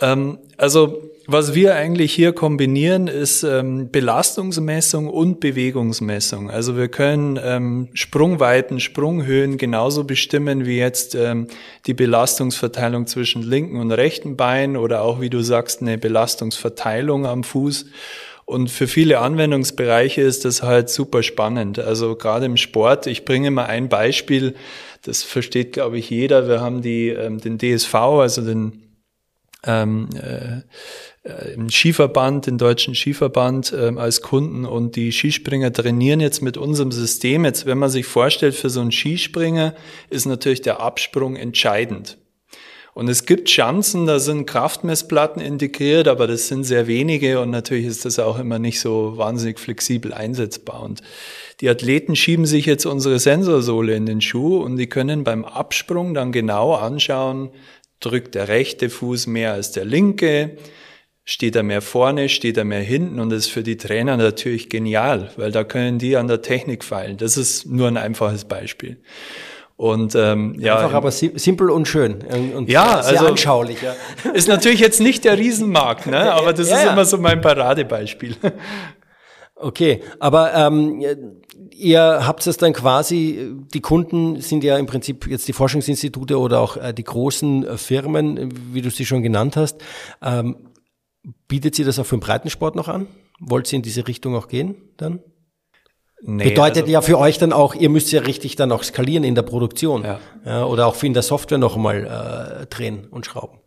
Ähm, 0.00 0.38
also, 0.56 1.00
was 1.30 1.54
wir 1.54 1.74
eigentlich 1.74 2.14
hier 2.14 2.32
kombinieren, 2.32 3.06
ist 3.06 3.42
ähm, 3.42 3.90
Belastungsmessung 3.90 5.08
und 5.10 5.40
Bewegungsmessung. 5.40 6.50
Also 6.50 6.74
wir 6.74 6.88
können 6.88 7.38
ähm, 7.42 7.88
Sprungweiten, 7.92 8.80
Sprunghöhen 8.80 9.58
genauso 9.58 10.04
bestimmen 10.04 10.64
wie 10.64 10.78
jetzt 10.78 11.14
ähm, 11.14 11.46
die 11.84 11.92
Belastungsverteilung 11.92 13.06
zwischen 13.06 13.42
linken 13.42 13.78
und 13.78 13.92
rechten 13.92 14.38
Bein 14.38 14.78
oder 14.78 15.02
auch, 15.02 15.20
wie 15.20 15.28
du 15.28 15.42
sagst, 15.42 15.82
eine 15.82 15.98
Belastungsverteilung 15.98 17.26
am 17.26 17.44
Fuß. 17.44 17.84
Und 18.46 18.70
für 18.70 18.86
viele 18.86 19.18
Anwendungsbereiche 19.18 20.22
ist 20.22 20.46
das 20.46 20.62
halt 20.62 20.88
super 20.88 21.22
spannend. 21.22 21.78
Also 21.78 22.16
gerade 22.16 22.46
im 22.46 22.56
Sport, 22.56 23.06
ich 23.06 23.26
bringe 23.26 23.50
mal 23.50 23.66
ein 23.66 23.90
Beispiel, 23.90 24.54
das 25.02 25.24
versteht, 25.24 25.74
glaube 25.74 25.98
ich, 25.98 26.08
jeder. 26.08 26.48
Wir 26.48 26.62
haben 26.62 26.80
die, 26.80 27.10
ähm, 27.10 27.38
den 27.38 27.58
DSV, 27.58 27.94
also 27.94 28.40
den 28.40 28.88
ähm, 29.66 30.08
äh, 30.14 30.62
im 31.54 31.70
Skiverband, 31.70 32.46
den 32.46 32.58
deutschen 32.58 32.94
Skiverband 32.94 33.74
ähm, 33.76 33.98
als 33.98 34.22
Kunden 34.22 34.64
und 34.64 34.96
die 34.96 35.12
Skispringer 35.12 35.72
trainieren 35.72 36.20
jetzt 36.20 36.42
mit 36.42 36.56
unserem 36.56 36.92
System. 36.92 37.44
Jetzt, 37.44 37.66
wenn 37.66 37.78
man 37.78 37.90
sich 37.90 38.06
vorstellt, 38.06 38.54
für 38.54 38.70
so 38.70 38.80
einen 38.80 38.92
Skispringer 38.92 39.74
ist 40.10 40.26
natürlich 40.26 40.62
der 40.62 40.80
Absprung 40.80 41.36
entscheidend. 41.36 42.18
Und 42.98 43.08
es 43.08 43.26
gibt 43.26 43.48
Chancen, 43.48 44.06
da 44.06 44.18
sind 44.18 44.46
Kraftmessplatten 44.46 45.40
integriert, 45.40 46.08
aber 46.08 46.26
das 46.26 46.48
sind 46.48 46.64
sehr 46.64 46.88
wenige 46.88 47.40
und 47.40 47.50
natürlich 47.50 47.86
ist 47.86 48.04
das 48.04 48.18
auch 48.18 48.40
immer 48.40 48.58
nicht 48.58 48.80
so 48.80 49.16
wahnsinnig 49.16 49.60
flexibel 49.60 50.12
einsetzbar. 50.12 50.82
Und 50.82 51.02
die 51.60 51.68
Athleten 51.68 52.16
schieben 52.16 52.44
sich 52.44 52.66
jetzt 52.66 52.86
unsere 52.86 53.20
Sensorsohle 53.20 53.94
in 53.94 54.04
den 54.04 54.20
Schuh 54.20 54.56
und 54.56 54.78
die 54.78 54.88
können 54.88 55.22
beim 55.22 55.44
Absprung 55.44 56.12
dann 56.12 56.32
genau 56.32 56.74
anschauen, 56.74 57.50
drückt 58.00 58.34
der 58.34 58.48
rechte 58.48 58.90
Fuß 58.90 59.28
mehr 59.28 59.52
als 59.52 59.70
der 59.70 59.84
linke, 59.84 60.56
steht 61.28 61.56
er 61.56 61.62
mehr 61.62 61.82
vorne, 61.82 62.30
steht 62.30 62.56
er 62.56 62.64
mehr 62.64 62.80
hinten 62.80 63.20
und 63.20 63.28
das 63.28 63.40
ist 63.40 63.50
für 63.50 63.62
die 63.62 63.76
Trainer 63.76 64.16
natürlich 64.16 64.70
genial, 64.70 65.30
weil 65.36 65.52
da 65.52 65.62
können 65.62 65.98
die 65.98 66.16
an 66.16 66.26
der 66.26 66.40
Technik 66.40 66.82
feilen. 66.82 67.18
Das 67.18 67.36
ist 67.36 67.66
nur 67.66 67.86
ein 67.86 67.98
einfaches 67.98 68.46
Beispiel. 68.46 68.96
Und 69.76 70.14
ähm, 70.14 70.56
ja, 70.58 70.78
einfach 70.78 70.94
aber 70.94 71.10
simpel 71.10 71.68
und 71.68 71.86
schön 71.86 72.24
und 72.56 72.70
ja, 72.70 73.02
sehr 73.02 73.20
also, 73.20 73.26
anschaulich. 73.26 73.76
Ja. 73.82 73.94
Ist 74.32 74.48
natürlich 74.48 74.80
jetzt 74.80 75.02
nicht 75.02 75.26
der 75.26 75.36
Riesenmarkt, 75.36 76.06
ne? 76.06 76.32
aber 76.32 76.54
das 76.54 76.70
ja, 76.70 76.78
ist 76.78 76.84
ja. 76.84 76.92
immer 76.94 77.04
so 77.04 77.18
mein 77.18 77.42
Paradebeispiel. 77.42 78.34
Okay, 79.54 80.00
aber 80.20 80.54
ähm, 80.54 81.04
ihr 81.72 82.26
habt 82.26 82.46
es 82.46 82.56
dann 82.56 82.72
quasi, 82.72 83.52
die 83.74 83.80
Kunden 83.80 84.40
sind 84.40 84.64
ja 84.64 84.78
im 84.78 84.86
Prinzip 84.86 85.26
jetzt 85.26 85.46
die 85.46 85.52
Forschungsinstitute 85.52 86.38
oder 86.38 86.60
auch 86.60 86.78
äh, 86.78 86.94
die 86.94 87.04
großen 87.04 87.66
äh, 87.66 87.76
Firmen, 87.76 88.48
wie 88.72 88.80
du 88.80 88.88
sie 88.88 89.04
schon 89.04 89.22
genannt 89.22 89.56
hast. 89.56 89.82
Ähm, 90.22 90.56
Bietet 91.46 91.74
sie 91.74 91.84
das 91.84 91.98
auch 91.98 92.06
für 92.06 92.16
den 92.16 92.20
Breitensport 92.20 92.74
noch 92.74 92.88
an? 92.88 93.06
Wollt 93.40 93.66
sie 93.66 93.76
in 93.76 93.82
diese 93.82 94.06
Richtung 94.08 94.34
auch 94.34 94.48
gehen 94.48 94.76
dann? 94.96 95.20
Nee, 96.20 96.48
Bedeutet 96.48 96.82
also, 96.82 96.92
ja 96.92 97.00
für 97.00 97.18
euch 97.18 97.38
dann 97.38 97.52
auch, 97.52 97.74
ihr 97.74 97.90
müsst 97.90 98.10
ja 98.10 98.20
richtig 98.20 98.56
dann 98.56 98.72
auch 98.72 98.82
skalieren 98.82 99.22
in 99.22 99.36
der 99.36 99.42
Produktion 99.42 100.02
ja. 100.02 100.18
ja 100.44 100.64
oder 100.64 100.86
auch 100.86 101.00
in 101.02 101.14
der 101.14 101.22
Software 101.22 101.58
noch 101.58 101.76
mal 101.76 102.62
äh, 102.62 102.66
drehen 102.66 103.06
und 103.08 103.24
schrauben. 103.26 103.58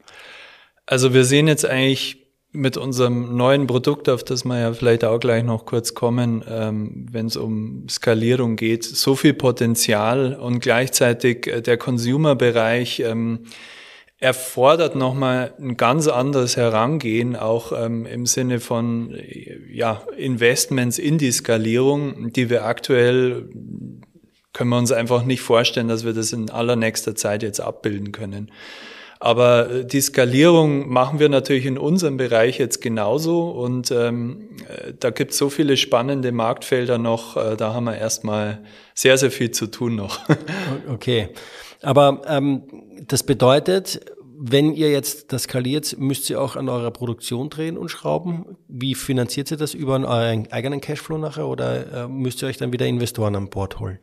Also 0.85 1.13
wir 1.13 1.23
sehen 1.23 1.47
jetzt 1.47 1.65
eigentlich 1.65 2.21
mit 2.51 2.75
unserem 2.75 3.37
neuen 3.37 3.67
Produkt, 3.67 4.09
auf 4.09 4.23
das 4.25 4.43
wir 4.43 4.59
ja 4.59 4.73
vielleicht 4.73 5.05
auch 5.05 5.19
gleich 5.19 5.43
noch 5.43 5.65
kurz 5.65 5.93
kommen, 5.93 6.43
ähm, 6.49 7.05
wenn 7.09 7.27
es 7.27 7.37
um 7.37 7.87
Skalierung 7.87 8.57
geht, 8.57 8.83
so 8.83 9.15
viel 9.15 9.33
Potenzial 9.33 10.33
und 10.33 10.59
gleichzeitig 10.59 11.47
äh, 11.47 11.61
der 11.61 11.77
Consumer-Bereich 11.77 12.99
ähm, 12.99 13.45
erfordert 14.21 14.95
nochmal 14.95 15.53
ein 15.59 15.75
ganz 15.75 16.07
anderes 16.07 16.55
Herangehen, 16.55 17.35
auch 17.35 17.73
ähm, 17.73 18.05
im 18.05 18.25
Sinne 18.25 18.59
von 18.59 19.13
ja, 19.69 20.03
Investments 20.15 20.99
in 20.99 21.17
die 21.17 21.31
Skalierung, 21.31 22.31
die 22.31 22.49
wir 22.49 22.65
aktuell 22.65 23.49
können 24.53 24.69
wir 24.69 24.77
uns 24.77 24.91
einfach 24.91 25.23
nicht 25.23 25.41
vorstellen, 25.41 25.87
dass 25.87 26.05
wir 26.05 26.13
das 26.13 26.33
in 26.33 26.49
allernächster 26.49 27.15
Zeit 27.15 27.41
jetzt 27.41 27.59
abbilden 27.59 28.11
können. 28.11 28.51
Aber 29.19 29.69
äh, 29.69 29.85
die 29.85 30.01
Skalierung 30.01 30.89
machen 30.89 31.19
wir 31.19 31.29
natürlich 31.29 31.65
in 31.65 31.77
unserem 31.77 32.17
Bereich 32.17 32.57
jetzt 32.57 32.81
genauso 32.81 33.49
und 33.49 33.91
ähm, 33.91 34.49
äh, 34.67 34.93
da 34.99 35.09
gibt 35.11 35.31
es 35.31 35.37
so 35.37 35.49
viele 35.49 35.77
spannende 35.77 36.31
Marktfelder 36.31 36.97
noch, 36.97 37.37
äh, 37.37 37.55
da 37.55 37.73
haben 37.73 37.85
wir 37.85 37.97
erstmal 37.97 38.63
sehr, 38.93 39.17
sehr 39.17 39.31
viel 39.31 39.51
zu 39.51 39.67
tun 39.67 39.95
noch. 39.95 40.19
Okay. 40.91 41.29
Aber 41.81 42.21
ähm, 42.27 42.63
das 43.07 43.23
bedeutet, 43.23 44.01
wenn 44.43 44.73
ihr 44.73 44.91
jetzt 44.91 45.33
das 45.33 45.43
skaliert, 45.43 45.97
müsst 45.99 46.29
ihr 46.29 46.41
auch 46.41 46.55
an 46.55 46.67
eurer 46.67 46.91
Produktion 46.91 47.49
drehen 47.49 47.77
und 47.77 47.89
schrauben. 47.89 48.57
Wie 48.67 48.95
finanziert 48.95 49.51
ihr 49.51 49.57
das 49.57 49.73
über 49.73 49.93
euren 49.93 50.51
eigenen 50.51 50.81
Cashflow 50.81 51.17
nachher 51.17 51.47
oder 51.47 52.05
äh, 52.05 52.07
müsst 52.07 52.41
ihr 52.41 52.47
euch 52.47 52.57
dann 52.57 52.73
wieder 52.73 52.87
Investoren 52.87 53.35
an 53.35 53.49
Bord 53.49 53.79
holen? 53.79 53.99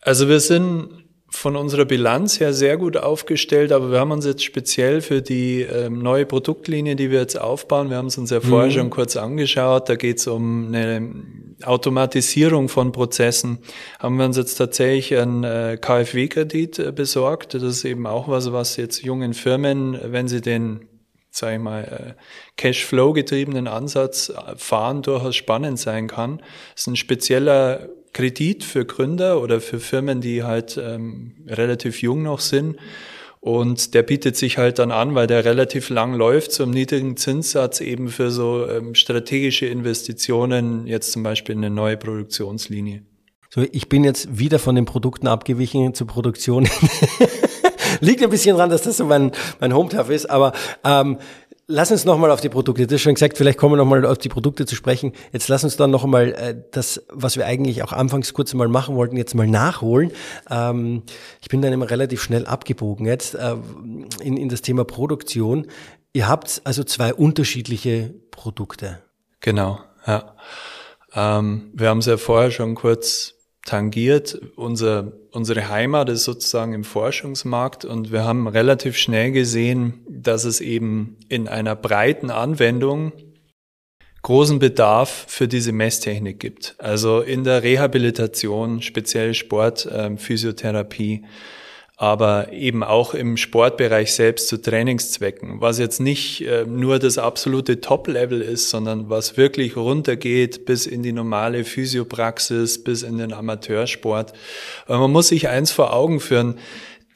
Also 0.00 0.28
wir 0.28 0.38
sind 0.38 1.03
von 1.34 1.56
unserer 1.56 1.84
Bilanz 1.84 2.40
her 2.40 2.52
sehr 2.52 2.76
gut 2.76 2.96
aufgestellt, 2.96 3.72
aber 3.72 3.90
wir 3.90 3.98
haben 3.98 4.12
uns 4.12 4.24
jetzt 4.24 4.44
speziell 4.44 5.00
für 5.00 5.20
die 5.20 5.62
ähm, 5.62 6.00
neue 6.00 6.26
Produktlinie, 6.26 6.96
die 6.96 7.10
wir 7.10 7.20
jetzt 7.20 7.38
aufbauen, 7.40 7.90
wir 7.90 7.96
haben 7.96 8.06
es 8.06 8.16
uns 8.16 8.30
ja 8.30 8.40
vorher 8.40 8.68
mhm. 8.68 8.74
schon 8.74 8.90
kurz 8.90 9.16
angeschaut, 9.16 9.88
da 9.88 9.96
geht 9.96 10.18
es 10.18 10.26
um 10.26 10.68
eine 10.68 11.10
Automatisierung 11.64 12.68
von 12.68 12.92
Prozessen, 12.92 13.58
haben 13.98 14.16
wir 14.16 14.24
uns 14.24 14.36
jetzt 14.36 14.54
tatsächlich 14.54 15.18
einen 15.18 15.44
äh, 15.44 15.76
KfW-Kredit 15.80 16.78
äh, 16.78 16.92
besorgt. 16.92 17.54
Das 17.54 17.62
ist 17.62 17.84
eben 17.84 18.06
auch 18.06 18.28
was, 18.28 18.52
was 18.52 18.76
jetzt 18.76 19.02
jungen 19.02 19.34
Firmen, 19.34 19.98
wenn 20.04 20.28
sie 20.28 20.40
den 20.40 20.88
sage 21.30 21.56
ich 21.56 21.62
mal, 21.62 21.82
äh, 21.82 22.22
Cashflow-getriebenen 22.56 23.66
Ansatz 23.66 24.28
äh, 24.28 24.56
fahren, 24.56 25.02
durchaus 25.02 25.34
spannend 25.34 25.78
sein 25.80 26.06
kann. 26.06 26.38
Das 26.38 26.82
ist 26.82 26.86
ein 26.86 26.96
spezieller 26.96 27.88
Kredit 28.14 28.64
für 28.64 28.86
Gründer 28.86 29.42
oder 29.42 29.60
für 29.60 29.78
Firmen, 29.78 30.22
die 30.22 30.42
halt 30.42 30.80
ähm, 30.82 31.34
relativ 31.46 32.00
jung 32.00 32.22
noch 32.22 32.40
sind. 32.40 32.76
Und 33.40 33.92
der 33.92 34.02
bietet 34.02 34.36
sich 34.36 34.56
halt 34.56 34.78
dann 34.78 34.90
an, 34.90 35.14
weil 35.14 35.26
der 35.26 35.44
relativ 35.44 35.90
lang 35.90 36.14
läuft, 36.14 36.52
zum 36.52 36.70
niedrigen 36.70 37.18
Zinssatz 37.18 37.82
eben 37.82 38.08
für 38.08 38.30
so 38.30 38.66
ähm, 38.66 38.94
strategische 38.94 39.66
Investitionen, 39.66 40.86
jetzt 40.86 41.12
zum 41.12 41.22
Beispiel 41.22 41.54
eine 41.54 41.68
neue 41.68 41.98
Produktionslinie. 41.98 43.02
So, 43.50 43.66
ich 43.70 43.90
bin 43.90 44.02
jetzt 44.02 44.38
wieder 44.38 44.58
von 44.58 44.74
den 44.74 44.86
Produkten 44.86 45.26
abgewichen 45.26 45.92
zur 45.92 46.06
Produktion. 46.06 46.66
Liegt 48.00 48.22
ein 48.22 48.30
bisschen 48.30 48.56
dran, 48.56 48.70
dass 48.70 48.82
das 48.82 48.96
so 48.96 49.04
mein, 49.04 49.30
mein 49.60 49.74
Home-Turf 49.74 50.08
ist, 50.08 50.30
aber 50.30 50.52
ähm, 50.82 51.18
Lass 51.66 51.90
uns 51.90 52.04
nochmal 52.04 52.30
auf 52.30 52.42
die 52.42 52.50
Produkte, 52.50 52.86
du 52.86 52.94
hast 52.94 53.00
schon 53.00 53.14
gesagt, 53.14 53.38
vielleicht 53.38 53.58
kommen 53.58 53.72
wir 53.72 53.76
nochmal 53.78 54.04
auf 54.04 54.18
die 54.18 54.28
Produkte 54.28 54.66
zu 54.66 54.74
sprechen. 54.74 55.12
Jetzt 55.32 55.48
lass 55.48 55.64
uns 55.64 55.78
dann 55.78 55.90
nochmal 55.90 56.32
äh, 56.32 56.54
das, 56.72 57.02
was 57.08 57.36
wir 57.36 57.46
eigentlich 57.46 57.82
auch 57.82 57.92
anfangs 57.92 58.34
kurz 58.34 58.52
mal 58.52 58.68
machen 58.68 58.96
wollten, 58.96 59.16
jetzt 59.16 59.34
mal 59.34 59.46
nachholen. 59.46 60.10
Ähm, 60.50 61.04
ich 61.40 61.48
bin 61.48 61.62
dann 61.62 61.72
immer 61.72 61.88
relativ 61.88 62.22
schnell 62.22 62.44
abgebogen 62.44 63.06
jetzt 63.06 63.34
äh, 63.34 63.56
in, 64.20 64.36
in 64.36 64.50
das 64.50 64.60
Thema 64.60 64.84
Produktion. 64.84 65.66
Ihr 66.12 66.28
habt 66.28 66.60
also 66.64 66.84
zwei 66.84 67.14
unterschiedliche 67.14 68.14
Produkte. 68.30 69.02
Genau, 69.40 69.80
ja. 70.06 70.36
Ähm, 71.14 71.70
wir 71.72 71.88
haben 71.88 71.98
es 71.98 72.06
ja 72.06 72.18
vorher 72.18 72.50
schon 72.50 72.74
kurz 72.74 73.34
tangiert. 73.64 74.40
Unser, 74.56 75.12
unsere 75.30 75.68
Heimat 75.68 76.08
ist 76.08 76.24
sozusagen 76.24 76.74
im 76.74 76.84
Forschungsmarkt 76.84 77.84
und 77.84 78.12
wir 78.12 78.24
haben 78.24 78.46
relativ 78.46 78.96
schnell 78.96 79.32
gesehen, 79.32 80.04
dass 80.08 80.44
es 80.44 80.60
eben 80.60 81.16
in 81.28 81.48
einer 81.48 81.74
breiten 81.74 82.30
Anwendung 82.30 83.12
großen 84.22 84.58
Bedarf 84.58 85.26
für 85.28 85.48
diese 85.48 85.72
Messtechnik 85.72 86.40
gibt. 86.40 86.76
Also 86.78 87.20
in 87.20 87.44
der 87.44 87.62
Rehabilitation, 87.62 88.80
speziell 88.80 89.34
Sport, 89.34 89.86
äh, 89.86 90.16
Physiotherapie, 90.16 91.24
aber 91.96 92.52
eben 92.52 92.82
auch 92.82 93.14
im 93.14 93.36
Sportbereich 93.36 94.12
selbst 94.12 94.48
zu 94.48 94.60
Trainingszwecken, 94.60 95.60
was 95.60 95.78
jetzt 95.78 96.00
nicht 96.00 96.40
äh, 96.40 96.64
nur 96.66 96.98
das 96.98 97.18
absolute 97.18 97.80
Top-Level 97.80 98.40
ist, 98.40 98.70
sondern 98.70 99.10
was 99.10 99.36
wirklich 99.36 99.76
runtergeht 99.76 100.66
bis 100.66 100.86
in 100.86 101.04
die 101.04 101.12
normale 101.12 101.62
Physiopraxis, 101.64 102.82
bis 102.82 103.04
in 103.04 103.18
den 103.18 103.32
Amateursport. 103.32 104.32
Aber 104.86 104.98
man 104.98 105.12
muss 105.12 105.28
sich 105.28 105.48
eins 105.48 105.70
vor 105.70 105.92
Augen 105.92 106.18
führen, 106.18 106.58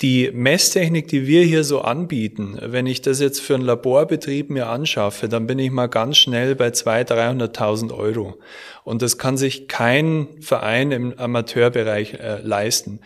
die 0.00 0.30
Messtechnik, 0.32 1.08
die 1.08 1.26
wir 1.26 1.42
hier 1.42 1.64
so 1.64 1.80
anbieten, 1.80 2.56
wenn 2.62 2.86
ich 2.86 3.02
das 3.02 3.18
jetzt 3.18 3.40
für 3.40 3.56
einen 3.56 3.64
Laborbetrieb 3.64 4.48
mir 4.48 4.68
anschaffe, 4.68 5.28
dann 5.28 5.48
bin 5.48 5.58
ich 5.58 5.72
mal 5.72 5.88
ganz 5.88 6.18
schnell 6.18 6.54
bei 6.54 6.68
200.000, 6.68 7.52
300.000 7.52 7.96
Euro. 7.96 8.38
Und 8.84 9.02
das 9.02 9.18
kann 9.18 9.36
sich 9.36 9.66
kein 9.66 10.28
Verein 10.40 10.92
im 10.92 11.18
Amateurbereich 11.18 12.14
äh, 12.14 12.40
leisten. 12.42 13.00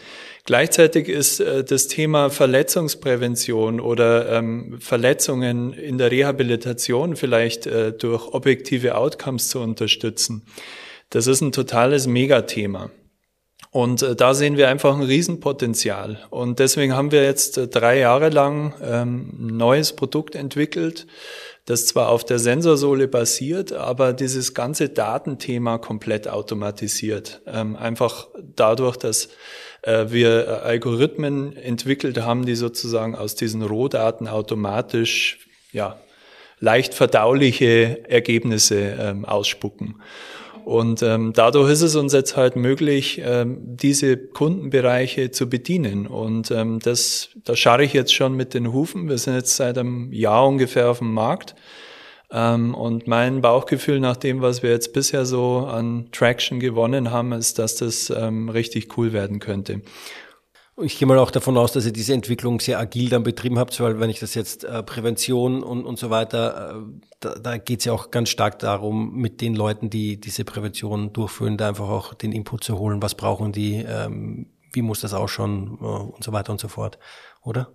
Gleichzeitig 0.45 1.09
ist 1.09 1.41
äh, 1.41 1.65
das 1.65 1.89
Thema 1.89 2.29
Verletzungsprävention 2.29 3.81
oder 3.81 4.31
ähm, 4.31 4.77
Verletzungen 4.79 5.73
in 5.73 5.97
der 5.97 6.11
Rehabilitation 6.11 7.17
vielleicht 7.17 7.67
äh, 7.67 7.93
durch 7.93 8.29
objektive 8.35 8.97
Outcomes 8.97 9.49
zu 9.49 9.61
unterstützen. 9.61 10.43
Das 11.09 11.27
ist 11.27 11.41
ein 11.41 11.53
totales 11.53 12.07
Megathema. 12.07 12.91
Und 13.73 14.03
äh, 14.03 14.15
da 14.15 14.35
sehen 14.35 14.59
wir 14.59 14.69
einfach 14.69 14.95
ein 14.95 15.03
Riesenpotenzial. 15.03 16.19
Und 16.29 16.59
deswegen 16.59 16.95
haben 16.95 17.11
wir 17.11 17.25
jetzt 17.25 17.57
äh, 17.57 17.69
drei 17.69 17.99
Jahre 17.99 18.29
lang 18.29 18.75
ähm, 18.83 19.33
ein 19.33 19.57
neues 19.57 19.95
Produkt 19.95 20.35
entwickelt, 20.35 21.07
das 21.65 21.87
zwar 21.87 22.11
auf 22.11 22.23
der 22.25 22.39
Sensorsohle 22.39 23.09
basiert, 23.09 23.73
aber 23.73 24.13
dieses 24.13 24.53
ganze 24.53 24.91
Datenthema 24.91 25.79
komplett 25.79 26.29
automatisiert. 26.29 27.41
Ähm, 27.47 27.75
einfach 27.75 28.29
dadurch, 28.57 28.99
dass 28.99 29.31
äh, 29.81 30.07
wir 30.09 30.47
äh, 30.47 30.51
Algorithmen 30.51 31.57
entwickelt 31.57 32.21
haben, 32.21 32.45
die 32.45 32.57
sozusagen 32.57 33.15
aus 33.15 33.37
diesen 33.37 33.63
Rohdaten 33.63 34.29
automatisch 34.29 35.49
ja, 35.73 35.99
leicht 36.61 36.93
verdauliche 36.93 38.07
Ergebnisse 38.07 38.97
ähm, 39.01 39.25
ausspucken. 39.25 40.03
Und 40.65 41.03
ähm, 41.03 41.33
dadurch 41.35 41.71
ist 41.71 41.83
es 41.83 41.97
uns 41.97 42.13
jetzt 42.13 42.37
halt 42.37 42.57
möglich, 42.57 43.21
ähm, 43.25 43.59
diese 43.63 44.17
Kundenbereiche 44.17 45.31
zu 45.31 45.49
bedienen. 45.49 46.07
Und 46.07 46.51
ähm, 46.51 46.79
das, 46.79 47.31
da 47.45 47.57
scharre 47.57 47.85
ich 47.85 47.93
jetzt 47.93 48.15
schon 48.15 48.35
mit 48.35 48.55
den 48.55 48.73
Hufen. 48.73 49.09
Wir 49.09 49.19
sind 49.19 49.35
jetzt 49.35 49.57
seit 49.57 49.77
einem 49.79 50.13
Jahr 50.13 50.47
ungefähr 50.47 50.91
auf 50.91 50.99
dem 50.99 51.13
Markt. 51.13 51.55
Ähm, 52.31 52.75
und 52.75 53.07
mein 53.07 53.41
Bauchgefühl 53.41 54.01
nach 54.01 54.17
dem, 54.17 54.41
was 54.41 54.63
wir 54.63 54.71
jetzt 54.71 54.93
bisher 54.93 55.27
so 55.27 55.67
an 55.69 56.07
Traction 56.13 56.61
gewonnen 56.61 57.11
haben, 57.11 57.33
ist, 57.33 57.59
dass 57.59 57.77
das 57.77 58.11
ähm, 58.11 58.49
richtig 58.49 58.97
cool 58.97 59.13
werden 59.13 59.39
könnte. 59.39 59.83
Ich 60.81 60.99
gehe 60.99 61.07
mal 61.07 61.19
auch 61.19 61.31
davon 61.31 61.59
aus, 61.59 61.73
dass 61.73 61.85
ihr 61.85 61.93
diese 61.93 62.15
Entwicklung 62.15 62.59
sehr 62.59 62.79
agil 62.79 63.11
dann 63.11 63.23
betrieben 63.23 63.59
habt, 63.59 63.79
weil 63.79 64.01
wenn 64.01 64.09
ich 64.09 64.21
das 64.21 64.35
jetzt 64.35 64.65
äh, 64.65 64.83
Prävention 64.83 65.63
und, 65.63 65.85
und 65.85 65.99
so 65.99 66.09
weiter, 66.09 66.77
äh, 66.77 67.07
da, 67.21 67.35
da 67.35 67.59
geht 67.59 67.81
es 67.81 67.85
ja 67.85 67.93
auch 67.93 68.11
ganz 68.11 68.31
stark 68.31 68.59
darum, 68.59 69.15
mit 69.15 69.43
den 69.43 69.55
Leuten, 69.55 69.91
die 69.91 70.19
diese 70.19 70.45
Prävention 70.45 71.13
durchführen, 71.13 71.59
da 71.59 71.69
einfach 71.69 71.91
auch 71.91 72.15
den 72.15 72.33
Input 72.33 72.65
zu 72.65 72.79
holen, 72.79 73.03
was 73.03 73.15
brauchen 73.15 73.53
die, 73.53 73.85
ähm, 73.87 74.47
wie 74.73 74.81
muss 74.81 75.01
das 75.01 75.13
ausschauen? 75.13 75.79
Äh, 75.79 75.85
und 75.85 76.25
so 76.25 76.33
weiter 76.33 76.53
und 76.53 76.61
so 76.61 76.69
fort, 76.69 76.99
oder? 77.43 77.71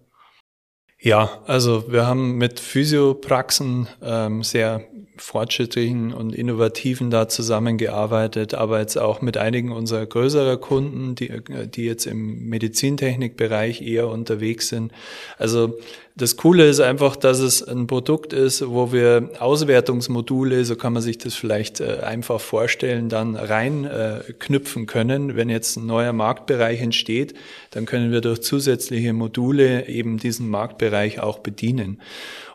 Ja, 0.99 1.43
also 1.45 1.91
wir 1.91 2.07
haben 2.07 2.37
mit 2.37 2.59
Physiopraxen 2.59 3.87
ähm, 4.01 4.41
sehr 4.41 4.83
fortschrittlichen 5.21 6.13
und 6.13 6.33
innovativen 6.33 7.09
da 7.09 7.27
zusammengearbeitet, 7.27 8.53
aber 8.53 8.79
jetzt 8.79 8.97
auch 8.97 9.21
mit 9.21 9.37
einigen 9.37 9.71
unserer 9.71 10.05
größeren 10.05 10.59
Kunden, 10.59 11.15
die, 11.15 11.31
die 11.73 11.85
jetzt 11.85 12.05
im 12.05 12.47
Medizintechnikbereich 12.49 13.81
eher 13.81 14.07
unterwegs 14.07 14.69
sind. 14.69 14.91
Also 15.37 15.77
das 16.17 16.35
Coole 16.35 16.67
ist 16.67 16.79
einfach, 16.79 17.15
dass 17.15 17.37
es 17.37 17.61
ein 17.61 17.85
Produkt 17.85 18.33
ist, 18.33 18.67
wo 18.67 18.91
wir 18.91 19.29
Auswertungsmodule, 19.37 20.65
so 20.65 20.75
kann 20.75 20.93
man 20.93 21.03
sich 21.03 21.19
das 21.19 21.35
vielleicht 21.35 21.79
äh, 21.79 21.99
einfach 21.99 22.41
vorstellen, 22.41 23.07
dann 23.07 23.35
reinknüpfen 23.35 24.83
äh, 24.83 24.85
können. 24.87 25.35
Wenn 25.35 25.49
jetzt 25.49 25.77
ein 25.77 25.85
neuer 25.85 26.13
Marktbereich 26.13 26.81
entsteht, 26.81 27.35
dann 27.69 27.85
können 27.85 28.11
wir 28.11 28.21
durch 28.21 28.41
zusätzliche 28.41 29.13
Module 29.13 29.87
eben 29.87 30.17
diesen 30.17 30.49
Marktbereich 30.49 31.19
auch 31.19 31.37
bedienen. 31.37 32.01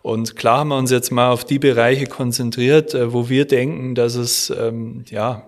Und 0.03 0.35
klar 0.35 0.59
haben 0.59 0.69
wir 0.69 0.79
uns 0.79 0.91
jetzt 0.91 1.13
mal 1.13 1.31
auf 1.31 1.45
die 1.45 1.61
Bereiche 1.61 2.07
konzentriert, 2.07 2.93
äh, 2.93 3.13
wo 3.13 3.29
wir 3.29 3.47
denken, 3.47 3.95
dass 3.95 4.17
es 4.17 4.51
ähm, 4.51 5.05
ja 5.09 5.47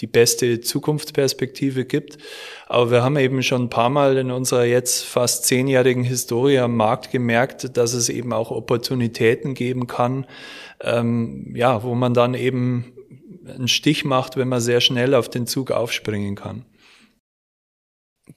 die 0.00 0.06
beste 0.06 0.60
Zukunftsperspektive 0.60 1.86
gibt. 1.86 2.18
Aber 2.66 2.90
wir 2.90 3.02
haben 3.02 3.16
eben 3.16 3.42
schon 3.42 3.64
ein 3.64 3.70
paar 3.70 3.88
Mal 3.88 4.18
in 4.18 4.30
unserer 4.30 4.64
jetzt 4.64 5.04
fast 5.04 5.46
zehnjährigen 5.46 6.04
Historie 6.04 6.58
am 6.58 6.76
Markt 6.76 7.10
gemerkt, 7.10 7.76
dass 7.78 7.94
es 7.94 8.10
eben 8.10 8.34
auch 8.34 8.50
Opportunitäten 8.50 9.54
geben 9.54 9.86
kann, 9.86 10.26
ähm, 10.82 11.54
ja, 11.56 11.82
wo 11.82 11.94
man 11.94 12.12
dann 12.12 12.34
eben 12.34 12.92
einen 13.48 13.68
Stich 13.68 14.04
macht, 14.04 14.36
wenn 14.36 14.48
man 14.48 14.60
sehr 14.60 14.82
schnell 14.82 15.14
auf 15.14 15.30
den 15.30 15.46
Zug 15.46 15.70
aufspringen 15.70 16.34
kann. 16.34 16.66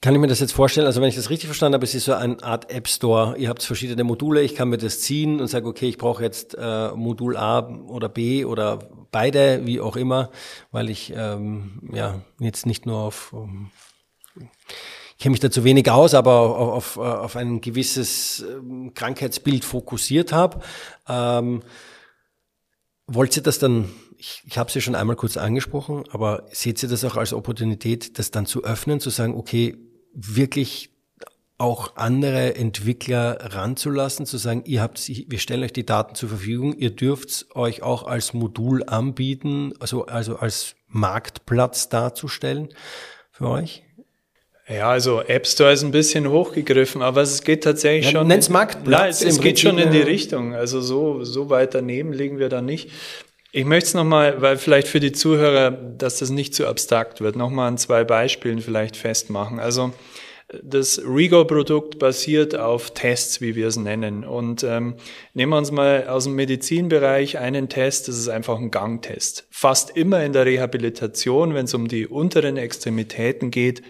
Kann 0.02 0.14
ich 0.14 0.20
mir 0.20 0.28
das 0.28 0.40
jetzt 0.40 0.54
vorstellen? 0.54 0.88
Also 0.88 1.02
wenn 1.02 1.10
ich 1.10 1.16
das 1.16 1.30
richtig 1.30 1.48
verstanden 1.48 1.76
habe, 1.76 1.86
es 1.86 1.94
ist 1.94 2.06
so 2.06 2.14
eine 2.14 2.42
Art 2.42 2.72
App 2.72 2.88
Store. 2.88 3.38
Ihr 3.38 3.50
habt 3.50 3.64
verschiedene 3.64 4.04
Module, 4.04 4.42
ich 4.42 4.56
kann 4.56 4.70
mir 4.70 4.78
das 4.78 5.02
ziehen 5.02 5.42
und 5.42 5.48
sage, 5.48 5.68
okay, 5.68 5.88
ich 5.88 5.98
brauche 5.98 6.24
jetzt 6.24 6.56
äh, 6.58 6.92
Modul 6.92 7.38
A 7.38 7.68
oder 7.68 8.10
B 8.10 8.46
oder 8.46 8.80
beide, 9.12 9.66
wie 9.66 9.82
auch 9.82 9.96
immer, 9.96 10.32
weil 10.72 10.90
ich 10.90 11.14
ähm, 11.16 11.82
ja 11.94 12.22
jetzt 12.40 12.66
nicht 12.66 12.86
nur 12.86 13.00
auf 13.00 13.34
um, 13.34 13.72
ich 14.36 15.18
kenne 15.20 15.32
mich 15.32 15.40
da 15.40 15.52
zu 15.52 15.64
wenig 15.64 15.90
aus, 15.92 16.14
aber 16.14 16.34
auf, 16.34 16.98
auf, 16.98 17.06
auf 17.06 17.36
ein 17.36 17.62
gewisses 17.62 18.44
ähm, 18.48 18.94
Krankheitsbild 18.94 19.64
fokussiert 19.64 20.34
habe. 20.34 20.62
Ähm, 21.08 21.62
wollt 23.08 23.36
ihr 23.38 23.44
das 23.44 23.60
dann 23.60 23.90
ich, 24.24 24.42
ich 24.46 24.58
habe 24.58 24.70
es 24.70 24.76
ja 24.76 24.80
schon 24.80 24.96
einmal 24.96 25.18
kurz 25.18 25.36
angesprochen, 25.36 26.06
aber 26.12 26.46
seht 26.50 26.82
ihr 26.82 26.88
das 26.88 27.04
auch 27.04 27.18
als 27.18 27.34
Opportunität, 27.34 28.18
das 28.18 28.32
dann 28.32 28.46
zu 28.46 28.64
öffnen, 28.64 29.02
zu 29.02 29.10
sagen, 29.10 29.36
okay, 29.36 29.76
wirklich 30.14 30.92
auch 31.58 31.98
andere 31.98 32.56
Entwickler 32.56 33.38
ranzulassen, 33.54 34.26
zu 34.26 34.38
sagen, 34.38 34.64
ihr 34.66 34.82
habt, 34.82 35.06
wir 35.08 35.40
stellen 35.40 35.64
euch 35.64 35.74
die 35.74 35.86
Daten 35.86 36.16
zur 36.16 36.30
Verfügung, 36.30 36.74
ihr 36.78 36.92
dürft 36.92 37.48
euch 37.54 37.84
auch 37.84 38.04
als 38.08 38.34
Modul 38.34 38.84
anbieten, 38.86 39.74
also, 39.82 40.06
also 40.06 40.38
als 40.38 40.76
Marktplatz 40.88 41.90
darzustellen 41.90 42.70
für 43.30 43.50
euch? 43.50 43.84
Ja, 44.70 44.90
also 44.90 45.22
App 45.22 45.46
Store 45.46 45.74
ist 45.74 45.84
ein 45.84 45.92
bisschen 45.92 46.30
hochgegriffen, 46.30 47.02
aber 47.02 47.24
es 47.24 47.44
geht 47.44 47.66
tatsächlich 47.66 48.06
ja, 48.06 48.20
schon. 48.20 48.28
Nenn's 48.28 48.48
Marktplatz. 48.48 49.02
Nein, 49.02 49.10
es, 49.10 49.22
es 49.22 49.42
geht 49.42 49.60
schon 49.60 49.78
in 49.78 49.92
die 49.92 50.00
Richtung. 50.00 50.56
Also 50.56 50.80
so, 50.80 51.26
so 51.26 51.50
weit 51.50 51.74
daneben 51.74 52.14
liegen 52.14 52.40
wir 52.40 52.48
da 52.48 52.62
nicht. 52.62 52.90
Ich 53.56 53.66
möchte 53.66 53.86
es 53.86 53.94
nochmal, 53.94 54.42
weil 54.42 54.58
vielleicht 54.58 54.88
für 54.88 55.00
die 55.00 55.12
Zuhörer, 55.12 55.70
dass 55.70 56.18
das 56.18 56.32
nicht 56.32 56.56
zu 56.56 56.66
abstrakt 56.66 57.22
wird, 57.22 57.36
nochmal 57.36 57.68
an 57.68 57.78
zwei 57.78 58.04
Beispielen 58.04 58.60
vielleicht 58.62 58.98
festmachen. 58.98 59.60
Also 59.60 59.94
das 60.64 61.00
Rego-Produkt 61.06 62.00
basiert 62.00 62.56
auf 62.56 62.96
Tests, 62.96 63.42
wie 63.42 63.56
wir 63.56 63.68
es 63.68 63.78
nennen. 63.78 64.24
Und 64.24 64.64
ähm, 64.64 64.96
nehmen 65.36 65.52
wir 65.52 65.60
uns 65.60 65.70
mal 65.70 66.08
aus 66.08 66.24
dem 66.24 66.34
Medizinbereich 66.34 67.38
einen 67.38 67.70
Test, 67.70 68.08
das 68.08 68.18
ist 68.18 68.28
einfach 68.28 68.58
ein 68.58 68.72
Gangtest. 68.72 69.46
Fast 69.52 69.96
immer 69.96 70.24
in 70.24 70.34
der 70.34 70.48
Rehabilitation, 70.48 71.54
wenn 71.54 71.66
es 71.66 71.76
um 71.76 71.88
die 71.88 72.08
unteren 72.08 72.58
Extremitäten 72.58 73.52
geht, 73.52 73.84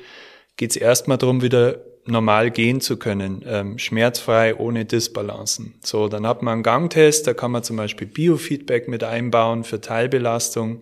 geht 0.58 0.72
es 0.72 0.76
erstmal 0.76 1.18
darum, 1.18 1.42
wieder 1.42 1.86
normal 2.06 2.52
gehen 2.52 2.82
zu 2.82 2.98
können, 2.98 3.44
ähm, 3.48 3.78
schmerzfrei, 3.78 4.56
ohne 4.56 4.86
Disbalancen. 4.86 5.76
So, 5.84 6.08
dann 6.08 6.28
hat 6.28 6.42
man 6.42 6.54
einen 6.54 6.64
Gangtest, 6.64 7.28
da 7.28 7.34
kann 7.34 7.52
man 7.52 7.64
zum 7.64 7.78
Beispiel 7.78 8.08
Biofeedback 8.08 8.88
mit 8.88 9.04
einbauen 9.04 9.64
für 9.64 9.80
Teilbelastung. 9.80 10.82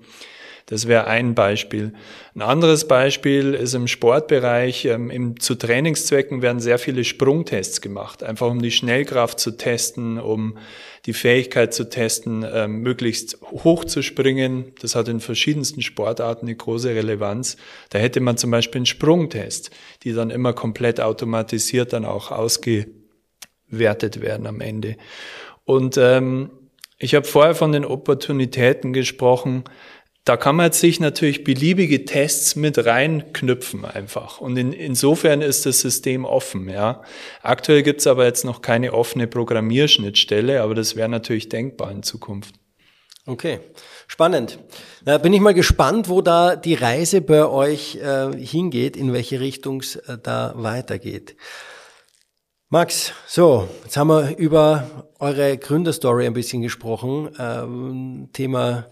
Das 0.71 0.87
wäre 0.87 1.05
ein 1.05 1.35
Beispiel. 1.35 1.91
Ein 2.33 2.41
anderes 2.41 2.87
Beispiel 2.87 3.53
ist 3.53 3.73
im 3.73 3.89
Sportbereich. 3.89 4.85
Ähm, 4.85 5.09
im, 5.09 5.37
zu 5.37 5.55
Trainingszwecken 5.55 6.41
werden 6.41 6.61
sehr 6.61 6.79
viele 6.79 7.03
Sprungtests 7.03 7.81
gemacht, 7.81 8.23
einfach 8.23 8.49
um 8.49 8.61
die 8.61 8.71
Schnellkraft 8.71 9.37
zu 9.37 9.57
testen, 9.57 10.17
um 10.17 10.57
die 11.05 11.11
Fähigkeit 11.11 11.73
zu 11.73 11.89
testen, 11.89 12.45
ähm, 12.49 12.77
möglichst 12.83 13.41
hoch 13.41 13.83
zu 13.83 14.01
springen. 14.01 14.71
Das 14.81 14.95
hat 14.95 15.09
in 15.09 15.19
verschiedensten 15.19 15.81
Sportarten 15.81 16.45
eine 16.45 16.55
große 16.55 16.95
Relevanz. 16.95 17.57
Da 17.89 17.99
hätte 17.99 18.21
man 18.21 18.37
zum 18.37 18.51
Beispiel 18.51 18.79
einen 18.79 18.85
Sprungtest, 18.85 19.71
die 20.03 20.13
dann 20.13 20.29
immer 20.29 20.53
komplett 20.53 21.01
automatisiert 21.01 21.91
dann 21.91 22.05
auch 22.05 22.31
ausgewertet 22.31 24.21
werden 24.21 24.47
am 24.47 24.61
Ende. 24.61 24.95
Und 25.65 25.97
ähm, 25.97 26.49
ich 27.03 27.15
habe 27.15 27.25
vorher 27.25 27.55
von 27.55 27.71
den 27.71 27.83
Opportunitäten 27.83 28.93
gesprochen. 28.93 29.63
Da 30.23 30.37
kann 30.37 30.55
man 30.55 30.71
sich 30.71 30.99
natürlich 30.99 31.43
beliebige 31.43 32.05
Tests 32.05 32.55
mit 32.55 32.85
reinknüpfen 32.85 33.85
einfach. 33.85 34.39
Und 34.39 34.55
in, 34.55 34.71
insofern 34.71 35.41
ist 35.41 35.65
das 35.65 35.81
System 35.81 36.25
offen. 36.25 36.69
Ja. 36.69 37.01
Aktuell 37.41 37.81
gibt 37.81 38.01
es 38.01 38.07
aber 38.07 38.25
jetzt 38.25 38.45
noch 38.45 38.61
keine 38.61 38.93
offene 38.93 39.27
Programmierschnittstelle, 39.27 40.61
aber 40.61 40.75
das 40.75 40.95
wäre 40.95 41.09
natürlich 41.09 41.49
denkbar 41.49 41.91
in 41.91 42.03
Zukunft. 42.03 42.53
Okay, 43.25 43.59
spannend. 44.07 44.59
Da 45.03 45.17
bin 45.17 45.33
ich 45.33 45.41
mal 45.41 45.53
gespannt, 45.53 46.09
wo 46.09 46.21
da 46.21 46.55
die 46.55 46.73
Reise 46.75 47.21
bei 47.21 47.45
euch 47.45 47.95
äh, 47.95 48.31
hingeht, 48.35 48.97
in 48.97 49.13
welche 49.13 49.39
Richtung 49.39 49.79
es 49.79 49.95
äh, 49.95 50.17
da 50.21 50.53
weitergeht. 50.55 51.35
Max, 52.69 53.13
so, 53.27 53.67
jetzt 53.83 53.97
haben 53.97 54.07
wir 54.07 54.37
über 54.37 55.05
eure 55.19 55.57
Gründerstory 55.57 56.25
ein 56.25 56.33
bisschen 56.33 56.61
gesprochen. 56.61 57.29
Ähm, 57.37 58.29
Thema 58.33 58.87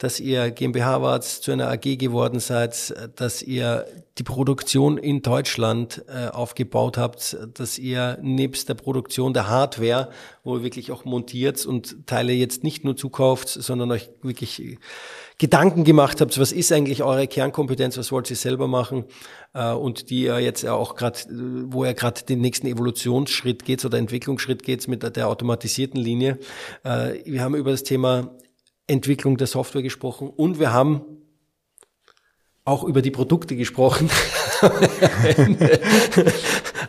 dass 0.00 0.18
ihr 0.18 0.50
GmbH 0.50 1.02
wart, 1.02 1.24
zu 1.24 1.52
einer 1.52 1.68
AG 1.68 1.98
geworden 1.98 2.40
seid, 2.40 2.94
dass 3.16 3.42
ihr 3.42 3.84
die 4.16 4.22
Produktion 4.22 4.96
in 4.96 5.20
Deutschland 5.20 6.02
äh, 6.08 6.28
aufgebaut 6.28 6.96
habt, 6.96 7.36
dass 7.52 7.78
ihr 7.78 8.18
nebst 8.22 8.70
der 8.70 8.74
Produktion 8.74 9.34
der 9.34 9.48
Hardware, 9.48 10.08
wo 10.42 10.56
ihr 10.56 10.62
wirklich 10.62 10.90
auch 10.90 11.04
montiert 11.04 11.66
und 11.66 12.06
Teile 12.06 12.32
jetzt 12.32 12.64
nicht 12.64 12.82
nur 12.82 12.96
zukauft, 12.96 13.48
sondern 13.48 13.92
euch 13.92 14.08
wirklich 14.22 14.78
Gedanken 15.36 15.84
gemacht 15.84 16.22
habt, 16.22 16.38
was 16.38 16.52
ist 16.52 16.72
eigentlich 16.72 17.02
eure 17.02 17.26
Kernkompetenz, 17.26 17.98
was 17.98 18.10
wollt 18.10 18.30
ihr 18.30 18.36
selber 18.36 18.68
machen 18.68 19.04
äh, 19.52 19.70
und 19.70 20.08
die 20.08 20.22
ihr 20.22 20.40
jetzt 20.40 20.66
auch 20.66 20.94
gerade, 20.96 21.18
wo 21.66 21.84
ihr 21.84 21.92
gerade 21.92 22.22
den 22.24 22.40
nächsten 22.40 22.66
Evolutionsschritt 22.66 23.66
geht 23.66 23.84
oder 23.84 23.98
Entwicklungsschritt 23.98 24.62
geht 24.62 24.88
mit 24.88 25.14
der 25.14 25.28
automatisierten 25.28 26.00
Linie. 26.00 26.38
Äh, 26.84 27.20
wir 27.26 27.42
haben 27.42 27.54
über 27.54 27.70
das 27.70 27.82
Thema 27.82 28.30
Entwicklung 28.90 29.36
der 29.36 29.46
Software 29.46 29.82
gesprochen 29.82 30.28
und 30.28 30.58
wir 30.58 30.72
haben 30.72 31.02
auch 32.64 32.84
über 32.84 33.02
die 33.02 33.10
Produkte 33.10 33.56
gesprochen. 33.56 34.10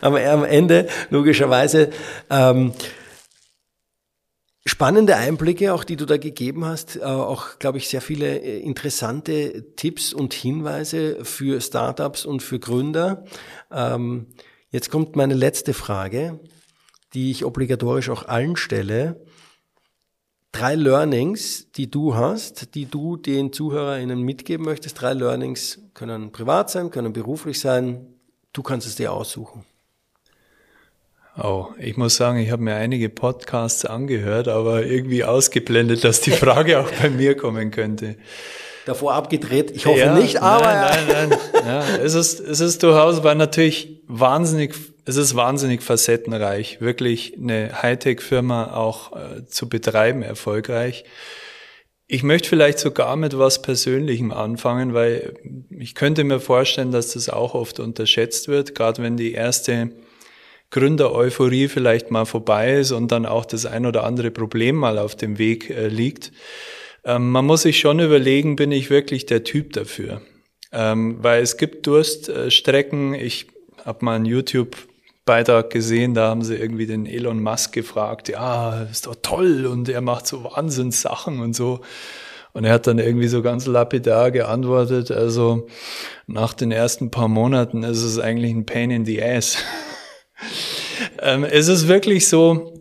am, 0.00 0.16
Ende, 0.16 0.30
am 0.30 0.44
Ende, 0.44 0.88
logischerweise. 1.10 1.90
Ähm, 2.30 2.72
spannende 4.64 5.16
Einblicke, 5.16 5.74
auch 5.74 5.84
die 5.84 5.96
du 5.96 6.06
da 6.06 6.18
gegeben 6.18 6.64
hast, 6.64 6.96
äh, 6.96 7.02
auch, 7.02 7.58
glaube 7.58 7.78
ich, 7.78 7.88
sehr 7.88 8.00
viele 8.00 8.38
äh, 8.38 8.60
interessante 8.60 9.74
Tipps 9.76 10.12
und 10.12 10.34
Hinweise 10.34 11.24
für 11.24 11.60
Startups 11.60 12.24
und 12.24 12.42
für 12.42 12.58
Gründer. 12.58 13.24
Ähm, 13.72 14.26
jetzt 14.70 14.90
kommt 14.90 15.16
meine 15.16 15.34
letzte 15.34 15.74
Frage, 15.74 16.38
die 17.14 17.30
ich 17.30 17.44
obligatorisch 17.44 18.10
auch 18.10 18.26
allen 18.26 18.56
stelle. 18.56 19.24
Drei 20.52 20.74
Learnings, 20.74 21.72
die 21.72 21.90
du 21.90 22.14
hast, 22.14 22.74
die 22.74 22.86
du 22.86 23.16
den 23.16 23.52
ZuhörerInnen 23.52 24.20
mitgeben 24.20 24.64
möchtest. 24.64 25.00
Drei 25.00 25.14
Learnings 25.14 25.80
können 25.94 26.30
privat 26.30 26.70
sein, 26.70 26.90
können 26.90 27.12
beruflich 27.12 27.58
sein. 27.58 28.06
Du 28.52 28.62
kannst 28.62 28.86
es 28.86 28.96
dir 28.96 29.12
aussuchen. 29.12 29.64
Oh, 31.42 31.68
ich 31.78 31.96
muss 31.96 32.16
sagen, 32.16 32.38
ich 32.38 32.50
habe 32.50 32.62
mir 32.62 32.74
einige 32.74 33.08
Podcasts 33.08 33.86
angehört, 33.86 34.48
aber 34.48 34.84
irgendwie 34.84 35.24
ausgeblendet, 35.24 36.04
dass 36.04 36.20
die 36.20 36.30
Frage 36.30 36.78
auch 36.78 36.90
bei 37.00 37.08
mir 37.08 37.34
kommen 37.34 37.70
könnte. 37.70 38.16
Davor 38.84 39.14
abgedreht, 39.14 39.70
ich 39.70 39.86
hoffe 39.86 39.98
ja, 39.98 40.14
nicht, 40.14 40.42
aber. 40.42 40.66
Nein, 40.66 40.98
nein, 41.08 41.28
nein. 41.30 41.38
Ja, 41.64 41.84
es 42.02 42.14
ist, 42.14 42.40
es 42.40 42.58
ist 42.58 42.82
durchaus, 42.82 43.22
weil 43.22 43.36
natürlich 43.36 44.02
wahnsinnig, 44.08 44.74
es 45.04 45.16
ist 45.16 45.34
wahnsinnig 45.34 45.82
facettenreich, 45.82 46.80
wirklich 46.80 47.36
eine 47.36 47.82
Hightech-Firma 47.82 48.74
auch 48.74 49.16
äh, 49.16 49.46
zu 49.46 49.68
betreiben, 49.68 50.22
erfolgreich. 50.22 51.04
Ich 52.06 52.22
möchte 52.22 52.48
vielleicht 52.48 52.78
sogar 52.78 53.16
mit 53.16 53.38
was 53.38 53.62
Persönlichem 53.62 54.32
anfangen, 54.32 54.92
weil 54.92 55.34
ich 55.70 55.94
könnte 55.94 56.24
mir 56.24 56.40
vorstellen, 56.40 56.92
dass 56.92 57.14
das 57.14 57.28
auch 57.28 57.54
oft 57.54 57.80
unterschätzt 57.80 58.48
wird, 58.48 58.74
gerade 58.74 59.02
wenn 59.02 59.16
die 59.16 59.32
erste 59.32 59.90
Gründer-Euphorie 60.70 61.68
vielleicht 61.68 62.10
mal 62.10 62.24
vorbei 62.24 62.74
ist 62.74 62.92
und 62.92 63.12
dann 63.12 63.26
auch 63.26 63.44
das 63.44 63.66
ein 63.66 63.86
oder 63.86 64.04
andere 64.04 64.30
Problem 64.30 64.76
mal 64.76 64.98
auf 64.98 65.16
dem 65.16 65.38
Weg 65.38 65.70
äh, 65.70 65.88
liegt. 65.88 66.32
Ähm, 67.04 67.30
man 67.30 67.44
muss 67.44 67.62
sich 67.62 67.80
schon 67.80 67.98
überlegen, 67.98 68.56
bin 68.56 68.72
ich 68.72 68.90
wirklich 68.90 69.26
der 69.26 69.42
Typ 69.42 69.72
dafür? 69.72 70.22
Ähm, 70.70 71.18
weil 71.20 71.42
es 71.42 71.56
gibt 71.56 71.86
Durststrecken. 71.86 73.14
Ich 73.14 73.48
habe 73.84 74.04
mal 74.04 74.16
einen 74.16 74.26
YouTube-Beitrag 75.22 75.70
gesehen, 75.70 76.14
da 76.14 76.28
haben 76.28 76.42
sie 76.42 76.56
irgendwie 76.56 76.86
den 76.86 77.06
Elon 77.06 77.42
Musk 77.42 77.72
gefragt, 77.72 78.28
ja, 78.28 78.82
ist 78.82 79.06
doch 79.06 79.16
toll 79.22 79.66
und 79.66 79.88
er 79.88 80.00
macht 80.00 80.26
so 80.26 80.44
Wahnsinnssachen 80.44 81.40
und 81.40 81.54
so. 81.54 81.80
Und 82.52 82.64
er 82.64 82.72
hat 82.74 82.86
dann 82.86 82.98
irgendwie 82.98 83.28
so 83.28 83.40
ganz 83.40 83.66
lapidar 83.66 84.30
geantwortet, 84.30 85.10
also 85.10 85.68
nach 86.26 86.52
den 86.54 86.70
ersten 86.70 87.10
paar 87.10 87.28
Monaten 87.28 87.82
ist 87.82 88.02
es 88.02 88.18
eigentlich 88.18 88.52
ein 88.52 88.66
Pain 88.66 88.90
in 88.90 89.04
the 89.04 89.22
Ass. 89.22 89.56
ähm, 91.20 91.44
es 91.44 91.68
ist 91.68 91.88
wirklich 91.88 92.28
so, 92.28 92.74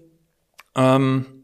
ähm, 0.75 1.40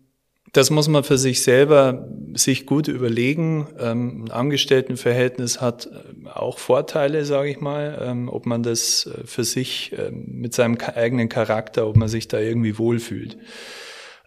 das 0.57 0.71
muss 0.71 0.87
man 0.87 1.03
für 1.03 1.19
sich 1.19 1.43
selber 1.43 2.07
sich 2.33 2.65
gut 2.65 2.87
überlegen. 2.87 3.67
Ähm, 3.79 4.23
ein 4.23 4.31
Angestelltenverhältnis 4.31 5.61
hat 5.61 5.85
äh, 5.85 6.29
auch 6.29 6.57
Vorteile, 6.57 7.25
sage 7.25 7.51
ich 7.51 7.61
mal, 7.61 8.01
ähm, 8.01 8.27
ob 8.27 8.47
man 8.47 8.63
das 8.63 9.05
äh, 9.05 9.27
für 9.27 9.43
sich 9.43 9.93
äh, 9.93 10.09
mit 10.11 10.55
seinem 10.55 10.79
eigenen 10.79 11.29
Charakter, 11.29 11.85
ob 11.85 11.95
man 11.95 12.07
sich 12.07 12.27
da 12.27 12.39
irgendwie 12.39 12.79
wohlfühlt. 12.79 13.37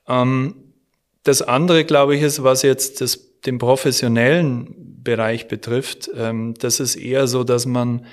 Ähm, 0.07 0.55
das 1.25 1.43
andere, 1.43 1.85
glaube 1.85 2.15
ich, 2.15 2.23
ist, 2.23 2.45
was 2.45 2.63
jetzt 2.63 3.01
das, 3.01 3.41
den 3.41 3.59
professionellen 3.59 5.03
Bereich 5.03 5.49
betrifft, 5.49 6.13
ähm, 6.17 6.55
das 6.61 6.79
ist 6.79 6.95
eher 6.95 7.27
so, 7.27 7.43
dass 7.43 7.67
man 7.67 8.07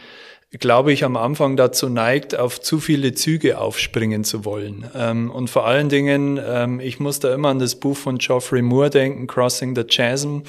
glaube 0.52 0.93
ich, 0.93 1.04
am 1.04 1.18
Anfang 1.18 1.58
dazu 1.58 1.89
neigt, 1.89 2.38
auf 2.38 2.62
zu 2.62 2.80
viele 2.80 3.14
Züge 3.14 3.60
aufspringen 3.60 4.24
zu 4.24 4.45
wollen. 4.45 4.89
Ähm, 4.95 5.30
und 5.30 5.50
vor 5.50 5.66
allen 5.66 5.89
Dingen, 5.89 6.39
ähm, 6.43 6.80
ich 6.80 7.00
muss 7.00 7.20
da 7.20 7.34
immer 7.34 7.50
an 7.50 7.60
das 7.60 7.76
Buch 7.76 7.98
von 7.98 8.18
Geoffrey 8.18 8.62
Moore 8.62 8.89
denken, 8.89 9.28
Crossing 9.28 9.76
the 9.76 9.84
Chasm. 9.84 10.39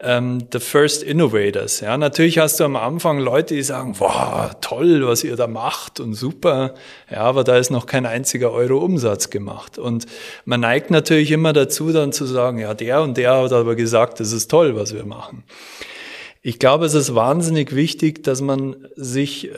Ähm, 0.00 0.48
the 0.52 0.58
First 0.58 1.02
Innovators. 1.02 1.80
Ja, 1.80 1.96
natürlich 1.96 2.38
hast 2.38 2.58
du 2.58 2.64
am 2.64 2.74
Anfang 2.76 3.20
Leute, 3.20 3.54
die 3.54 3.62
sagen, 3.62 3.94
wow, 3.98 4.50
toll, 4.60 5.06
was 5.06 5.24
ihr 5.24 5.36
da 5.36 5.46
macht 5.46 6.00
und 6.00 6.14
super. 6.14 6.74
Ja, 7.10 7.20
aber 7.20 7.44
da 7.44 7.56
ist 7.56 7.70
noch 7.70 7.86
kein 7.86 8.04
einziger 8.04 8.50
Euro 8.50 8.78
Umsatz 8.78 9.30
gemacht. 9.30 9.78
Und 9.78 10.06
man 10.44 10.60
neigt 10.60 10.90
natürlich 10.90 11.30
immer 11.30 11.52
dazu, 11.52 11.92
dann 11.92 12.12
zu 12.12 12.26
sagen, 12.26 12.58
ja, 12.58 12.74
der 12.74 13.02
und 13.02 13.16
der 13.16 13.34
hat 13.36 13.52
aber 13.52 13.76
gesagt, 13.76 14.20
das 14.20 14.32
ist 14.32 14.50
toll, 14.50 14.74
was 14.74 14.94
wir 14.94 15.06
machen. 15.06 15.44
Ich 16.46 16.58
glaube, 16.58 16.84
es 16.84 16.92
ist 16.92 17.14
wahnsinnig 17.14 17.74
wichtig, 17.74 18.22
dass 18.22 18.42
man 18.42 18.76
sich, 18.96 19.50
äh, 19.50 19.54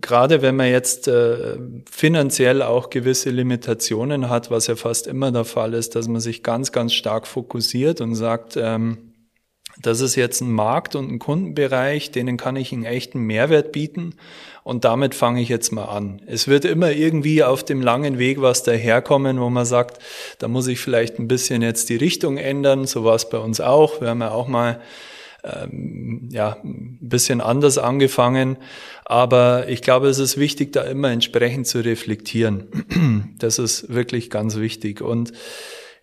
gerade 0.00 0.40
wenn 0.40 0.54
man 0.54 0.68
jetzt 0.68 1.08
äh, 1.08 1.58
finanziell 1.90 2.62
auch 2.62 2.90
gewisse 2.90 3.30
Limitationen 3.30 4.30
hat, 4.30 4.48
was 4.48 4.68
ja 4.68 4.76
fast 4.76 5.08
immer 5.08 5.32
der 5.32 5.44
Fall 5.44 5.74
ist, 5.74 5.96
dass 5.96 6.06
man 6.06 6.20
sich 6.20 6.44
ganz, 6.44 6.70
ganz 6.70 6.92
stark 6.92 7.26
fokussiert 7.26 8.00
und 8.00 8.14
sagt, 8.14 8.56
ähm, 8.56 9.14
das 9.82 10.00
ist 10.00 10.14
jetzt 10.14 10.40
ein 10.40 10.52
Markt 10.52 10.94
und 10.94 11.10
ein 11.10 11.18
Kundenbereich, 11.18 12.12
denen 12.12 12.36
kann 12.36 12.54
ich 12.54 12.72
einen 12.72 12.84
echten 12.84 13.18
Mehrwert 13.18 13.72
bieten 13.72 14.14
und 14.62 14.84
damit 14.84 15.16
fange 15.16 15.42
ich 15.42 15.48
jetzt 15.48 15.72
mal 15.72 15.86
an. 15.86 16.22
Es 16.26 16.46
wird 16.46 16.64
immer 16.64 16.92
irgendwie 16.92 17.42
auf 17.42 17.64
dem 17.64 17.82
langen 17.82 18.20
Weg 18.20 18.40
was 18.40 18.62
daherkommen, 18.62 19.40
wo 19.40 19.50
man 19.50 19.66
sagt, 19.66 20.00
da 20.38 20.46
muss 20.46 20.68
ich 20.68 20.78
vielleicht 20.78 21.18
ein 21.18 21.26
bisschen 21.26 21.62
jetzt 21.62 21.88
die 21.88 21.96
Richtung 21.96 22.36
ändern. 22.36 22.86
So 22.86 23.02
war 23.02 23.16
es 23.16 23.28
bei 23.28 23.38
uns 23.38 23.60
auch. 23.60 24.00
Wir 24.00 24.10
haben 24.10 24.20
ja 24.20 24.30
auch 24.30 24.46
mal 24.46 24.80
ähm, 25.44 26.28
ja, 26.32 26.56
ein 26.62 26.98
bisschen 27.00 27.40
anders 27.40 27.78
angefangen. 27.78 28.58
Aber 29.04 29.68
ich 29.68 29.82
glaube, 29.82 30.08
es 30.08 30.18
ist 30.18 30.36
wichtig, 30.36 30.72
da 30.72 30.82
immer 30.82 31.10
entsprechend 31.10 31.66
zu 31.66 31.84
reflektieren. 31.84 33.34
Das 33.38 33.60
ist 33.60 33.94
wirklich 33.94 34.30
ganz 34.30 34.56
wichtig. 34.56 35.00
Und 35.00 35.32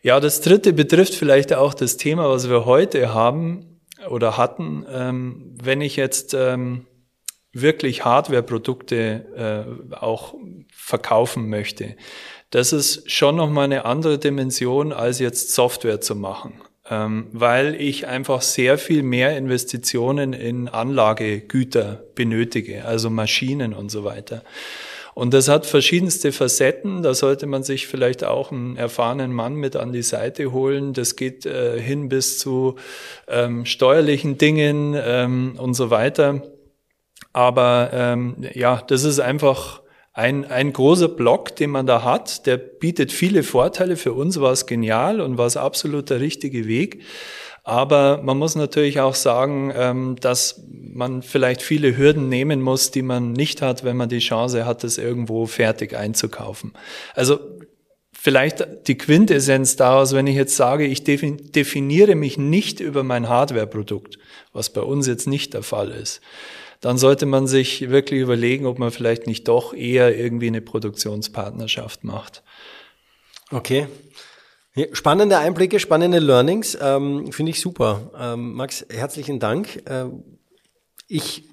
ja, 0.01 0.21
das 0.21 0.39
dritte 0.39 0.71
betrifft 0.71 1.15
vielleicht 1.15 1.53
auch 1.53 1.73
das 1.73 1.97
Thema, 1.97 2.29
was 2.29 2.49
wir 2.49 2.65
heute 2.65 3.13
haben 3.13 3.81
oder 4.09 4.38
hatten. 4.38 4.86
Ähm, 4.89 5.53
wenn 5.61 5.81
ich 5.81 5.97
jetzt 5.97 6.33
ähm, 6.33 6.86
wirklich 7.51 8.05
Hardware-Produkte 8.05 9.65
äh, 9.91 9.95
auch 9.95 10.36
verkaufen 10.71 11.49
möchte, 11.49 11.97
das 12.51 12.71
ist 12.71 13.11
schon 13.11 13.36
nochmal 13.36 13.65
eine 13.65 13.83
andere 13.83 14.17
Dimension, 14.17 14.93
als 14.93 15.19
jetzt 15.19 15.53
Software 15.53 15.99
zu 15.99 16.15
machen 16.15 16.61
weil 16.89 17.75
ich 17.75 18.07
einfach 18.07 18.41
sehr 18.41 18.77
viel 18.77 19.01
mehr 19.01 19.36
Investitionen 19.38 20.33
in 20.33 20.67
Anlagegüter 20.67 22.03
benötige, 22.13 22.86
also 22.86 23.09
Maschinen 23.09 23.73
und 23.73 23.89
so 23.89 24.03
weiter. 24.03 24.43
Und 25.15 25.33
das 25.33 25.47
hat 25.47 25.65
verschiedenste 25.65 26.33
Facetten. 26.33 27.01
Da 27.01 27.13
sollte 27.13 27.47
man 27.47 27.63
sich 27.63 27.88
vielleicht 27.88 28.25
auch 28.25 28.51
einen 28.51 28.75
erfahrenen 28.75 29.31
Mann 29.31 29.55
mit 29.55 29.77
an 29.77 29.93
die 29.93 30.03
Seite 30.03 30.51
holen. 30.51 30.91
Das 30.91 31.15
geht 31.15 31.45
äh, 31.45 31.79
hin 31.79 32.09
bis 32.09 32.38
zu 32.38 32.75
ähm, 33.29 33.65
steuerlichen 33.65 34.38
Dingen 34.38 34.93
ähm, 34.97 35.55
und 35.57 35.73
so 35.73 35.89
weiter. 35.89 36.43
Aber 37.31 37.91
ähm, 37.93 38.45
ja, 38.53 38.83
das 38.88 39.05
ist 39.05 39.19
einfach 39.19 39.81
ein, 40.16 40.45
ein 40.45 40.72
großer 40.72 41.09
Block, 41.09 41.57
den 41.57 41.72
man 41.72 41.86
da 41.86 42.03
hat, 42.03 42.45
der 42.45 42.55
bietet 42.55 43.11
viele 43.11 43.43
Vorteile. 43.43 43.97
Für 43.97 44.13
uns 44.13 44.39
war 44.39 44.53
es 44.53 44.66
genial 44.66 45.20
und 45.20 45.38
war 45.38 45.45
es 45.45 45.57
absolut 45.57 46.09
der 46.09 46.22
richtige 46.22 46.68
Weg. 46.68 47.01
Aber 47.66 48.22
man 48.24 48.38
muss 48.38 48.55
natürlich 48.55 49.01
auch 49.01 49.16
sagen, 49.16 49.74
ähm, 49.76 50.16
dass 50.22 50.63
man 50.72 51.22
vielleicht 51.22 51.61
viele 51.61 51.97
Hürden 51.97 52.30
nehmen 52.30 52.61
muss, 52.61 52.91
die 52.91 53.01
man 53.01 53.34
nicht 53.34 53.61
hat, 53.61 53.84
wenn 53.84 53.97
man 53.97 54.07
die 54.07 54.20
Chance 54.20 54.66
hat, 54.66 54.86
das 54.86 54.97
irgendwo 54.97 55.47
fertig 55.47 55.97
einzukaufen. 55.97 56.72
Also 57.13 57.39
vielleicht 58.26 58.88
die 58.88 58.97
Quintessenz 58.97 59.76
daraus, 59.76 60.15
wenn 60.15 60.26
ich 60.26 60.36
jetzt 60.36 60.55
sage, 60.55 60.88
ich 60.88 61.03
definiere 61.03 62.15
mich 62.15 62.39
nicht 62.39 62.80
über 62.80 63.03
mein 63.03 63.30
Hardware-Produkt, 63.30 64.17
was 64.51 64.71
bei 64.71 64.82
uns 64.82 65.05
jetzt 65.05 65.28
nicht 65.28 65.53
der 65.53 65.61
Fall 65.61 65.91
ist 65.91 66.21
dann 66.82 66.99
sollte 66.99 67.26
man 67.26 67.47
sich 67.47 67.89
wirklich 67.89 68.21
überlegen, 68.21 68.67
ob 68.67 68.78
man 68.78 68.91
vielleicht 68.91 69.26
nicht 69.26 69.47
doch 69.47 69.73
eher 69.73 70.15
irgendwie 70.15 70.47
eine 70.47 70.61
Produktionspartnerschaft 70.61 72.03
macht. 72.03 72.43
Okay. 73.49 73.88
Spannende 74.91 75.39
Einblicke, 75.39 75.80
spannende 75.80 76.19
Learnings, 76.19 76.78
ähm, 76.80 77.32
finde 77.32 77.51
ich 77.51 77.59
super. 77.59 78.11
Ähm, 78.19 78.53
Max, 78.53 78.86
herzlichen 78.89 79.39
Dank. 79.39 79.82
Ähm, 79.88 80.23
ich 81.07 81.49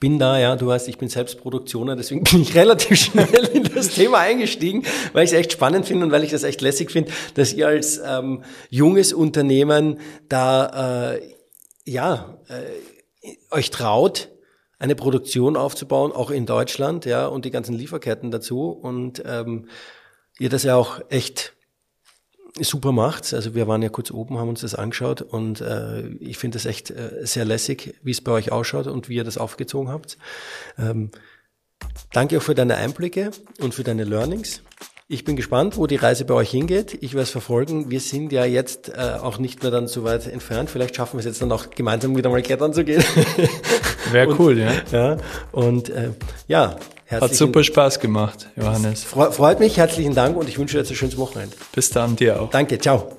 bin 0.00 0.18
da, 0.18 0.38
ja, 0.38 0.56
du 0.56 0.66
weißt, 0.66 0.88
ich 0.88 0.98
bin 0.98 1.08
selbst 1.08 1.38
Produktioner, 1.40 1.96
deswegen 1.96 2.24
bin 2.30 2.42
ich 2.42 2.54
relativ 2.54 2.98
schnell 2.98 3.50
in 3.52 3.64
das 3.64 3.90
Thema 3.90 4.18
eingestiegen, 4.18 4.84
weil 5.12 5.24
ich 5.24 5.32
es 5.32 5.38
echt 5.38 5.52
spannend 5.52 5.86
finde 5.86 6.06
und 6.06 6.12
weil 6.12 6.24
ich 6.24 6.30
das 6.30 6.44
echt 6.44 6.60
lässig 6.60 6.90
finde, 6.90 7.10
dass 7.34 7.52
ihr 7.52 7.68
als 7.68 8.00
ähm, 8.04 8.44
junges 8.70 9.12
Unternehmen 9.12 9.98
da, 10.28 11.14
äh, 11.14 11.34
ja, 11.84 12.38
äh, 12.48 13.34
euch 13.50 13.70
traut, 13.70 14.28
eine 14.78 14.94
Produktion 14.94 15.56
aufzubauen, 15.56 16.12
auch 16.12 16.30
in 16.30 16.46
Deutschland, 16.46 17.04
ja, 17.04 17.26
und 17.26 17.44
die 17.44 17.50
ganzen 17.50 17.74
Lieferketten 17.74 18.30
dazu. 18.30 18.70
Und 18.70 19.22
ähm, 19.26 19.68
ihr 20.38 20.48
das 20.48 20.62
ja 20.62 20.76
auch 20.76 21.00
echt 21.08 21.54
super 22.64 22.92
macht. 22.92 23.32
Also 23.34 23.54
wir 23.54 23.66
waren 23.68 23.82
ja 23.82 23.88
kurz 23.88 24.10
oben, 24.10 24.38
haben 24.38 24.48
uns 24.48 24.60
das 24.60 24.74
angeschaut 24.74 25.22
und 25.22 25.60
äh, 25.60 26.08
ich 26.20 26.38
finde 26.38 26.56
das 26.56 26.66
echt 26.66 26.90
äh, 26.90 27.20
sehr 27.22 27.44
lässig, 27.44 27.94
wie 28.02 28.10
es 28.10 28.20
bei 28.20 28.32
euch 28.32 28.52
ausschaut 28.52 28.86
und 28.86 29.08
wie 29.08 29.16
ihr 29.16 29.24
das 29.24 29.38
aufgezogen 29.38 29.90
habt. 29.90 30.18
Ähm, 30.78 31.10
danke 32.12 32.38
auch 32.38 32.42
für 32.42 32.54
deine 32.54 32.76
Einblicke 32.76 33.30
und 33.60 33.74
für 33.74 33.84
deine 33.84 34.04
Learnings. 34.04 34.62
Ich 35.10 35.24
bin 35.24 35.36
gespannt, 35.36 35.78
wo 35.78 35.86
die 35.86 35.96
Reise 35.96 36.26
bei 36.26 36.34
euch 36.34 36.50
hingeht. 36.50 36.98
Ich 37.00 37.14
werde 37.14 37.22
es 37.22 37.30
verfolgen. 37.30 37.90
Wir 37.90 38.00
sind 38.00 38.30
ja 38.30 38.44
jetzt 38.44 38.90
äh, 38.90 39.16
auch 39.22 39.38
nicht 39.38 39.62
mehr 39.62 39.72
dann 39.72 39.88
so 39.88 40.04
weit 40.04 40.26
entfernt. 40.26 40.68
Vielleicht 40.68 40.96
schaffen 40.96 41.14
wir 41.14 41.20
es 41.20 41.24
jetzt 41.24 41.40
dann 41.40 41.50
auch 41.50 41.70
gemeinsam 41.70 42.14
wieder 42.14 42.28
mal 42.28 42.42
klettern 42.42 42.74
zu 42.74 42.84
gehen. 42.84 43.02
Wäre 44.12 44.34
cool, 44.38 44.58
ja. 44.58 44.72
ja. 44.92 45.16
Und 45.50 45.88
äh, 45.88 46.10
ja, 46.46 46.76
Hat 47.10 47.34
super 47.34 47.64
Spaß 47.64 48.00
gemacht, 48.00 48.48
Johannes. 48.56 49.04
Freut 49.04 49.60
mich, 49.60 49.76
herzlichen 49.76 50.14
Dank 50.14 50.36
und 50.36 50.48
ich 50.48 50.58
wünsche 50.58 50.74
dir 50.74 50.80
jetzt 50.80 50.90
ein 50.90 50.96
schönes 50.96 51.16
Wochenende. 51.16 51.56
Bis 51.72 51.90
dann, 51.90 52.16
dir 52.16 52.40
auch. 52.40 52.50
Danke, 52.50 52.78
ciao. 52.78 53.10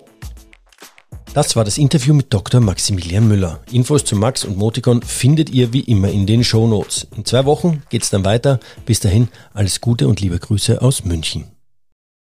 Das 1.34 1.56
war 1.56 1.64
das 1.64 1.78
Interview 1.78 2.14
mit 2.14 2.34
Dr. 2.34 2.60
Maximilian 2.60 3.28
Müller. 3.28 3.60
Infos 3.72 4.04
zu 4.04 4.16
Max 4.16 4.44
und 4.44 4.58
Moticon 4.58 5.04
findet 5.04 5.52
ihr 5.52 5.74
wie 5.74 5.82
immer 5.82 6.10
in 6.10 6.26
den 6.26 6.44
Show 6.44 6.68
Notes. 6.68 7.08
In 7.16 7.24
zwei 7.24 7.46
Wochen 7.46 7.84
geht's 7.90 8.10
dann 8.10 8.26
weiter. 8.26 8.60
Bis 8.86 9.00
dahin 9.00 9.28
alles 9.54 9.80
Gute 9.80 10.08
und 10.08 10.22
liebe 10.22 10.40
Grüße 10.40 10.82
aus 10.82 11.06
München. 11.06 11.46